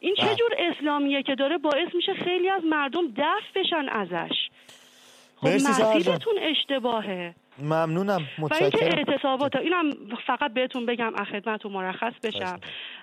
این 0.00 0.14
چه 0.14 0.34
جور 0.34 0.50
اسلامیه 0.59 1.22
که 1.22 1.34
داره 1.34 1.59
باعث 1.59 1.94
میشه 1.94 2.14
خیلی 2.14 2.48
از 2.48 2.64
مردم 2.64 3.07
دست 3.09 3.59
بشن 3.59 3.88
ازش؟ 3.88 4.48
خب 5.43 5.49
مسیرتون 5.49 6.34
اشتباهه. 6.40 7.34
ممنونم 7.59 8.20
متشکرم 8.38 8.70
و 8.70 8.82
اینکه 8.82 8.99
اعتصابات 8.99 9.57
اینم 9.57 9.90
فقط 10.26 10.55
بهتون 10.55 10.86
بگم 10.86 11.12
خدمتتون 11.32 11.72
مرخص 11.72 12.12
بشم. 12.24 12.61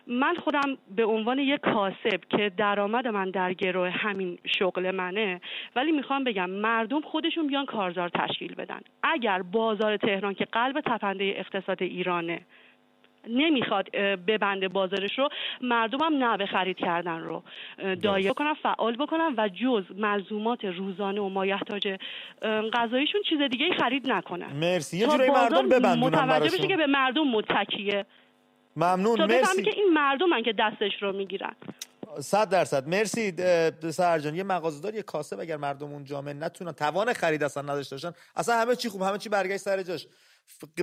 من 0.08 0.36
خودم 0.36 0.78
به 0.96 1.06
عنوان 1.06 1.40
یک 1.40 1.62
کاسب 1.62 2.22
که 2.30 2.52
درآمد 2.58 3.08
من 3.08 3.30
در 3.30 3.54
گروه 3.54 3.90
همین 3.90 4.38
شغل 4.60 4.92
منه 4.92 5.42
ولی 5.76 5.92
می‌خوام 5.92 6.24
بگم 6.24 6.50
مردم 6.50 7.02
خودشون 7.02 7.48
بیان 7.48 7.66
کارزار 7.66 8.10
تشکیل 8.10 8.56
بدن. 8.56 8.80
اگر 9.04 9.42
بازار 9.42 9.98
تهران 9.98 10.34
که 10.34 10.46
قلب 10.46 10.82
تپنده 10.82 11.34
اقتصاد 11.38 11.84
ایرانه 11.84 12.42
نمی‌خواد 13.28 13.90
ببنده 14.28 14.68
بازارش 14.68 15.20
رو 15.20 15.30
مردم 15.62 15.98
هم 16.02 16.24
نه 16.24 16.46
خرید 16.46 16.78
کردن 16.78 17.20
رو 17.20 17.44
دایه 18.02 18.32
بکنن 18.32 18.54
فعال 18.54 18.96
بکنن 18.96 19.34
و 19.38 19.50
جز 19.50 19.84
ملزومات 19.98 20.66
روزانه 20.66 21.22
و 21.22 21.30
مایحتاج 21.30 21.98
غذاییشون 22.74 23.22
چیز 23.30 23.40
دیگه 23.52 23.66
خرید 23.80 24.12
نکنن. 24.12 24.54
مرسی. 24.54 24.98
یه 24.98 25.08
جوری 25.08 25.30
مردم 25.30 25.70
ببندونن 25.70 26.20
متوجه 26.20 26.58
بشه 26.58 26.68
که 26.68 26.78
به 26.78 26.88
مردم 26.88 27.28
متکیه. 27.28 28.06
ممنون. 28.76 29.26
مرسی. 29.26 29.64
که 29.64 29.72
این 29.76 29.94
مردم 29.94 30.42
که 30.42 30.54
دستش 30.60 30.92
رو 31.02 31.14
می‌گیرن. 31.14 31.56
صد 32.20 32.50
درصد. 32.50 32.88
مرسی 32.88 33.32
سرجان. 33.92 34.36
یه 34.36 34.44
مغازه‌دار 34.44 34.96
یه 34.96 35.02
کاسب 35.02 35.40
اگر 35.40 35.58
مردم 35.58 35.88
اون 35.88 36.04
جامعه 36.04 36.34
نتونن 36.34 36.72
توان 36.72 37.14
خرید 37.14 37.44
اصلا 37.44 37.64
نداشته 37.64 37.96
باشن. 37.96 38.12
اصلا 38.36 38.56
همه 38.62 38.76
چی 38.76 38.90
خوب 38.90 39.02
همه 39.02 39.18
چی 39.18 39.30
برگشت 39.30 39.58
سر 39.58 39.84
جاش. 39.84 40.08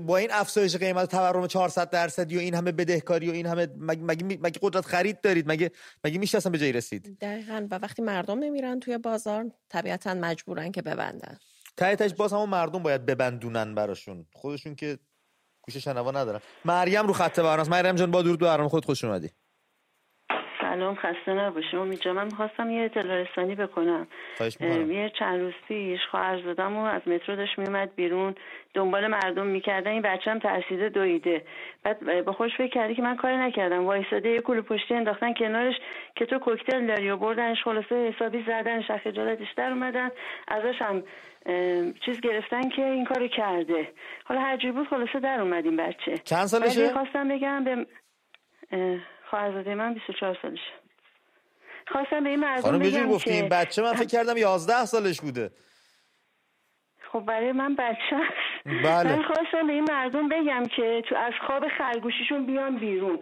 با 0.02 0.16
این 0.16 0.28
افزایش 0.32 0.76
قیمت 0.76 1.10
تورم 1.10 1.46
400 1.46 1.90
درصدی 1.90 2.36
و 2.36 2.40
این 2.40 2.54
همه 2.54 2.72
بدهکاری 2.72 3.30
و 3.30 3.32
این 3.32 3.46
همه 3.46 3.68
مگه, 3.78 4.24
مگه, 4.24 4.58
قدرت 4.62 4.86
خرید 4.86 5.20
دارید؟ 5.20 5.48
مگه 5.48 5.70
مگه 6.04 6.18
میشه 6.18 6.38
اصلا 6.38 6.52
به 6.52 6.58
جای 6.58 6.72
رسید؟ 6.72 7.18
دقیقا. 7.20 7.66
و 7.70 7.78
وقتی 7.78 8.02
مردم 8.02 8.38
نمیرن 8.38 8.80
توی 8.80 8.98
بازار 8.98 9.50
طبیعتا 9.68 10.14
مجبورن 10.14 10.72
که 10.72 10.82
ببندن. 10.82 11.38
تایتش 11.76 12.14
باز 12.14 12.32
همون 12.32 12.48
مردم 12.48 12.82
باید 12.82 13.06
ببندونن 13.06 13.74
براشون. 13.74 14.26
خودشون 14.32 14.74
که 14.74 14.98
گوش 15.62 15.76
شنوا 15.76 16.10
ندارن. 16.10 16.40
مریم 16.64 17.06
رو 17.06 17.12
خط 17.12 17.40
برنامه. 17.40 17.68
مریم 17.68 17.96
جان 17.96 18.10
با 18.10 18.22
درود 18.22 18.40
برنامه. 18.40 18.68
خود 18.68 18.84
خوش 18.84 19.04
اومدی. 19.04 19.30
سلام 20.76 20.94
خسته 20.94 21.32
نباشیم 21.32 21.80
امیجا 21.80 22.12
من 22.12 22.24
می‌خواستم 22.24 22.70
یه 22.70 22.84
اطلاع 22.84 23.22
رسانی 23.22 23.54
بکنم. 23.54 24.06
یه 24.60 25.12
چند 25.18 25.40
روز 25.40 25.52
پیش 25.68 26.00
خواهر 26.10 26.42
زدم 26.42 26.76
و 26.76 26.84
از 26.84 27.08
مترو 27.08 27.36
داشت 27.36 27.58
میومد 27.58 27.94
بیرون. 27.94 28.34
دنبال 28.74 29.06
مردم 29.06 29.46
می‌کردن. 29.46 29.90
این 29.90 30.02
بچه 30.02 30.30
هم 30.30 30.38
ترسیده 30.38 30.88
دویده. 30.88 31.42
بعد 31.84 32.24
به 32.24 32.32
خوش 32.32 32.50
فکر 32.58 32.70
کردی 32.70 32.94
که 32.94 33.02
من 33.02 33.16
کاری 33.16 33.36
نکردم. 33.36 33.84
وایساده 33.84 34.28
یه 34.28 34.40
کلو 34.40 34.62
پشتی 34.62 34.94
انداختن 34.94 35.34
کنارش 35.34 35.74
که 36.16 36.26
تو 36.26 36.38
کوکتل 36.38 36.86
داری 36.86 37.10
و 37.10 37.16
بردنش. 37.16 37.58
خلاصه 37.64 37.94
حسابی 37.94 38.42
زدنش. 38.42 38.90
از 38.90 39.00
خجالتش 39.00 39.52
در 39.56 39.70
اومدن. 39.70 40.10
ازش 40.48 40.82
هم 40.82 41.02
چیز 42.04 42.20
گرفتن 42.20 42.68
که 42.68 42.84
این 42.84 43.04
کارو 43.04 43.28
کرده. 43.28 43.88
حالا 44.24 44.40
هرجوری 44.40 44.72
بود 44.72 44.88
خلاصه 44.88 45.20
در 45.20 45.40
اومدیم 45.40 45.76
بچه. 45.76 46.14
چند 46.24 46.46
سالشه؟ 46.46 46.92
خواستم 46.92 47.28
بگم 47.28 47.64
به 47.64 47.86
خواهرزاده 49.30 49.74
من 49.74 49.94
24 49.94 50.38
سالشه. 50.42 50.72
خواستم 51.88 52.24
به 52.24 52.30
این 52.30 52.40
مردم 52.40 52.78
بگم 52.78 53.08
گفتی 53.08 53.30
این 53.30 53.48
بچه 53.48 53.82
من 53.82 53.92
فکر 53.92 54.06
کردم 54.06 54.36
11 54.36 54.84
سالش 54.84 55.20
بوده. 55.20 55.50
خب 57.12 57.20
برای 57.20 57.52
من 57.52 57.74
بچه 57.74 58.20
بله. 58.84 59.16
من 59.16 59.22
خواستم 59.22 59.66
به 59.66 59.72
این 59.72 59.86
مردم 59.90 60.28
بگم 60.28 60.62
که 60.76 61.02
تو 61.08 61.16
از 61.16 61.32
خواب 61.46 61.68
خرگوشیشون 61.78 62.46
بیان 62.46 62.78
بیرون. 62.78 63.18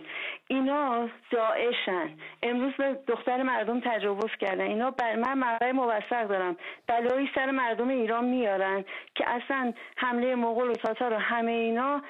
اینا 0.48 1.08
داعشن. 1.30 2.16
امروز 2.42 2.72
به 2.78 2.98
دختر 3.06 3.42
مردم 3.42 3.80
تجاوز 3.80 4.30
کردن. 4.40 4.64
اینا 4.64 4.90
بر 4.90 5.16
من 5.16 5.38
منبع 5.38 5.72
موثق 5.72 6.28
دارم 6.28 6.56
بلایی 6.86 7.30
سر 7.34 7.50
مردم 7.50 7.88
ایران 7.88 8.24
میارن 8.24 8.84
که 9.14 9.24
اصلا 9.28 9.72
حمله 9.96 10.34
مغول 10.34 10.70
و 10.70 10.72
تاتار 10.72 11.12
و 11.12 11.16
همه 11.16 11.52
اینا 11.52 12.02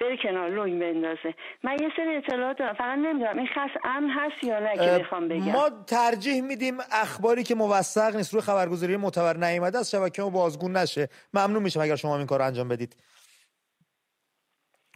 بره 0.00 0.16
کنار 0.22 0.50
لنگ 0.50 0.80
بندازه. 0.80 1.34
من 1.64 1.72
یه 1.72 1.88
سری 1.96 2.16
اطلاعات 2.16 2.58
دارم. 2.58 2.74
فقط 2.74 2.98
نمی‌دونم 2.98 3.38
این 3.38 3.48
خاص 3.54 3.70
امن 3.84 4.10
هست 4.10 4.44
یا 4.44 4.58
نه 4.60 4.74
که 4.74 4.98
می‌خوام 4.98 5.28
بگم. 5.28 5.52
ما 5.52 5.70
ترجیح 5.86 6.40
میدیم 6.40 6.78
اخباری 6.92 7.42
که 7.42 7.54
موثق 7.54 8.16
نیست 8.16 8.32
روی 8.32 8.42
خبرگزاری 8.42 8.96
معتبر 8.96 9.36
نیامده 9.36 9.78
از 9.78 9.90
شبکه 9.90 10.22
ما 10.22 10.30
بازگون 10.30 10.76
نشه. 10.76 11.08
ممنون 11.34 11.62
میشم 11.62 11.80
اگر 11.80 11.96
شما 11.96 12.16
این 12.16 12.26
کار 12.26 12.42
انجام 12.42 12.68
بدید. 12.68 12.96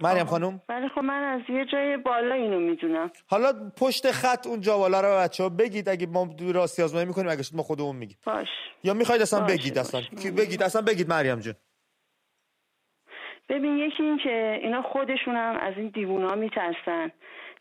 مریم 0.02 0.26
خانم؟ 0.26 0.60
ولی 0.68 0.88
خب 0.88 1.00
من 1.00 1.22
از 1.22 1.40
یه 1.48 1.64
جای 1.72 1.96
بالا 1.96 2.34
اینو 2.34 2.60
می‌دونم. 2.60 3.10
حالا 3.26 3.70
پشت 3.76 4.10
خط 4.10 4.46
اون 4.46 4.60
جا 4.60 4.78
بالا 4.78 5.00
رو 5.00 5.08
بچه 5.24 5.42
ها 5.42 5.48
بگید. 5.48 5.88
اگه 5.88 6.06
ما 6.06 6.28
راستی 6.54 6.82
آزمایی 6.82 7.06
می‌کنیم 7.06 7.28
اگه 7.30 7.42
ما 7.52 7.62
خودمون 7.62 7.96
میگیم. 7.96 8.18
باش. 8.26 8.48
یا 8.84 8.94
می‌خواید 8.94 9.22
اصلا 9.22 9.40
بگید 9.40 9.78
اصلا. 9.78 10.00
بگید؟ 10.36 10.62
اصلا 10.62 10.82
بگید 10.82 11.08
مریم 11.08 11.38
جون. 11.38 11.54
ببین 13.50 13.78
یکی 13.78 14.02
این 14.02 14.18
که 14.18 14.58
اینا 14.62 14.82
خودشون 14.82 15.36
هم 15.36 15.56
از 15.56 15.74
این 15.76 15.88
دیوونا 15.88 16.34
میترسن. 16.34 17.10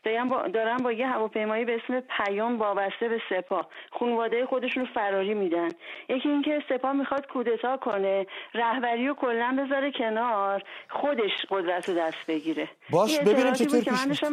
دارن 0.04 0.28
با, 0.28 0.48
دارن 0.48 0.76
با 0.76 0.92
یه 0.92 1.06
هواپیمایی 1.06 1.64
به 1.64 1.80
اسم 1.84 2.00
پیام 2.00 2.58
وابسته 2.58 3.08
به 3.08 3.20
سپاه. 3.30 3.68
خانواده 3.92 4.46
خودشون 4.46 4.86
رو 4.86 4.92
فراری 4.94 5.34
میدن. 5.34 5.68
یکی 6.08 6.28
اینکه 6.28 6.62
سپاه 6.68 6.92
می‌خواد 6.92 7.26
کودتا 7.26 7.76
کنه 7.76 8.26
رهبری 8.54 9.06
رو 9.08 9.14
کلا 9.14 9.56
بذاره 9.58 9.92
کنار 9.92 10.62
خودش 10.90 11.30
قدرت 11.50 11.88
رو 11.88 11.94
دست 11.94 12.26
بگیره. 12.28 12.68
باش 12.90 13.18
ببینیم 13.18 13.52
چطور 13.52 13.80
پیش 13.80 14.24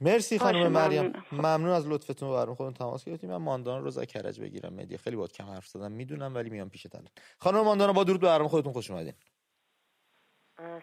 مرسی 0.00 0.38
خانم 0.38 0.72
مریم. 0.72 1.12
ممنون. 1.32 1.68
از 1.68 1.88
لطفتون 1.88 2.30
برام. 2.30 2.54
خودتون 2.54 2.74
تماس 2.74 3.04
گرفتیم 3.04 3.30
من 3.30 3.36
ماندان 3.36 3.84
رو 3.84 4.04
کرج 4.04 4.40
بگیرم. 4.40 4.72
مدیا 4.72 4.98
خیلی 4.98 5.16
باید 5.16 5.32
کم 5.32 5.44
حرف 5.44 5.66
زدم. 5.66 5.92
می‌دونم 5.92 6.34
ولی 6.34 6.50
میام 6.50 6.68
پیشت 6.68 6.94
الان 6.94 7.08
خانم 7.38 7.60
ماندان 7.60 7.92
با 7.92 8.04
درود 8.04 8.20
به 8.20 8.38
خودتون 8.48 8.72
خوش 8.72 8.90
اومدین. 8.90 9.12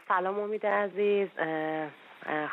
سلام 0.07 0.39
امید 0.39 0.65
عزیز. 0.65 1.27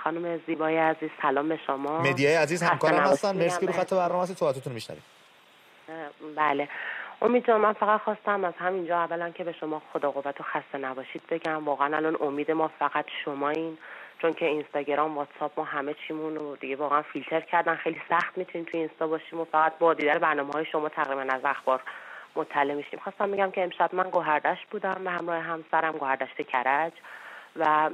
خانم 0.05 0.41
زیبای 0.47 0.79
عزیز 0.79 1.11
سلام 1.23 1.49
به 1.49 1.59
شما. 1.67 2.01
مدیای 2.01 2.35
عزیز 2.35 2.63
همکارم 2.63 2.99
هستن. 2.99 3.37
مرسی 3.37 3.67
رو 3.67 3.73
خط 3.73 3.95
برنامه 3.95 4.23
هستی 4.23 4.35
صحبتتون 4.35 4.73
میشنویم. 4.73 5.03
بله. 6.37 6.69
امید 7.23 7.51
من 7.51 7.73
فقط 7.73 8.01
خواستم 8.01 8.45
از 8.45 8.55
همینجا 8.59 8.99
اولا 8.99 9.31
که 9.31 9.45
به 9.45 9.53
شما 9.53 9.83
خدا 9.93 10.11
قوت 10.11 10.41
و 10.41 10.45
خسته 10.45 10.79
نباشید 10.79 11.23
بگم. 11.31 11.65
واقعا 11.65 11.97
الان 11.97 12.17
امید 12.21 12.51
ما 12.51 12.71
فقط 12.79 13.05
شما 13.25 13.49
این 13.49 13.79
چون 14.23 14.33
که 14.33 14.47
اینستاگرام 14.47 15.17
واتساپ 15.17 15.59
ما 15.59 15.65
همه 15.65 15.95
چیمون 16.07 16.37
رو 16.37 16.57
دیگه 16.57 16.77
واقعا 16.77 17.03
فیلتر 17.03 17.41
کردن. 17.41 17.77
خیلی 17.77 18.01
سخت 18.09 18.39
می‌تونیم 18.39 18.67
توی 18.71 18.81
اینستا 18.81 19.07
باشیم 19.07 19.41
و 19.41 19.45
فقط 19.45 19.79
با 19.79 19.95
دیدن 19.95 20.19
برنامه 20.19 20.53
های 20.53 20.65
شما 20.65 20.89
تقریبا 20.89 21.35
از 21.35 21.41
اخبار 21.45 21.83
مطلع 22.37 22.75
میشیم 22.75 23.01
خواستم 23.05 23.31
بگم 23.31 23.51
که 23.51 23.63
امشب 23.63 23.95
من 23.95 24.11
گوهردشت 24.11 24.67
بودم 24.71 25.05
به 25.05 25.11
همراه 25.11 25.43
همسرم 25.43 25.93
گوهردشت 25.93 26.43
کرج 26.43 26.93
و 27.57 27.91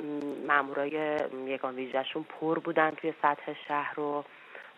مامورای 0.48 1.20
یگان 1.46 1.74
ویژهشون 1.74 2.22
پر 2.22 2.58
بودن 2.58 2.90
توی 2.90 3.14
سطح 3.22 3.52
شهر 3.68 3.94
رو 3.94 4.24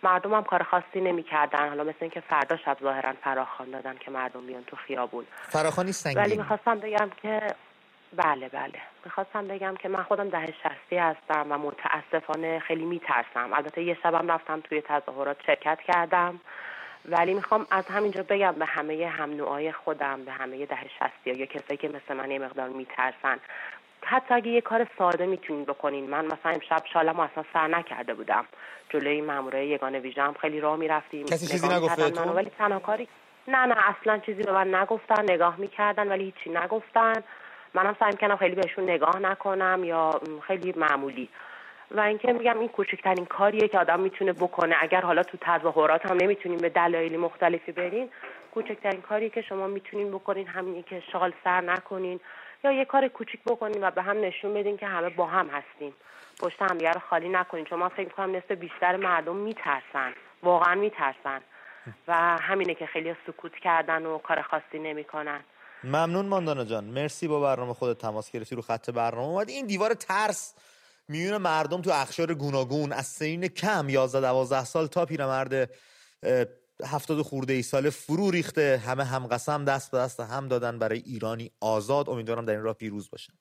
مردم 0.02 0.34
هم 0.34 0.44
کار 0.44 0.62
خاصی 0.62 1.00
نمی‌کردن. 1.00 1.68
حالا 1.68 1.84
مثل 1.84 1.96
اینکه 2.00 2.20
فردا 2.20 2.56
شب 2.56 2.76
ظاهرا 2.82 3.12
فراخوان 3.24 3.70
دادن 3.70 3.96
که 4.00 4.10
مردم 4.10 4.46
بیان 4.46 4.64
تو 4.64 4.76
خیابون. 4.76 5.24
فراخوانی 5.48 5.92
سنگین 5.92 6.22
ولی 6.22 6.36
می‌خواستم 6.36 6.78
بگم 6.78 7.10
که 7.22 7.40
بله 8.16 8.48
بله. 8.48 8.80
می‌خواستم 9.04 9.48
بگم 9.48 9.74
که 9.76 9.88
من 9.88 10.02
خودم 10.02 10.28
ده 10.28 10.54
شخصی 10.62 10.96
هستم 10.96 11.46
و 11.50 11.58
متاسفانه 11.58 12.58
خیلی 12.58 12.84
میترسم. 12.84 13.52
البته 13.52 13.82
یه 13.82 13.98
شبم 14.02 14.30
رفتم 14.30 14.60
توی 14.60 14.80
تظاهرات 14.80 15.36
شرکت 15.46 15.78
کردم. 15.80 16.40
ولی 17.04 17.34
می‌خوام 17.34 17.66
از 17.70 17.86
همینجا 17.86 18.22
بگم 18.22 18.52
به 18.52 18.64
همه 18.64 19.06
هم 19.06 19.30
نوعای 19.30 19.72
خودم 19.72 20.24
به 20.24 20.32
همه 20.32 20.66
ده 20.66 20.76
شستی 20.76 21.38
یا 21.40 21.46
کسایی 21.46 21.76
که 21.76 21.88
مثل 21.88 22.16
من 22.16 22.30
یه 22.30 22.38
مقدار 22.38 22.68
میترسن. 22.68 23.38
حتی 24.04 24.34
اگه 24.34 24.48
یه 24.48 24.60
کار 24.60 24.86
ساده 24.98 25.26
می‌تونین 25.26 25.64
بکنین. 25.64 26.10
من 26.10 26.24
مثلا 26.24 26.52
امشب 26.52 26.82
شالم 26.92 27.20
اصلا 27.20 27.44
سر 27.52 27.66
نکرده 27.68 28.14
بودم. 28.14 28.44
جلوی 28.90 29.20
مامورای 29.20 29.66
یگانه 29.68 29.98
ویژه 29.98 30.22
هم 30.22 30.34
خیلی 30.40 30.60
راه 30.60 30.76
می‌رفتیم. 30.76 31.26
کسی 31.26 31.46
چیزی 31.46 31.68
نگفته 31.68 32.22
ولی 32.22 32.50
تنها 32.58 32.78
کاری 32.78 33.08
نه 33.48 33.66
نه 33.66 33.74
اصلا 33.88 34.18
چیزی 34.18 34.42
به 34.42 34.52
من 34.52 34.74
نگفتن 34.74 35.22
نگاه 35.22 35.56
می‌کردن 35.56 36.08
ولی 36.08 36.24
هیچی 36.24 36.50
نگفتن. 36.50 37.22
منم 37.74 37.96
سعی 38.00 38.10
می‌کنم 38.12 38.36
خیلی 38.36 38.54
بهشون 38.54 38.84
نگاه 38.84 39.18
نکنم 39.18 39.84
یا 39.84 40.20
خیلی 40.46 40.74
معمولی. 40.76 41.28
و 41.90 42.00
اینکه 42.00 42.32
میگم 42.32 42.58
این 42.58 42.68
کوچکترین 42.68 43.26
کاریه 43.26 43.68
که 43.68 43.78
آدم 43.78 44.00
می‌تونه 44.00 44.32
بکنه. 44.32 44.76
اگر 44.80 45.00
حالا 45.00 45.22
تو 45.22 45.38
تظاهرات 45.40 46.06
هم 46.06 46.16
نمی‌تونیم 46.16 46.58
به 46.58 46.68
دلایلی 46.68 47.16
مختلفی 47.16 47.72
برین 47.72 48.10
کوچکترین 48.54 49.00
کاری 49.00 49.30
که 49.30 49.42
شما 49.42 49.66
می‌تونین 49.66 50.10
بکنین 50.10 50.46
همینی 50.46 50.82
که 50.82 51.02
شال 51.12 51.32
سر 51.44 51.60
نکنین 51.60 52.20
یا 52.64 52.72
یه 52.72 52.84
کار 52.84 53.08
کوچیک 53.08 53.40
بکنین 53.46 53.84
و 53.84 53.90
به 53.90 54.02
هم 54.02 54.20
نشون 54.20 54.54
بدین 54.54 54.76
که 54.76 54.86
همه 54.86 55.08
با 55.08 55.26
هم 55.26 55.48
هستیم 55.48 55.94
پشت 56.40 56.62
همدیگه 56.62 56.90
رو 56.90 57.00
خالی 57.10 57.28
نکنین. 57.28 57.64
چون 57.64 57.78
من 57.78 57.88
فکر 57.88 58.08
کنم 58.08 58.36
نصف 58.36 58.50
بیشتر 58.50 58.96
مردم 58.96 59.36
میترسن. 59.36 60.12
واقعا 60.42 60.74
میترسن. 60.74 61.40
و 62.08 62.14
همینه 62.40 62.74
که 62.74 62.86
خیلی 62.86 63.14
سکوت 63.26 63.52
کردن 63.54 64.06
و 64.06 64.18
کار 64.18 64.42
خاصی 64.42 64.78
نمی‌کنن. 64.78 65.40
ممنون 65.84 66.26
ماندانا 66.26 66.64
جان. 66.64 66.84
مرسی 66.84 67.28
با 67.28 67.40
برنامه 67.40 67.74
خودت 67.74 67.98
تماس 67.98 68.32
گرفتی 68.32 68.56
رو 68.56 68.62
خط 68.62 68.90
برنامه. 68.90 69.28
اومد 69.28 69.48
این 69.48 69.66
دیوار 69.66 69.94
ترس. 69.94 70.54
میون 71.08 71.36
مردم 71.36 71.82
تو 71.82 71.90
اخشار 71.90 72.34
گوناگون 72.34 72.92
از 72.92 73.06
سنین 73.06 73.48
کم 73.48 73.88
11 73.88 74.20
12 74.20 74.64
سال 74.64 74.86
تا 74.86 75.06
پیرمرد 75.06 75.70
هفتاد 76.84 77.22
خورده 77.22 77.52
ای 77.52 77.62
سال 77.62 77.90
فرو 77.90 78.30
ریخته. 78.30 78.82
همه 78.86 79.04
هم 79.04 79.26
قسم 79.26 79.64
دست 79.64 79.90
به 79.90 79.98
دست 79.98 80.20
هم 80.20 80.48
دادن 80.48 80.78
برای 80.78 80.98
ایرانی 80.98 81.50
آزاد. 81.60 82.10
امیدوارم 82.10 82.44
در 82.44 82.52
این 82.52 82.62
راه 82.62 82.74
پیروز 82.74 83.10
باشن. 83.10 83.32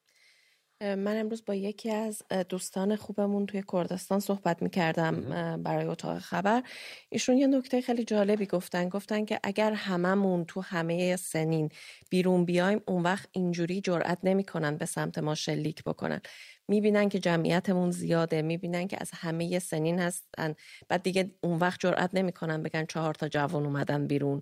من 0.82 1.20
امروز 1.20 1.46
با 1.46 1.56
یکی 1.56 1.92
از 1.92 2.22
دوستان 2.50 2.96
خوبمون 2.96 3.46
توی 3.46 3.64
کردستان 3.72 4.20
صحبت 4.20 4.62
می‌کردم 4.62 5.22
برای 5.64 5.86
اتاق 5.86 6.20
خبر. 6.20 6.64
ایشون 7.10 7.38
یه 7.38 7.48
نکته 7.48 7.82
خیلی 7.82 8.04
جالبی 8.04 8.46
گفتن. 8.46 8.90
گفتن 8.90 9.26
که 9.26 9.40
اگر 9.44 9.74
هممون 9.74 10.46
تو 10.46 10.62
همه 10.62 11.16
سنین 11.16 11.70
بیرون 12.10 12.46
بیایم 12.46 12.82
اون 12.88 13.04
وقت 13.04 13.30
اینجوری 13.32 13.82
جرأت 13.82 14.20
نمی‌کنن 14.24 14.78
به 14.78 14.86
سمت 14.86 15.18
ما 15.18 15.36
شلیک 15.36 15.84
بکنن. 15.84 16.22
می‌بینن 16.68 17.10
که 17.10 17.20
جمعیتمون 17.20 17.92
زیاده 17.92 18.42
می‌بینن 18.42 18.88
که 18.88 18.98
از 19.02 19.12
همه 19.14 19.60
سنین 19.60 20.00
هستن. 20.00 20.56
بعد 20.90 21.04
دیگه 21.04 21.32
اون 21.42 21.60
وقت 21.60 21.80
جرئت 21.80 22.10
نمی‌کنن 22.14 22.64
بگن 22.64 22.86
چهار 22.86 23.14
تا 23.14 23.28
جوان 23.28 23.66
اومدن 23.66 24.08
بیرون 24.08 24.42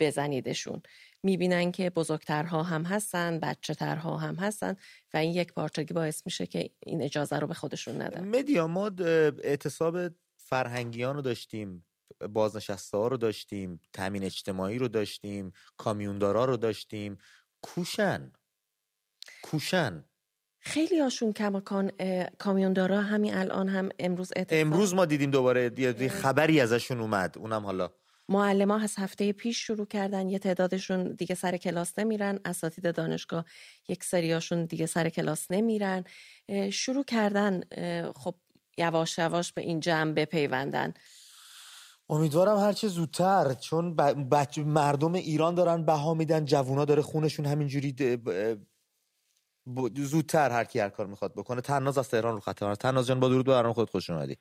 بزنیدشون. 0.00 0.82
می‌بینن 1.22 1.72
که 1.72 1.90
بزرگترها 1.90 2.62
هم 2.62 2.82
هستن 2.82 3.40
بچه 3.40 3.74
ترها 3.74 4.16
هم 4.16 4.34
هستن 4.34 4.76
و 5.14 5.16
این 5.16 5.34
یک 5.34 5.52
پارچگی 5.52 5.94
باعث 5.94 6.22
میشه 6.26 6.46
که 6.46 6.70
این 6.86 7.02
اجازه 7.02 7.38
رو 7.38 7.46
به 7.46 7.54
خودشون 7.54 8.02
ندن 8.02 8.24
مدیا 8.28 8.66
ما 8.66 8.90
اعتصاب 9.42 9.98
فرهنگیان 10.36 11.14
رو 11.14 11.22
داشتیم 11.22 11.86
بازنشسته 12.30 12.98
ها 12.98 13.08
رو 13.08 13.16
داشتیم 13.16 13.80
تامین 13.92 14.24
اجتماعی 14.24 14.78
رو 14.78 14.88
داشتیم 14.88 15.52
کامیوندارا 15.76 16.44
رو 16.44 16.56
داشتیم. 16.56 17.18
کوشن. 17.62 18.32
کوشن. 19.42 20.04
خیلی 20.64 21.00
هاشون 21.00 21.32
کماکان 21.32 21.90
کامیوندارا 22.38 23.00
همین 23.00 23.34
الان 23.34 23.68
هم 23.68 23.88
امروز 23.98 24.32
اعتصاب 24.36 24.60
امروز 24.60 24.94
ما 24.94 25.04
دیدیم 25.04 25.30
دوباره 25.30 26.08
خبری 26.08 26.60
ازشون 26.60 27.00
اومد. 27.00 27.38
اونم 27.38 27.66
حالا. 27.66 27.90
معلم 28.28 28.70
ها 28.70 28.80
از 28.80 28.94
هفته 28.98 29.32
پیش 29.32 29.66
شروع 29.66 29.86
کردن. 29.86 30.28
یه 30.28 30.38
تعدادشون 30.38 31.12
دیگه 31.12 31.34
سر 31.34 31.56
کلاس 31.56 31.98
نمیرن. 31.98 32.38
اساتید 32.44 32.94
دانشگاه 32.94 33.44
یک 33.88 34.04
سریاشون 34.04 34.64
دیگه 34.64 34.86
سر 34.86 35.08
کلاس 35.08 35.50
نمیرن. 35.50 36.04
شروع 36.72 37.04
کردن 37.04 37.60
خب 38.16 38.34
یواش 38.78 39.18
یواش 39.18 39.52
به 39.52 39.62
این 39.62 39.80
جمع 39.80 40.12
بپیوندن. 40.12 40.94
امیدوارم 42.08 42.56
هرچه 42.56 42.88
زودتر 42.88 43.54
چون 43.54 43.96
بچ... 44.30 44.58
مردم 44.58 45.12
ایران 45.12 45.54
دارن 45.54 45.84
بها 45.84 46.14
میدن 46.14 46.44
جوونا 46.44 46.84
داره 46.84 47.02
خونشون 47.02 47.46
همینجوری 47.46 48.18
زودتر 49.94 50.50
هر 50.50 50.64
کی 50.64 50.80
هر 50.80 50.88
کار 50.88 51.06
می‌خواد 51.06 51.32
بکنه. 51.32 51.60
تناز 51.60 51.98
از 51.98 52.10
تهران 52.10 52.34
رو 52.34 52.40
خط 52.40 52.64
تناز 52.64 53.06
جان 53.06 53.20
با 53.20 53.28
درود 53.28 53.46
برنامه 53.46 53.74
خود 53.74 53.90
خوش 53.90 54.10
اومدی. 54.10 54.36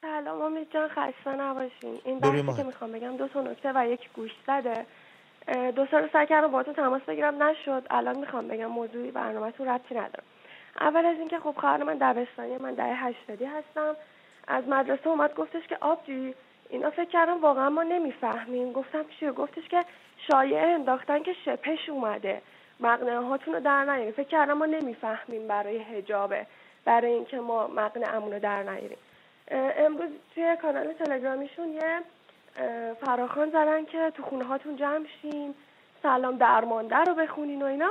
سلام 0.00 0.42
امید 0.42 0.72
جان 0.72 0.88
خسته 0.88 1.30
نباشین. 1.30 2.00
این 2.04 2.20
بحثی 2.20 2.56
که 2.56 2.62
می‌خوام 2.62 2.92
بگم 2.92 3.16
دو 3.16 3.28
تا 3.28 3.42
نکته 3.42 3.72
و 3.74 3.88
یک 3.88 4.00
گوش 4.16 4.30
زده. 4.46 4.86
دو 5.70 5.86
سال 5.90 6.08
سعی 6.12 6.26
کردم 6.26 6.50
باهاتون 6.50 6.74
تماس 6.74 7.02
بگیرم. 7.02 7.42
نشد. 7.42 7.86
الان 7.90 8.18
می‌خوام 8.18 8.48
بگم 8.48 8.66
موضوعی 8.66 9.10
برنامهتون 9.10 9.68
ربطی 9.68 9.94
نداره. 9.94 10.24
اول 10.80 11.06
از 11.06 11.16
اینکه 11.18 11.38
خب 11.38 11.54
خواهر 11.60 11.82
من 11.82 11.98
دبستانی 12.00 12.56
من 12.56 12.74
دهه 12.74 13.06
هشتادی 13.06 13.44
هستم. 13.44 13.96
از 14.48 14.64
مدرسه 14.68 15.08
اومد 15.08 15.34
گفتش 15.34 15.66
که 15.68 15.78
آبجی 15.80 16.34
اینا 16.68 16.90
فکر 16.90 17.10
کردم 17.10 17.40
واقعا 17.40 17.68
ما 17.68 17.82
نمی‌فهمیم. 17.82 18.72
گفتم 18.72 19.04
چیه 19.20 19.32
گفتش 19.32 19.68
که 19.68 19.84
شایعه 20.30 20.66
انداختن 20.66 21.22
که 21.22 21.32
شپش 21.44 21.88
اومده. 21.88 22.42
مقنعه 22.80 23.18
هاتون 23.18 23.54
رو 23.54 23.60
در 23.60 23.84
نیاریم 23.84 24.12
فکر 24.12 24.28
کردم 24.28 24.52
ما 24.52 24.66
نمی‌فهمیم 24.66 25.48
برای 25.48 25.78
هجابه 25.78 26.46
برای 26.84 27.12
اینکه 27.12 27.40
ما 27.40 27.66
مقنعه 27.66 28.14
رو 28.14 28.38
در 28.38 28.62
نیاریم. 28.62 28.98
امروز 29.50 30.10
توی 30.34 30.56
کانال 30.62 30.92
تلگرامیشون 30.92 31.68
یه 31.68 32.00
فراخان 33.00 33.50
زدن 33.50 33.84
که 33.84 34.12
تو 34.14 34.22
خونه 34.22 34.44
هاتون 34.44 34.76
جمع 34.76 35.06
شین 35.22 35.54
سلام 36.02 36.36
درمانده 36.36 36.96
رو 36.96 37.14
بخونین 37.14 37.62
و 37.62 37.66
اینا. 37.66 37.90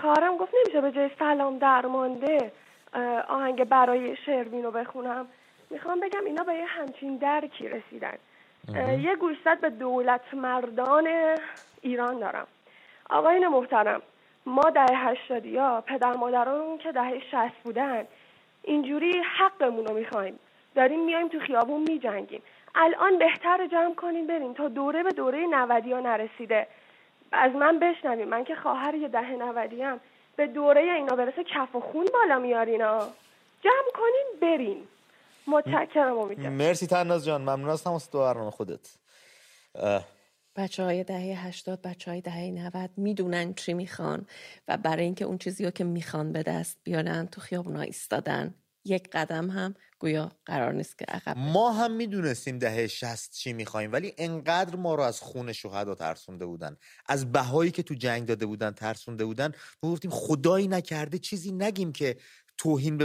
خواهرم 0.00 0.36
گفت 0.36 0.52
نمیشه 0.64 0.80
به 0.80 0.92
جای 0.92 1.10
سلام 1.18 1.58
درمانده 1.58 2.52
آهنگ 3.28 3.64
برای 3.64 4.16
شروین 4.16 4.64
رو 4.64 4.70
بخونم. 4.70 5.26
می‌خوام 5.70 6.00
بگم 6.00 6.24
اینا 6.24 6.44
به 6.44 6.54
یه 6.54 6.64
همچین 6.64 7.16
درکی 7.16 7.68
رسیدن. 7.68 8.18
یه 9.00 9.16
گوشزد 9.16 9.60
به 9.60 9.70
دولت 9.70 10.34
مردان 10.34 11.08
ایران 11.80 12.18
دارم. 12.18 12.46
آقاین 13.10 13.48
محترم 13.48 14.02
ما 14.46 14.70
دهه 14.70 15.08
هشتادی 15.08 15.56
ها 15.56 15.80
پدر 15.80 16.12
مادران 16.12 16.78
که 16.78 16.92
دهه 16.92 17.20
شست 17.30 17.62
بودن 17.64 18.04
اینجوری 18.62 19.22
حقمون 19.38 19.86
رو 19.86 19.94
می‌خوایم. 19.94 20.38
داریم 20.74 21.04
میایم 21.04 21.28
تو 21.28 21.40
خیابون 21.40 21.80
میجنگیم. 21.80 22.42
الان 22.74 23.18
بهتر 23.18 23.66
جمع 23.66 23.94
کنیم 23.94 24.26
بریم 24.26 24.52
تا 24.52 24.68
دوره 24.68 25.02
به 25.02 25.12
دوره 25.12 25.46
نودی 25.46 25.92
ها 25.92 26.00
نرسیده. 26.00 26.66
از 27.32 27.52
من 27.52 27.78
بشنویم. 27.78 28.28
من 28.28 28.44
که 28.44 28.54
خواهر 28.54 28.94
یه 28.94 29.08
دهه 29.08 29.30
نودی 29.30 29.82
هم 29.82 30.00
به 30.36 30.46
دوره 30.46 30.80
اینا 30.80 31.16
برسه 31.16 31.44
کف 31.44 31.74
و 31.74 31.80
خون 31.80 32.06
بالا 32.12 32.38
میارینا 32.38 32.98
جمع 33.62 33.90
کنیم 33.94 34.40
بریم. 34.42 34.88
متشکرم 35.46 36.18
امید 36.18 36.40
مرسی 36.40 36.86
تناز 36.86 37.24
جان. 37.24 37.40
ممنون 37.40 37.68
از 37.68 38.10
دو 38.10 38.50
خودت. 38.50 38.96
بچه 40.56 40.82
های 40.82 41.04
دهه 41.04 41.46
هشتاد 41.46 41.82
بچه 41.82 42.10
های 42.10 42.20
دهه 42.20 42.50
نود 42.50 42.90
می‌دونن 42.96 43.54
چی 43.54 43.74
می‌خوان 43.74 44.26
و 44.68 44.76
برای 44.76 45.04
اینکه 45.04 45.24
اون 45.24 45.38
چیزی 45.38 45.64
رو 45.64 45.70
که 45.70 45.84
می‌خوان 45.84 46.32
به 46.32 46.42
دست 46.42 46.78
بیارن 46.84 47.26
تو 47.26 47.40
خیابونا 47.40 47.80
ایستادن. 47.80 48.54
یک 48.84 49.10
قدم 49.10 49.50
هم 49.50 49.74
گویا 49.98 50.32
قرار 50.46 50.72
نیست 50.72 50.98
که 50.98 51.04
عقب 51.08 51.38
ما 51.38 51.72
هم 51.72 51.92
می‌دونستیم 51.92 52.58
دهه 52.58 52.86
شست 52.86 53.32
چی 53.32 53.52
می‌خوایم 53.52 53.92
ولی 53.92 54.14
انقدر 54.18 54.76
ما 54.76 54.94
رو 54.94 55.02
از 55.02 55.20
خون 55.20 55.52
شهدا 55.52 55.94
ترسونده 55.94 56.46
بودن. 56.46 56.76
از 57.06 57.32
بهایی 57.32 57.70
که 57.70 57.82
تو 57.82 57.94
جنگ 57.94 58.26
داده 58.26 58.46
بودن 58.46 58.70
ترسونده 58.70 59.24
بودن. 59.24 59.52
ما 59.82 59.92
گفتیم 59.92 60.10
خدایی 60.10 60.68
نکرده 60.68 61.18
چیزی 61.18 61.52
نگیم 61.52 61.92
که 61.92 62.16
توهین 62.58 62.96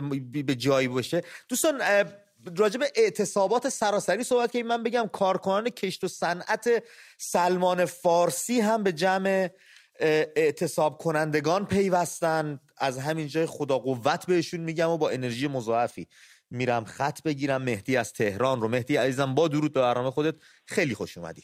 به 0.45 0.55
جایی 0.55 0.87
باشه. 0.87 1.21
دوستان 1.49 1.81
راجع 2.57 2.79
به 2.79 2.91
اعتصابات 2.95 3.69
سراسری 3.69 4.23
صحبت 4.23 4.51
که 4.51 4.63
من 4.63 4.83
بگم 4.83 5.09
کارکنان 5.13 5.69
کشت 5.69 6.03
و 6.03 6.07
صنعت 6.07 6.83
سلمان 7.17 7.85
فارسی 7.85 8.59
هم 8.59 8.83
به 8.83 8.91
جمع 8.91 9.49
اعتصاب 10.35 10.97
کنندگان 10.97 11.65
پیوستن. 11.65 12.59
از 12.77 12.99
همین 12.99 13.27
جای 13.27 13.45
خدا 13.45 13.79
قوت 13.79 14.25
بهشون 14.25 14.59
میگم 14.59 14.89
و 14.89 14.97
با 14.97 15.09
انرژی 15.09 15.47
مضاعفی 15.47 16.07
میرم 16.51 16.83
خط 16.83 17.23
بگیرم. 17.23 17.61
مهدی 17.61 17.97
از 17.97 18.13
تهران 18.13 18.61
رو. 18.61 18.67
مهدی 18.67 18.97
عزیزم 18.97 19.35
با 19.35 19.47
درود 19.47 19.73
به 19.73 19.81
برنامه 19.81 20.11
خودت. 20.11 20.35
خیلی 20.65 20.95
خوش 20.95 21.17
اومدی. 21.17 21.43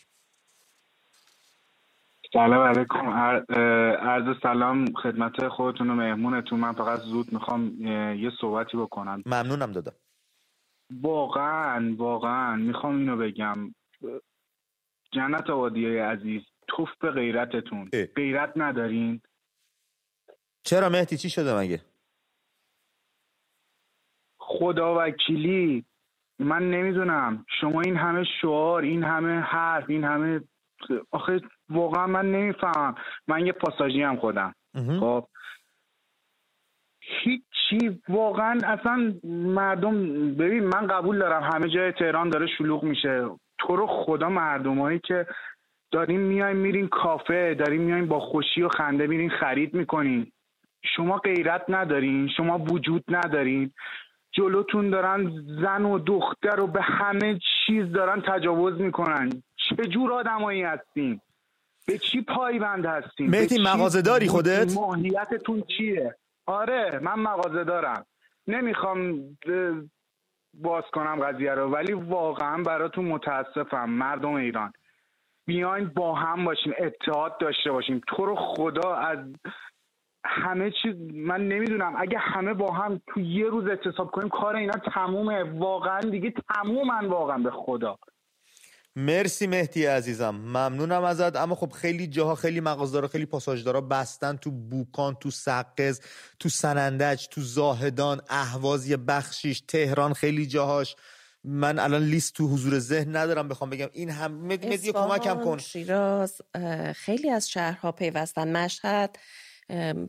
سلام 2.34 2.68
علیکم. 2.68 3.10
عرض 4.10 4.38
سلام 4.44 4.94
خدمت 5.04 5.48
خودتون 5.48 5.90
و 5.90 5.94
مهمونتون. 5.94 6.60
من 6.60 6.74
فقط 6.74 7.00
زود 7.00 7.34
می‌خوام 7.34 7.82
یه 8.16 8.32
صحبتی 8.42 8.78
بکنم. 8.78 9.24
ممنونم 9.26 9.72
دادم. 9.72 9.94
واقعا 10.92 11.96
واقعا 11.98 12.56
می‌خوام 12.56 12.98
اینو 12.98 13.18
بگم. 13.18 13.76
جنت 15.12 15.50
آبادی 15.50 15.98
عزیز 15.98 16.42
توف 16.68 16.90
به 17.02 17.12
غیرتتون. 17.12 17.90
غیرت 18.16 18.54
ندارین. 18.56 19.22
چرا 20.64 20.90
مهدی؟ 20.90 21.18
چی 21.18 21.30
شده 21.30 21.58
مگه؟ 21.58 21.82
خدا 24.38 24.96
وکیلی. 25.00 25.86
من 26.40 26.70
نمی‌دونم. 26.70 27.46
شما 27.62 27.82
این 27.82 27.98
همه 27.98 28.24
شعار 28.42 28.82
این 28.82 29.04
همه 29.04 29.40
حرف 29.40 29.90
این 29.90 30.04
همه 30.04 30.42
آخه 31.12 31.42
واقعا 31.70 32.08
من 32.08 32.32
نمی‌فهمم. 32.32 32.96
من 33.28 33.46
یه 33.46 33.52
پاساژی 33.52 34.02
هم 34.02 34.20
خودم. 34.20 34.56
خب. 35.00 35.28
هیچی 37.70 38.02
واقعا 38.10 38.60
اصلا 38.64 39.14
مردم 39.24 39.96
ببین 40.36 40.64
من 40.64 40.88
قبول 40.88 41.20
دارم 41.20 41.44
همه 41.54 41.70
جای 41.70 41.92
تهران 41.92 42.30
داره 42.30 42.48
شلوغ 42.58 42.84
میشه. 42.84 43.30
تو 43.58 43.76
رو 43.76 43.88
خدا 43.88 44.30
مردمایی 44.30 45.00
که 45.00 45.28
داریم 45.92 46.20
میایم 46.20 46.58
میرین 46.58 46.88
کافه 46.88 47.56
داریم 47.60 47.82
میایم 47.82 48.06
با 48.06 48.20
خوشی 48.20 48.62
و 48.62 48.70
خنده 48.70 49.08
میرین 49.08 49.30
خرید 49.30 49.74
می‌کنین. 49.74 50.32
شما 50.96 51.18
غیرت 51.18 51.62
ندارین 51.70 52.30
شما 52.38 52.58
وجود 52.58 53.04
ندارین. 53.10 53.72
جلوتون 54.32 54.90
دارن 54.90 55.32
زن 55.62 55.86
و 55.86 56.00
دختر 56.00 56.56
رو 56.58 56.68
به 56.68 56.82
همه 56.82 57.40
چیز 57.66 57.92
دارن 57.92 58.22
تجاوز 58.22 58.82
می‌کنن. 58.82 59.30
چه 59.56 59.84
جور 59.86 60.14
آدمایی 60.14 60.62
هستین؟ 60.62 61.20
به 61.88 61.98
چی 61.98 62.22
پایبند 62.22 62.86
هستین؟ 62.86 63.30
مهدی 63.30 63.62
مغازه 63.62 64.02
داری 64.02 64.28
خودت؟ 64.28 64.74
ماهیتتون 64.76 65.64
چیه؟ 65.78 66.16
آره 66.46 67.00
من 67.02 67.20
مغازه 67.20 67.64
دارم. 67.64 68.06
نمی‌خوام 68.48 69.22
باز 70.54 70.84
کنم 70.94 71.16
قضیه 71.16 71.52
رو 71.52 71.70
ولی 71.70 71.94
واقعا 71.94 72.64
براتون 72.64 73.06
متاسفم 73.06 73.90
مردم 73.90 74.34
ایران. 74.34 74.74
بیاین 75.46 75.92
با 75.96 76.16
هم 76.16 76.46
باشیم 76.46 76.74
اتحاد 76.80 77.38
داشته 77.38 77.72
باشیم. 77.72 78.02
تو 78.08 78.26
رو 78.26 78.36
خدا 78.36 78.94
از 78.96 79.20
همه 80.26 80.72
چیز 80.72 80.96
من 81.14 81.48
نمی‌دونم 81.48 81.94
اگه 81.98 82.18
همه 82.18 82.54
با 82.54 82.72
هم 82.72 83.02
تو 83.08 83.20
یه 83.20 83.46
روز 83.48 83.68
اعتصاب 83.68 84.12
کنیم 84.12 84.30
کار 84.30 84.56
اینا 84.56 84.74
تمومه. 84.94 85.44
واقعا 85.44 86.00
دیگه 86.00 86.34
تمومن 86.56 87.06
واقعا 87.06 87.38
به 87.38 87.52
خدا. 87.52 87.98
مرسی 88.96 89.48
مهدی 89.48 89.86
عزیزم. 89.86 90.30
ممنونم 90.36 91.04
ازت. 91.04 91.36
اما 91.36 91.56
خب 91.56 91.72
خیلی 91.72 92.08
جاها 92.08 92.36
خیلی 92.36 92.60
مغازدارا 92.60 93.08
خیلی 93.08 93.26
پاساژدارا 93.26 93.82
بستن 93.82 94.38
تو 94.38 94.52
بوکان 94.52 95.16
تو 95.16 95.32
سقز 95.32 96.00
تو 96.40 96.50
سنندج 96.50 97.28
تو 97.28 97.42
زاهدان 97.42 98.22
اهواز 98.30 98.90
بخشیش 98.92 99.64
تهران 99.68 100.14
خیلی 100.14 100.46
جاهاش. 100.46 100.96
من 101.44 101.80
الان 101.80 102.04
لیست 102.04 102.34
تو 102.34 102.48
حضور 102.48 102.80
ذهن 102.80 103.16
ندارم 103.16 103.48
بخوام 103.48 103.70
بگم 103.70 103.90
این 103.94 104.10
هم 104.10 104.32
مدی 104.32 104.92
کمکم 104.92 105.44
کن. 105.44 105.58
شیراز 105.58 106.42
خیلی 106.96 107.30
از 107.30 107.50
شهرها 107.50 107.92
پیوستن. 107.92 108.52
مشهد 108.58 109.18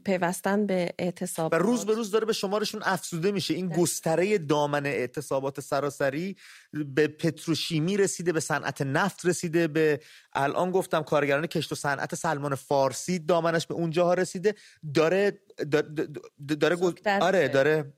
پیوستن 0.05 0.67
به 0.67 0.95
اعتصابات 0.99 1.61
و 1.61 1.65
روز 1.65 1.87
به 1.87 1.95
روز 1.95 2.11
داره 2.11 2.27
به 2.27 2.33
شمارشون 2.33 2.83
افزوده 2.85 3.33
میشه. 3.33 3.55
این 3.55 3.69
گستره 3.69 4.39
دامن 4.39 4.87
اعتصابات 4.87 5.61
سراسری 5.61 6.37
به 6.73 7.09
پتروشیمی 7.09 7.97
رسیده 7.97 8.33
به 8.33 8.41
صنعت 8.41 8.83
نفت 8.83 9.27
رسیده 9.27 9.69
به 9.69 10.01
الان 10.33 10.71
گفتم 10.71 11.03
کارگران 11.03 11.47
کشت 11.47 11.73
و 11.73 11.75
صنعت 11.75 12.15
سلمان 12.15 12.55
فارسی 12.55 13.19
دامنش 13.19 13.67
به 13.67 13.75
اونجاها 13.75 14.15
رسیده. 14.15 14.55
داره 14.95 15.41
داره, 15.73 15.89
داره, 16.49 16.77
داره 16.77 17.21
آره 17.21 17.49
داره 17.49 17.93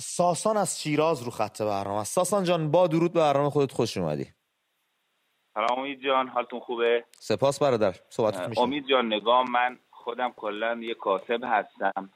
ساسان 0.00 0.56
از 0.56 0.80
شیراز 0.80 1.22
رو 1.22 1.30
خط 1.30 1.62
برنامه 1.62 2.04
ساسان 2.04 2.44
جان 2.44 2.70
با 2.70 2.86
درود 2.86 3.12
به 3.12 3.20
برنامه 3.20 3.50
خودت 3.50 3.72
خوش 3.72 3.96
اومدی. 3.96 4.32
سلام 5.54 5.78
امید 5.78 6.04
جان 6.04 6.28
حالتون 6.28 6.60
خوبه؟ 6.60 7.04
سپاس 7.18 7.58
برادر 7.58 7.94
صحبت 8.08 8.58
امید 8.58 8.86
جان 8.86 9.06
نگاه 9.06 9.50
من 9.50 9.78
خودم 9.90 10.32
کلا 10.36 10.78
یه 10.82 10.94
کاسب 10.94 11.40
هستم. 11.44 12.10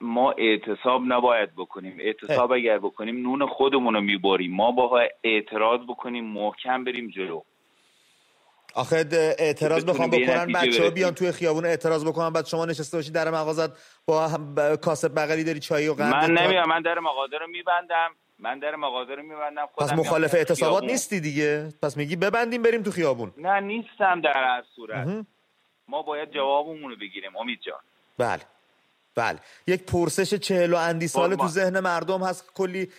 ما 0.00 0.34
اعتصاب 0.38 1.02
نباید 1.06 1.54
بکنیم. 1.56 1.96
اعتصاب 2.00 2.52
اگر 2.52 2.78
بکنیم 2.78 3.22
نون 3.22 3.46
خودمون 3.46 3.94
رو 3.94 4.00
می‌بریم. 4.00 4.54
ما 4.54 4.72
با 4.72 5.08
اعتراض 5.24 5.80
بکنیم 5.80 6.24
محکم 6.24 6.84
بریم 6.84 7.08
جلو. 7.08 7.42
آخه 8.74 9.04
اعتراض 9.38 9.84
بخوام 9.84 10.10
بکنن 10.10 10.52
بچه 10.52 10.84
ها 10.84 10.90
بیان 10.90 11.14
توی 11.14 11.32
خیابون 11.32 11.64
اعتراض 11.64 12.04
بکنن. 12.04 12.30
بعد 12.30 12.46
شما 12.46 12.64
نشسته 12.64 12.96
باشی 12.96 13.10
در 13.10 13.30
مغازت 13.30 13.70
با 14.06 14.28
کاسب 14.76 15.14
بغلی 15.16 15.44
داری 15.44 15.60
چای 15.60 15.88
و 15.88 15.94
قند 15.94 16.14
من 16.14 16.30
نمیام 16.30 16.68
من 16.68 16.82
در 16.82 16.98
مغازه 16.98 17.36
رو 17.38 17.46
میبندم. 17.46 18.10
من 18.38 18.58
در 18.58 18.76
مغازه 18.76 19.14
رو 19.14 19.22
میبندم 19.22 19.66
پس 19.78 19.92
مخالف 19.92 20.34
اعتصابات 20.34 20.84
نیستی 20.84 21.20
دیگه؟ 21.20 21.68
پس 21.82 21.96
میگی 21.96 22.16
ببندیم 22.16 22.62
بریم 22.62 22.82
تو 22.82 22.90
خیابون. 22.90 23.32
نه 23.36 23.60
نیستم 23.60 24.20
در 24.20 24.32
هر 24.32 24.64
صورت. 24.76 25.26
ما 25.88 26.02
باید 26.02 26.30
جوابمون 26.30 26.90
رو 26.90 26.96
بگیریم 26.96 27.36
امید 27.36 27.58
جان. 27.66 27.78
بله. 28.18 28.42
بله. 29.14 29.38
یک 29.66 29.82
پرسش 29.82 30.34
چهل 30.34 30.72
و 30.72 30.76
اندی 30.76 31.08
ساله 31.08 31.36
تو 31.36 31.48
ذهن 31.48 31.80
مردم 31.80 32.22
هست. 32.22 32.52
کلی 32.54 32.90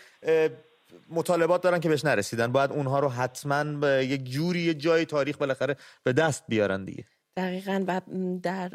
مطالبات 1.09 1.61
دارن 1.61 1.79
که 1.79 1.89
بهش 1.89 2.05
نرسیدن. 2.05 2.51
باید 2.51 2.71
اونها 2.71 2.99
رو 2.99 3.09
حتما 3.09 3.63
به 3.63 4.05
یک 4.05 4.23
جوری 4.23 4.59
یه 4.59 4.73
جای 4.73 5.05
تاریخ 5.05 5.37
بالاخره 5.37 5.75
به 6.03 6.13
دست 6.13 6.43
بیارن 6.47 6.85
دیگه. 6.85 7.05
دقیقا. 7.37 7.83
و 7.87 8.01
در 8.43 8.69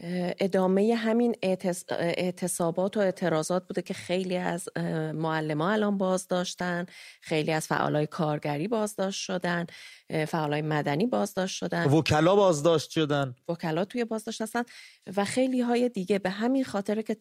ادامه 0.00 0.94
همین 0.94 1.36
اعتصابات 1.42 2.96
و 2.96 3.00
اعتراضات 3.00 3.66
بوده 3.66 3.82
که 3.82 3.94
خیلی 3.94 4.36
از 4.36 4.68
معلمان 5.14 5.72
الان 5.72 5.98
بازداشتن 5.98 6.86
خیلی 7.20 7.52
از 7.52 7.66
فعالای 7.66 8.06
کارگری 8.06 8.68
بازداشت 8.68 9.20
شدن 9.20 9.66
فعالای 10.28 10.62
مدنی 10.62 11.06
بازداشت 11.06 11.56
شدن. 11.56 11.84
وکلا 11.84 12.36
بازداشت 12.36 12.90
شدن. 12.90 13.34
وکلا 13.48 13.84
توی 13.84 14.04
بازداشت 14.04 14.42
هستن 14.42 14.62
و 15.16 15.24
خیلی 15.24 15.60
های 15.60 15.88
دیگه 15.88 16.18
به 16.18 16.30
همین 16.30 16.64
خاطر 16.64 17.02
که 17.02 17.16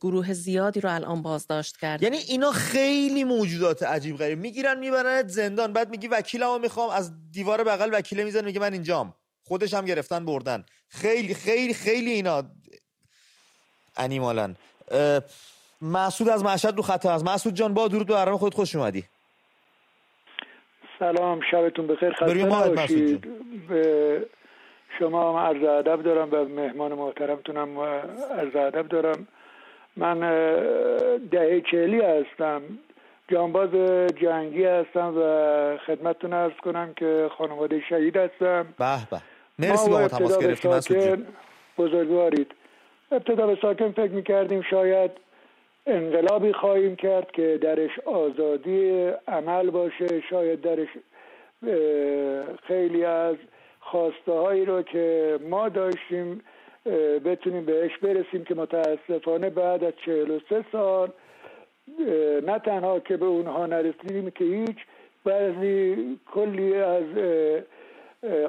گروه 0.00 0.32
زیادی 0.32 0.80
رو 0.80 0.94
الان 0.94 1.22
بازداشت 1.22 1.76
کرد. 1.76 2.02
یعنی 2.02 2.16
اینا 2.16 2.52
خیلی 2.52 3.24
موجودات 3.24 3.82
عجیب 3.82 4.16
غریب. 4.16 4.38
می‌گیرن 4.38 4.78
می‌برن 4.78 5.28
زندان. 5.28 5.72
بعد 5.72 5.90
میگی 5.90 6.08
وکیلمو 6.08 6.58
می‌خوام 6.58 6.90
از 6.90 7.30
دیوار 7.30 7.64
بغل 7.64 7.90
وکیله 7.92 8.24
می‌زنه 8.24 8.42
میگه 8.42 8.60
من 8.60 8.72
اینجام. 8.72 9.14
خودش 9.52 9.74
هم 9.74 9.84
گرفتن 9.84 10.24
بردن. 10.24 10.64
خیلی 10.88 11.34
خیلی 11.34 11.74
خیلی 11.74 12.10
اینا 12.10 12.42
انیمالن. 13.96 14.56
مسعود 15.82 16.30
از 16.30 16.44
مشهد 16.44 16.76
رو 16.76 16.82
خط 16.82 17.06
از 17.06 17.24
مسعود 17.24 17.54
جان 17.54 17.74
با 17.74 17.88
درود 17.88 18.06
به 18.06 18.14
برنامه 18.14 18.38
خود 18.38 18.54
خوش 18.54 18.76
اومدی. 18.76 19.04
سلام 20.98 21.40
شبتون 21.50 21.86
بخیر. 21.86 22.12
خسته 22.12 22.44
نباشید. 22.44 23.26
شما 24.98 25.30
هم 25.30 25.36
عرض 25.46 25.64
ادب 25.64 26.02
دارم 26.02 26.30
به 26.30 26.44
مهمان 26.44 26.92
محترمتونم 26.92 27.78
عرض 27.78 28.56
ادب 28.56 28.88
دارم. 28.88 29.28
من 29.96 30.20
دهه 31.30 31.62
چهلی 31.70 32.00
هستم. 32.00 32.62
جانباز 33.28 33.70
جنگی 34.22 34.64
هستم 34.64 35.14
و 35.16 35.78
خدمتتون 35.86 36.32
ارز 36.32 36.52
کنم 36.62 36.94
که 36.94 37.30
خانواده 37.38 37.82
شهید 37.88 38.16
هستم. 38.16 38.74
به 38.78 39.06
به. 39.10 39.31
مرسی 39.58 39.90
با 39.90 39.98
ما 40.00 40.08
تماس 40.08 40.38
گرفتیم 40.38 41.26
بزرگوارید. 41.78 42.46
ابتدا 43.12 43.46
به 43.46 43.58
ساکن 43.62 43.92
فکر 43.92 44.12
می‌کردیم 44.12 44.62
شاید 44.62 45.10
انقلابی 45.86 46.52
خواهیم 46.52 46.96
کرد 46.96 47.30
که 47.30 47.58
درش 47.62 47.98
آزادی 47.98 49.10
عمل 49.28 49.70
باشه 49.70 50.20
شاید 50.30 50.60
درش 50.60 50.88
خیلی 52.66 53.04
از 53.04 53.36
خواسته 53.80 54.32
هایی 54.32 54.64
رو 54.64 54.82
که 54.82 55.38
ما 55.50 55.68
داشتیم 55.68 56.42
بتونیم 57.24 57.64
بهش 57.64 57.98
برسیم 58.02 58.44
که 58.44 58.54
متاسفانه 58.54 59.50
بعد 59.50 59.84
از 59.84 59.92
چهل 60.04 60.30
و 60.30 60.40
سه 60.48 60.64
سال 60.72 61.10
نه 62.46 62.58
تنها 62.58 63.00
که 63.00 63.16
به 63.16 63.26
اونها 63.26 63.66
نرسیدیم 63.66 64.30
که 64.30 64.44
هیچ 64.44 64.76
بعضی 65.24 65.96
کلی 66.34 66.74
از 66.74 67.04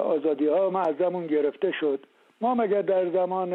آزادی 0.04 0.46
ها 0.46 0.70
معظمون 0.70 1.26
گرفته 1.26 1.72
شد. 1.80 2.06
ما 2.40 2.54
مگر 2.54 2.82
در 2.82 3.10
زمان 3.10 3.52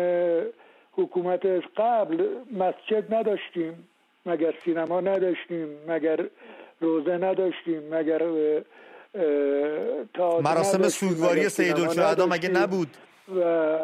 حکومت 0.91 1.45
قبل 1.77 2.27
مسجد 2.51 3.13
نداشتیم؟ 3.13 3.87
مگر 4.25 4.53
سینما 4.65 5.01
نداشتیم؟ 5.01 5.67
مگر 5.87 6.25
روزه 6.81 7.17
نداشتیم؟ 7.17 7.93
مگر 7.93 8.21
مراسم 10.43 10.89
سوگواری 10.89 11.49
سیدالشهدا 11.49 12.25
مگه 12.25 12.49
نبود؟ 12.49 12.87
و 13.35 13.77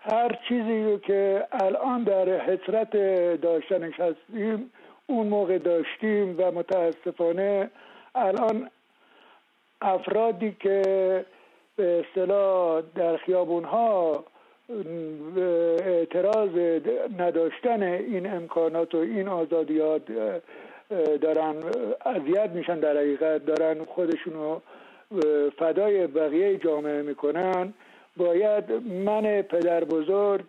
هر 0.00 0.38
چیزی 0.48 0.98
که 0.98 1.46
الان 1.52 2.04
در 2.04 2.28
حسرت 2.28 2.92
داشتنش 3.40 3.94
هستیم 4.00 4.70
اون 5.06 5.26
موقع 5.26 5.58
داشتیم 5.58 6.34
و 6.38 6.52
متاسفانه 6.52 7.70
الان 8.14 8.70
افرادی 9.80 10.56
که 10.60 10.82
به 11.78 12.04
اصطلاح 12.04 12.82
در 12.94 13.16
خیابون 13.16 13.64
ها 13.64 14.24
اعتراض 15.86 16.80
نداشتن 17.18 17.82
این 17.82 18.30
امکانات 18.32 18.94
و 18.94 18.98
این 18.98 19.28
آزادیات 19.28 20.02
دارن 21.20 21.54
اذیت 22.06 22.50
میشن 22.50 22.80
در 22.80 22.96
حقیقت 22.96 23.46
دارن 23.46 23.84
خودشونو 23.84 24.60
فدای 25.58 26.06
بقیه 26.06 26.56
جامعه 26.56 27.02
می‌کنن. 27.02 27.74
باید 28.16 28.64
من 29.06 29.42
پدر 29.42 29.84
بزرگ 29.84 30.44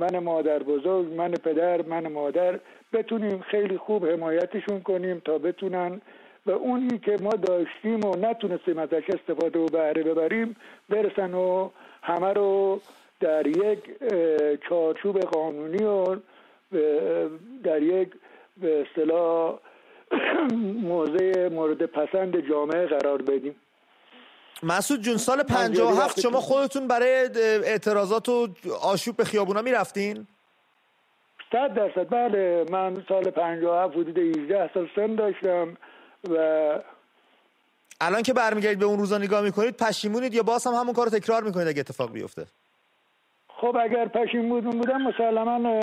من 0.00 0.18
مادر 0.18 0.58
بزرگ 0.58 1.14
من 1.14 1.30
پدر 1.30 1.82
من 1.82 2.08
مادر 2.08 2.60
بتونیم 2.92 3.40
خیلی 3.40 3.78
خوب 3.78 4.06
حمایتشون 4.06 4.80
کنیم 4.80 5.22
تا 5.24 5.38
بتونن 5.38 6.00
و 6.46 6.50
اونی 6.50 6.98
که 6.98 7.16
ما 7.22 7.30
داشتیم 7.30 8.04
و 8.04 8.16
نتونستیم 8.16 8.78
ازش 8.78 9.02
استفاده 9.08 9.58
و 9.58 9.66
بهره 9.66 10.02
ببریم 10.02 10.56
برسن 10.88 11.34
و 11.34 11.70
همه 12.02 12.32
رو 12.32 12.80
در 13.20 13.46
یک 13.46 13.78
چارچوب 14.68 15.20
قانونی 15.20 15.84
و 15.84 16.16
در 17.64 17.82
یک 17.82 18.08
به 18.56 18.86
اصطلاح 18.86 19.58
موضع 20.92 21.48
مورد 21.48 21.86
پسند 21.86 22.48
جامعه 22.48 22.86
قرار 22.86 23.22
بدیم. 23.22 23.56
مسعود 24.62 25.00
جون 25.00 25.16
سال 25.16 25.42
57 25.42 26.20
شما 26.20 26.40
خودتون 26.40 26.88
برای 26.88 27.28
اعتراضات 27.64 28.28
و 28.28 28.48
آشوب 28.82 29.16
به 29.16 29.24
خیابونا 29.24 29.62
می‌رفتین؟ 29.62 30.26
صد 31.52 31.74
درصد. 31.74 32.10
بله 32.10 32.64
من 32.70 33.04
سال 33.08 33.30
57 33.30 33.94
حدود 33.96 34.18
18 34.18 34.70
سال 34.74 34.88
سن 34.96 35.14
داشتم. 35.14 35.76
و 36.30 36.36
الان 38.00 38.22
که 38.22 38.32
برمیگردید 38.32 38.78
به 38.78 38.84
اون 38.84 38.98
روزا 38.98 39.18
نگاه 39.18 39.42
می‌کنید 39.42 39.76
پشیمونید 39.76 40.34
یا 40.34 40.42
باز 40.42 40.66
هم 40.66 40.72
همون 40.72 40.94
کار 40.94 41.04
رو 41.04 41.18
تکرار 41.18 41.42
می‌کنید 41.42 41.68
اگه 41.68 41.80
اتفاق 41.80 42.12
بیفته؟ 42.12 42.46
خب 43.48 43.76
اگر 43.80 44.08
پشیمون 44.08 44.60
بودم 44.60 45.02
مسلما 45.02 45.80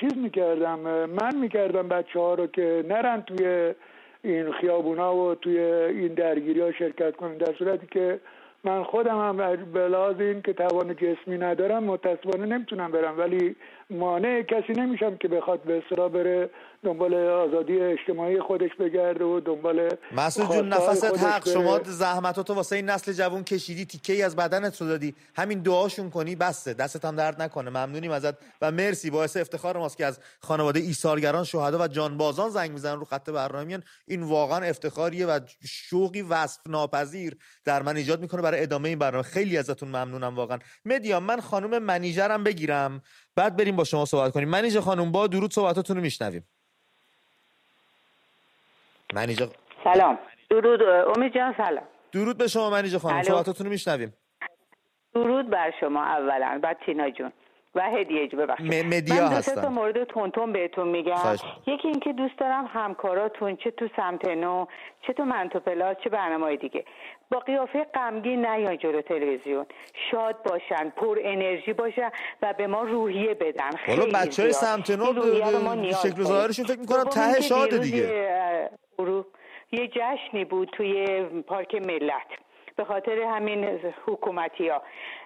چیز 0.00 0.16
می‌کردم 0.16 0.78
من 1.06 1.36
می‌کردم 1.36 1.88
بچه 1.88 2.20
ها 2.20 2.34
رو 2.34 2.46
که 2.46 2.84
نرن 2.88 3.22
توی 3.22 3.74
این 4.22 4.52
خیابونا 4.52 5.16
و 5.16 5.34
توی 5.34 5.58
این 5.60 6.14
درگیری 6.14 6.60
ها 6.60 6.72
شرکت 6.72 7.16
کنن 7.16 7.36
در 7.36 7.54
صورتی 7.58 7.86
که 7.86 8.20
من 8.64 8.84
خودم 8.84 9.18
هم 9.18 9.36
به 9.72 9.88
لحاظ 9.88 10.20
این 10.20 10.42
که 10.42 10.52
توان 10.52 10.96
جسمی 10.96 11.38
ندارم 11.38 11.84
متاسفانه 11.84 12.46
نمی‌تونم 12.46 12.90
برم. 12.92 13.18
ولی 13.18 13.56
مانع 13.90 14.42
کسی 14.42 14.72
نمیشم 14.72 15.16
که 15.16 15.28
بخواد 15.28 15.62
به 15.62 15.82
اصرا 15.86 16.08
بره 16.08 16.50
دنبال 16.84 17.14
آزادی 17.14 17.80
اجتماعی 17.80 18.40
خودش 18.40 18.70
بگرده 18.80 19.24
و 19.24 19.40
دنبال 19.40 19.88
مسعود 20.16 20.52
جون 20.52 20.68
نفست 20.68 21.04
حق. 21.04 21.48
شما 21.48 21.80
زحمتاتو 21.84 22.54
واسه 22.54 22.76
این 22.76 22.90
نسل 22.90 23.12
جوان 23.12 23.44
کشیدی 23.44 23.84
تیکه 23.84 24.12
ای 24.12 24.22
از 24.22 24.36
بدنت 24.36 24.80
رو 24.80 24.88
دادی. 24.88 25.14
همین 25.36 25.62
دعاشون 25.62 26.10
کنی 26.10 26.36
بسته 26.36 26.74
دستت 26.74 27.04
هم 27.04 27.16
درد 27.16 27.42
نکنه. 27.42 27.70
ممنونیم 27.70 28.10
ازت 28.10 28.34
و 28.62 28.70
مرسی. 28.70 29.10
باعث 29.10 29.36
افتخار 29.36 29.76
ماست 29.76 29.96
که 29.96 30.06
از 30.06 30.20
خانواده 30.40 30.80
ایثارگران 30.80 31.44
شهدا 31.44 31.78
و 31.78 31.88
جانبازان 31.88 32.50
زنگ 32.50 32.70
می‌زنن 32.70 32.98
رو 32.98 33.04
خط 33.04 33.30
برنامه. 33.30 33.78
این 34.06 34.22
واقعا 34.22 34.64
افتخاریه 34.64 35.26
و 35.26 35.40
شوقی 35.68 36.22
وصف 36.22 36.60
ناپذیر 36.66 37.36
در 37.64 37.82
من 37.82 37.96
ایجاد 37.96 38.20
می‌کنه 38.20 38.42
برای 38.42 38.62
ادامه 38.62 38.88
این 38.88 38.98
برنامه. 38.98 39.22
خیلی 39.22 39.56
ازتون 39.58 39.88
ممنونم 39.88 40.36
واقعا. 40.36 40.58
مدیا 40.84 41.20
من 41.20 41.40
خانم 41.40 41.82
منیجرم 41.82 42.44
بگیرم. 42.44 43.02
بعد 43.36 43.56
بریم 43.56 43.76
با 43.76 43.84
شما 43.84 44.04
صحبت 44.04 44.32
کنیم. 44.32 44.48
منیجه 44.48 44.80
خانم 44.80 45.12
با 45.12 45.26
درود 45.26 45.52
صحبتاتون 45.52 45.96
رو 45.96 46.02
میشنویم. 46.02 46.44
منیجه 49.14 49.48
سلام. 49.84 50.18
درود 50.50 50.82
امید 51.16 51.34
جان 51.34 51.54
سلام. 51.56 51.84
درود 52.12 52.38
به 52.38 52.48
شما 52.48 52.70
منیجه 52.70 52.98
خانم 52.98 53.22
صحبتاتون 53.22 53.66
رو 53.66 53.72
میشنویم. 53.72 54.14
درود 55.14 55.50
بر 55.50 55.72
شما 55.80 56.04
اولا. 56.04 56.60
بعد 56.62 56.76
تینا 56.86 57.10
جون. 57.10 57.32
و 57.74 57.90
هدیه 57.90 58.26
ببخشید 58.26 58.86
مدیا 58.86 59.28
من 59.28 59.32
هستم 59.32 59.60
تا 59.62 59.68
مورد 59.68 60.04
تونتون 60.04 60.52
بهتون 60.52 60.88
میگم. 60.88 61.36
یکی 61.66 61.88
اینکه 61.88 62.12
دوست 62.12 62.38
دارم 62.38 62.70
همکاراتون 62.72 63.56
چه 63.56 63.70
تو 63.70 63.88
سمت 63.96 64.28
نو 64.28 64.66
چه 65.06 65.12
تو 65.12 65.24
منتو 65.24 65.60
چه 66.04 66.10
برنامه 66.10 66.56
دیگه. 66.56 66.84
با 67.30 67.38
قیافه 67.38 67.86
غمگین 67.94 68.46
نیان 68.46 68.78
جلو 68.78 69.02
تلویزیون. 69.02 69.66
شاد 70.10 70.42
باشن 70.42 70.90
پر 70.96 71.18
انرژی 71.22 71.72
باشن 71.72 72.10
و 72.42 72.54
به 72.58 72.66
ما 72.66 72.82
روحیه 72.82 73.34
بدن. 73.34 73.70
خیلی 73.70 74.12
بچه 74.14 74.42
های 74.42 74.52
سمت 74.52 74.90
نو 74.90 75.04
شکل 76.02 76.22
ظاهرشون 76.22 76.64
فکر 76.64 76.80
می‌کنم 76.80 77.04
ته 77.04 77.40
شاده 77.40 77.78
دیگه. 77.78 78.70
یه 79.72 79.88
جشنی 79.88 80.44
بود 80.44 80.68
توی 80.72 81.22
پارک 81.46 81.74
ملت. 81.74 82.26
به 82.76 82.84
خاطر 82.84 83.22
همین 83.22 83.80
حکومتی 84.06 84.68
ها 84.68 84.82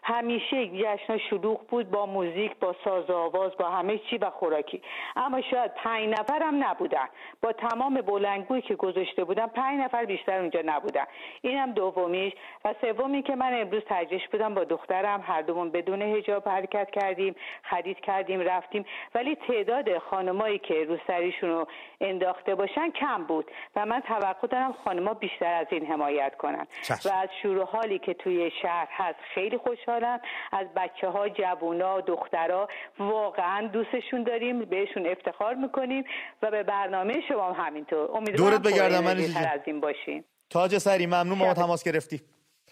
همیشه 0.06 0.66
جشن 0.66 1.18
شلوغ 1.18 1.66
بود 1.66 1.90
با 1.90 2.06
موزیک 2.06 2.56
با 2.60 2.74
ساز 2.84 3.10
آواز 3.10 3.52
با 3.56 3.70
همه 3.70 3.98
چی 3.98 4.18
و 4.18 4.30
خوراکی. 4.30 4.82
اما 5.16 5.40
شاید 5.40 5.74
پنج 5.74 6.08
نفر 6.08 6.42
هم 6.42 6.64
نبودن. 6.64 7.06
با 7.42 7.52
تمام 7.52 7.94
بلنگویی 7.94 8.62
که 8.62 8.74
گذاشته 8.74 9.24
بودن 9.24 9.46
پنج 9.46 9.80
نفر 9.80 10.04
بیشتر 10.04 10.40
اونجا 10.40 10.60
نبودن. 10.64 11.04
اینم 11.42 11.72
دومیش. 11.72 12.32
و 12.64 12.74
سومی 12.80 13.22
که 13.22 13.34
من 13.34 13.60
امروز 13.60 13.82
ترجیح 13.84 14.28
بودم 14.32 14.54
با 14.54 14.64
دخترم 14.64 15.24
هر 15.26 15.42
دومون 15.42 15.70
بدون 15.70 16.02
هجاب 16.02 16.48
حرکت 16.48 16.90
کردیم 16.90 17.34
خرید 17.62 18.00
کردیم 18.00 18.40
رفتیم. 18.40 18.84
ولی 19.14 19.34
تعداد 19.34 19.98
خانمایی 19.98 20.58
که 20.58 20.84
روسریشون 20.84 21.50
رو 21.50 21.66
انداخته 22.00 22.54
باشن 22.54 22.90
کم 22.90 23.24
بود. 23.24 23.50
و 23.76 23.86
من 23.86 24.00
توقع 24.00 24.46
دارم 24.46 24.72
خانما 24.84 25.14
بیشتر 25.14 25.54
از 25.54 25.66
این 25.70 25.86
حمایت 25.86 26.36
کنن. 26.36 26.66
و 27.04 27.08
از 27.08 27.28
شروع 27.42 27.64
حالی 27.64 27.98
که 27.98 28.14
توی 28.14 28.50
شهر 28.62 28.88
هست 28.90 29.18
خیلی 29.34 29.58
خوشحالم 29.94 30.20
از 30.52 30.66
بچه 30.76 31.08
ها 31.08 31.28
جوونا 31.28 32.00
دخترها 32.00 32.68
واقعا 32.98 33.68
دوستشون 33.68 34.24
داریم 34.24 34.64
بهشون 34.64 35.06
افتخار 35.06 35.54
می‌کنیم 35.54 36.04
و 36.42 36.50
به 36.50 36.62
برنامه 36.62 37.14
شما 37.28 37.52
هم 37.52 37.66
همینطور. 37.66 38.10
امیدوارم 38.10 38.58
دورت 38.58 38.74
بگردم 38.74 39.04
من 39.04 39.16
از 39.46 39.60
این 39.66 39.80
باشین. 39.80 40.24
تاج 40.50 40.78
سری 40.78 41.06
ممنون 41.06 41.38
ما 41.38 41.54
تماس 41.54 41.84
گرفتی. 41.84 42.20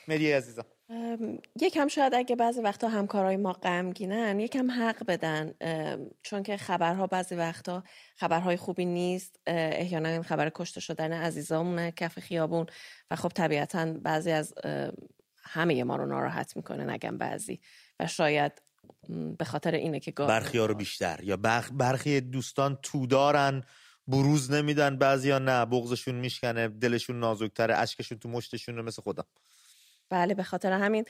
مدی 0.09 0.33
عزیزم. 0.33 0.65
یکم 1.61 1.89
شاید 1.89 2.15
اگه 2.15 2.37
بعضی 2.37 2.61
وقتا 2.61 2.89
همکارای 2.89 3.37
ما 3.37 3.53
غمگینن 3.53 4.41
یکم 4.41 4.71
حق 4.71 5.07
بدن. 5.09 5.55
چون 6.23 6.43
که 6.43 6.57
خبرها 6.57 7.07
بعضی 7.07 7.35
وقتا 7.35 7.83
خبرهای 8.17 8.57
خوبی 8.57 8.85
نیست. 8.85 9.41
احیانا 9.47 10.09
این 10.09 10.23
خبر 10.23 10.51
کشته 10.55 10.81
شدن 10.81 11.13
عزیزامونه 11.13 11.93
کف 11.93 12.19
خیابون. 12.19 12.67
و 13.11 13.17
خب 13.17 13.29
طبیعتا 13.29 13.87
بعضی 14.03 14.31
از 14.31 14.55
همه 15.43 15.85
ما 15.85 15.97
رو 15.97 16.07
ناراحت 16.07 16.57
می‌کنه 16.57 16.85
نگم 16.85 17.19
بعضی. 17.19 17.61
و 18.01 18.07
شاید 18.07 18.63
به 19.39 19.45
خاطر 19.45 19.75
اینه 19.75 20.01
که 20.01 20.11
برخی 20.11 20.59
ها 20.59 20.67
رو 20.67 20.75
بیشتر. 20.75 21.21
یا 21.23 21.37
برخی 21.73 22.21
دوستان 22.21 22.79
تو 22.83 23.07
دارن 23.07 23.63
بروز 24.09 24.51
نمیدن 24.51 24.97
بعضی 24.97 25.31
ها 25.31 25.39
نه 25.39 25.65
بغزشون 25.65 26.15
میشکنه 26.15 26.69
دلشون 26.69 27.21
نازکتره 27.21 27.75
اشکشون 27.75 28.19
تو 28.19 28.29
مشتشون 28.29 28.77
رو 28.77 28.83
مثل 28.83 29.03
خودم. 29.03 29.25
بله 30.11 30.35
به 30.35 30.43
خاطر 30.43 30.73
همین 30.73 31.05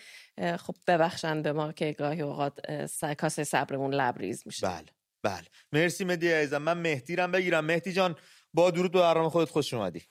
خب 0.57 0.75
ببخشن 0.87 1.43
به 1.43 1.53
ما 1.53 1.73
که 1.73 1.93
گاهی 1.93 2.23
اوقات 2.23 2.71
کاسه 3.19 3.45
صبرمون 3.45 3.95
لبریز 3.95 4.43
میشه. 4.47 4.67
بله 4.67 4.87
بله. 5.23 5.47
مرسی 5.73 6.05
مهدی 6.05 6.33
عزیزم. 6.33 6.63
من 6.63 6.79
مهدیرم 6.79 7.33
بگیرم. 7.33 7.65
مهدی 7.65 7.93
جان 7.93 8.17
با 8.55 8.71
درود 8.71 8.93
به 8.93 8.99
برنامه 8.99 9.31
خودت 9.31 9.51
خوش 9.51 9.75
اومدی. 9.75 10.03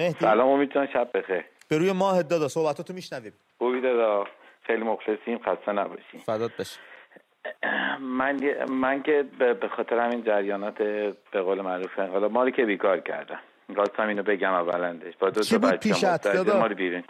مهدی؟ 0.00 0.18
سلام 0.20 0.48
امید 0.48 0.72
جان 0.74 0.86
شب 0.86 1.10
بخیر. 1.14 1.44
به 1.68 1.78
روی 1.78 1.92
ماه 1.92 2.22
دادا 2.22 2.48
صحبتاتو 2.48 2.92
میشنویم. 2.92 3.32
خوبی 3.58 3.80
دادا؟ 3.80 4.24
خیلی 4.62 4.82
مخلصیم 4.82 5.38
خسته 5.38 5.72
نباشیم 5.72 6.20
فدات 6.20 6.56
بشه 6.56 6.80
من 8.00 8.40
من 8.70 9.02
که 9.02 9.24
به 9.38 9.68
خاطر 9.76 9.98
همین 9.98 10.24
جریانات 10.24 10.78
به 11.32 11.42
قول 11.42 11.60
معروف 11.60 11.98
حالا 11.98 12.28
ما 12.28 12.44
رو 12.44 12.50
که 12.50 12.64
بیکار 12.64 13.00
کردم 13.00 13.40
راستم 13.68 14.08
اینو 14.08 14.22
بگم 14.22 14.52
اولندش. 14.52 15.16
با 15.16 15.30
دو 15.30 15.40
تا 15.40 15.58
بچه 15.58 17.04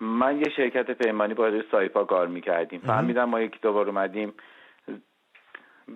من 0.00 0.38
یه 0.38 0.50
شرکت 0.56 0.90
پیمانی 0.90 1.34
با 1.34 1.50
سایپا 1.70 2.04
کار 2.04 2.26
می‌کردیم. 2.26 2.80
فهمیدم 2.80 3.24
ما 3.24 3.40
یکی 3.40 3.58
دوبار 3.62 3.88
اومدیم 3.88 4.34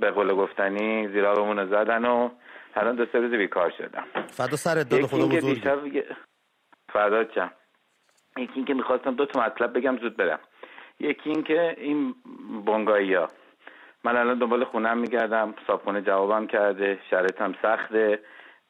به 0.01 0.11
قول 0.11 0.35
گفتنی 0.35 1.09
زیرابمون 1.09 1.59
رو 1.59 1.67
زدن 1.67 2.05
و 2.05 2.31
الان 2.75 2.97
دو 2.97 3.07
سه 3.13 3.19
روز 3.19 3.31
بیکار 3.31 3.71
شدم. 3.79 4.05
فدا 4.29 4.57
سرت 4.57 4.89
داد 4.89 5.03
خدا 5.03 5.27
بزرگ 5.27 6.05
فدا 6.93 7.25
چم 7.25 7.51
یکی 8.37 8.53
اینکه 8.55 8.75
می‌خواستم 8.75 9.15
دو 9.15 9.27
تا 9.27 9.41
مطلب 9.41 9.79
بگم 9.79 9.99
زود 9.99 10.17
برم. 10.17 10.41
یکی 11.01 11.31
اینکه 11.31 11.75
این 11.79 12.15
بنگایی 12.67 13.15
ها 13.15 13.29
من 14.05 14.17
الان 14.17 14.39
دنبال 14.39 14.65
خونم 14.65 14.99
میگردم 14.99 15.55
صابخونه 15.67 16.03
جوابم 16.03 16.47
کرده 16.47 16.99
شرطم 17.11 17.55
سخته. 17.63 18.19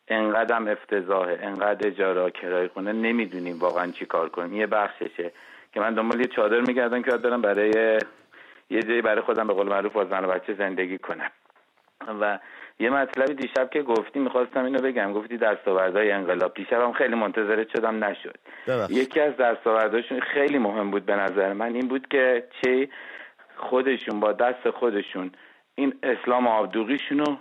انقدرم 0.08 0.68
افتضاحه 0.68 1.38
انقدر 1.42 1.88
اجاره 1.88 2.30
کرای 2.30 2.68
خونه 2.68 2.92
نمی‌دونیم 2.92 3.58
واقعا 3.58 3.90
چی 3.90 4.06
کار 4.06 4.28
کنیم. 4.28 4.60
یه 4.60 4.66
بخششه 4.66 5.32
که 5.72 5.80
من 5.80 5.94
دنبال 5.94 6.20
یه 6.20 6.26
چادر 6.26 6.60
میگردم 6.60 7.02
که 7.02 7.10
باید 7.10 7.22
برم 7.22 7.42
برای 7.42 7.98
یه 8.70 8.82
جایی 8.82 9.02
برای 9.02 9.20
خودم 9.20 9.46
به 9.46 9.52
قول 9.52 9.68
معروف 9.68 9.92
با 9.92 10.04
زن 10.04 10.24
و 10.24 10.28
بچه 10.28 10.54
زندگی 10.54 10.98
کنم. 10.98 11.30
و 12.20 12.38
یه 12.80 12.90
مطلبی 12.90 13.34
دیشب 13.34 13.70
که 13.70 13.82
گفتی 13.82 14.18
می‌خواستم 14.18 14.64
اینو 14.64 14.78
بگم. 14.82 15.12
گفتی 15.12 15.38
دستاوردهای 15.38 16.12
انقلاب. 16.12 16.54
دیشبم 16.54 16.92
خیلی 16.92 17.14
منتظرت 17.14 17.68
شدم 17.68 18.04
نشد. 18.04 18.36
یکی 18.88 19.20
از 19.20 19.36
دستاوردهاشون 19.36 20.20
خیلی 20.20 20.58
مهم 20.58 20.90
بود 20.90 21.06
به 21.06 21.16
نظر 21.16 21.52
من 21.52 21.74
این 21.74 21.88
بود 21.88 22.08
که 22.08 22.48
چه 22.62 22.88
خودشون 23.56 24.20
با 24.20 24.32
دست 24.32 24.70
خودشون 24.70 25.32
این 25.74 25.94
اسلام 26.02 26.46
آبدوغیشون 26.46 27.18
رو 27.18 27.36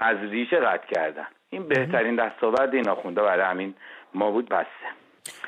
از 0.00 0.16
ریشه 0.30 0.56
قطع 0.56 0.86
کردن. 0.94 1.26
این 1.50 1.68
بهترین 1.68 2.16
دستاورد 2.16 2.74
این 2.74 2.88
آخونده 2.88 3.22
برای 3.22 3.44
همین 3.44 3.74
ما 4.14 4.30
بود 4.30 4.48
بسته. 4.48 4.88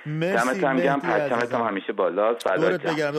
مرسی 0.06 0.66
هم 0.66 0.76
گم 0.76 1.00
هم 1.52 1.66
همیشه 1.66 1.92
بالا 1.92 2.36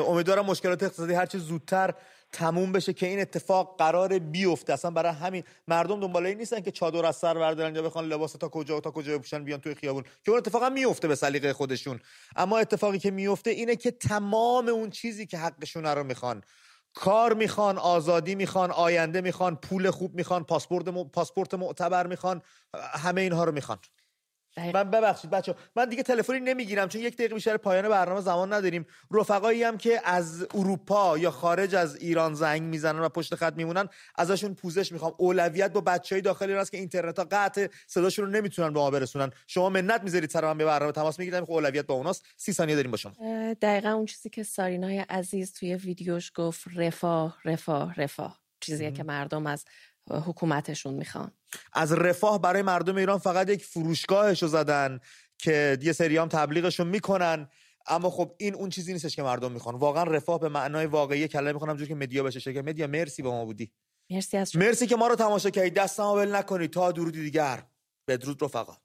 امیدوارم 0.08 0.46
مشکلات 0.46 0.84
اقتصادی 0.84 1.14
هرچه 1.14 1.38
زودتر 1.38 1.92
تموم 2.32 2.72
بشه 2.72 2.94
که 2.94 3.08
این 3.08 3.20
اتفاق 3.20 3.76
قرار 3.78 4.20
بیفته. 4.20 4.74
اصلا 4.74 4.92
برای 4.92 5.12
همین 5.12 5.44
مردم 5.68 6.00
دنبال 6.00 6.26
این 6.26 6.38
نیستن 6.38 6.62
که 6.62 6.72
چادر 6.72 7.06
از 7.06 7.16
سر 7.16 7.34
بردارن 7.34 7.76
یا 7.76 7.82
بخوان 7.82 8.06
لباس 8.06 8.32
تا 8.32 8.50
کجا 8.50 8.78
و 8.78 8.82
تا 8.82 8.92
کجا 8.92 9.18
بپوشن 9.18 9.44
بیان 9.44 9.60
توی 9.60 9.76
خیابون. 9.76 10.04
که 10.04 10.32
اون 10.32 10.38
اتفاقا 10.38 10.70
میفته 10.70 11.08
به 11.08 11.16
سلیقه 11.16 11.54
خودشون. 11.54 12.00
اما 12.36 12.58
اتفاقی 12.58 13.00
که 13.00 13.12
میفته 13.12 13.50
اینه 13.50 13.76
که 13.76 13.92
تمام 13.92 14.68
اون 14.68 14.90
چیزی 14.90 15.26
که 15.26 15.38
حقشون 15.38 15.86
رو 15.86 16.04
می‌خوان. 16.04 16.44
کار 16.94 17.34
می‌خوان 17.34 17.78
آزادی 17.78 18.36
می‌خوان 18.36 18.72
آینده 18.72 19.22
می‌خوان 19.22 19.56
پول 19.56 19.92
خوب 19.92 20.16
می‌خوان 20.16 20.44
پاسپورت 20.44 20.86
پاسپورت 20.90 21.54
معتبر 21.54 22.08
می‌خوان 22.08 22.42
همه 22.94 23.22
اینها 23.22 23.44
رو 23.44 23.52
می‌خوان. 23.52 23.78
من 24.58 24.84
ببخشید 24.84 25.32
بچه 25.32 25.56
من 25.76 25.90
دیگه 25.90 26.04
تلفنی 26.04 26.40
نمی‌گیرم 26.40 26.88
چون 26.88 27.02
یک 27.02 27.14
دقیقه 27.16 27.36
بیشتر 27.36 27.58
پایان 27.58 27.90
برنامه 27.90 28.22
زمان 28.22 28.54
نداریم. 28.54 28.86
رفقایی 29.12 29.64
هم 29.64 29.78
که 29.78 30.02
از 30.04 30.48
اروپا 30.56 31.18
یا 31.18 31.32
خارج 31.32 31.76
از 31.76 31.96
ایران 31.96 32.34
زنگ 32.34 32.62
می‌زنن 32.62 33.00
و 33.00 33.10
پشت 33.10 33.36
خط 33.36 33.54
میمونن 33.54 33.90
ازشون 34.16 34.54
پوزش 34.54 34.92
می‌خوام. 34.92 35.14
اولویت 35.18 35.74
با 35.74 36.00
های 36.12 36.22
داخلی 36.22 36.54
هست 36.54 36.72
که 36.72 36.78
اینترنت 36.78 37.20
ها 37.20 37.28
قطع 37.32 37.68
صداشون 37.88 38.26
رو 38.26 38.32
نمی‌تونن 38.32 38.74
به 38.74 38.80
ما 38.80 38.92
برسونن. 38.92 39.32
شما 39.48 39.70
منت 39.70 40.04
می‌ذارید 40.04 40.30
سر 40.30 40.46
من 40.46 40.58
به 40.58 40.66
برنامه 40.66 40.92
تماس 40.92 41.20
می‌گیرم 41.20 41.46
که 41.46 41.52
اولویت 41.52 41.86
با 41.86 41.94
اوناست. 41.94 42.26
سی 42.38 42.54
ثانیه 42.54 42.76
داریم 42.76 42.92
با 42.92 42.98
شما. 42.98 43.14
دقیقا 43.62 43.90
اون 43.90 44.06
چیزی 44.06 44.30
که 44.30 44.44
سارینای 44.44 45.00
عزیز 45.00 45.54
توی 45.54 45.76
ویدیوش 45.76 46.32
گفت 46.36 46.64
رفاه 46.76 47.38
رفاه 47.46 47.96
رفاه. 47.96 48.42
چیزیه 48.60 48.92
که 48.92 49.04
مردم 49.04 49.48
از 49.48 49.66
حکومتشون 50.20 50.94
می‌خوان. 50.94 51.32
از 51.74 51.94
رفاه 51.94 52.42
برای 52.42 52.62
مردم 52.62 52.96
ایران 52.96 53.18
فقط 53.18 53.50
یک 53.50 53.66
فروشگاهشو 53.66 54.48
زدن 54.48 55.00
که 55.38 55.78
یه 55.82 55.94
سریام 55.94 56.28
تبلیغشون 56.28 56.88
می‌کنن. 56.88 57.50
اما 57.88 58.10
خب 58.10 58.36
این 58.38 58.56
اون 58.56 58.70
چیزی 58.70 58.94
نیستش 58.94 59.16
که 59.16 59.24
مردم 59.24 59.52
می‌خوان. 59.52 59.76
واقعا 59.76 60.04
رفاه 60.04 60.40
به 60.40 60.50
معنای 60.50 60.86
واقعی 60.86 61.28
کلمه 61.28 61.52
می‌خوام 61.52 61.78
جور 61.78 61.88
که 61.88 61.96
مدیا 61.96 62.24
بشه. 62.24 62.54
که 62.54 62.62
مدیا 62.62 62.88
مرسی 62.88 63.22
به 63.22 63.30
ما 63.30 63.46
بودی. 63.46 63.72
مرسی 64.10 64.38
از 64.38 64.56
مرسی 64.56 64.88
که 64.88 64.96
ما 64.96 65.08
رو 65.08 65.16
تماشا 65.16 65.50
کردید 65.50 65.74
دستمو 65.74 66.16
ول 66.16 66.36
نکنید 66.36 66.72
تا 66.72 66.92
درودی 66.92 67.24
دیگر. 67.24 67.64
بدرود 68.08 68.44
رفقا. 68.44 68.78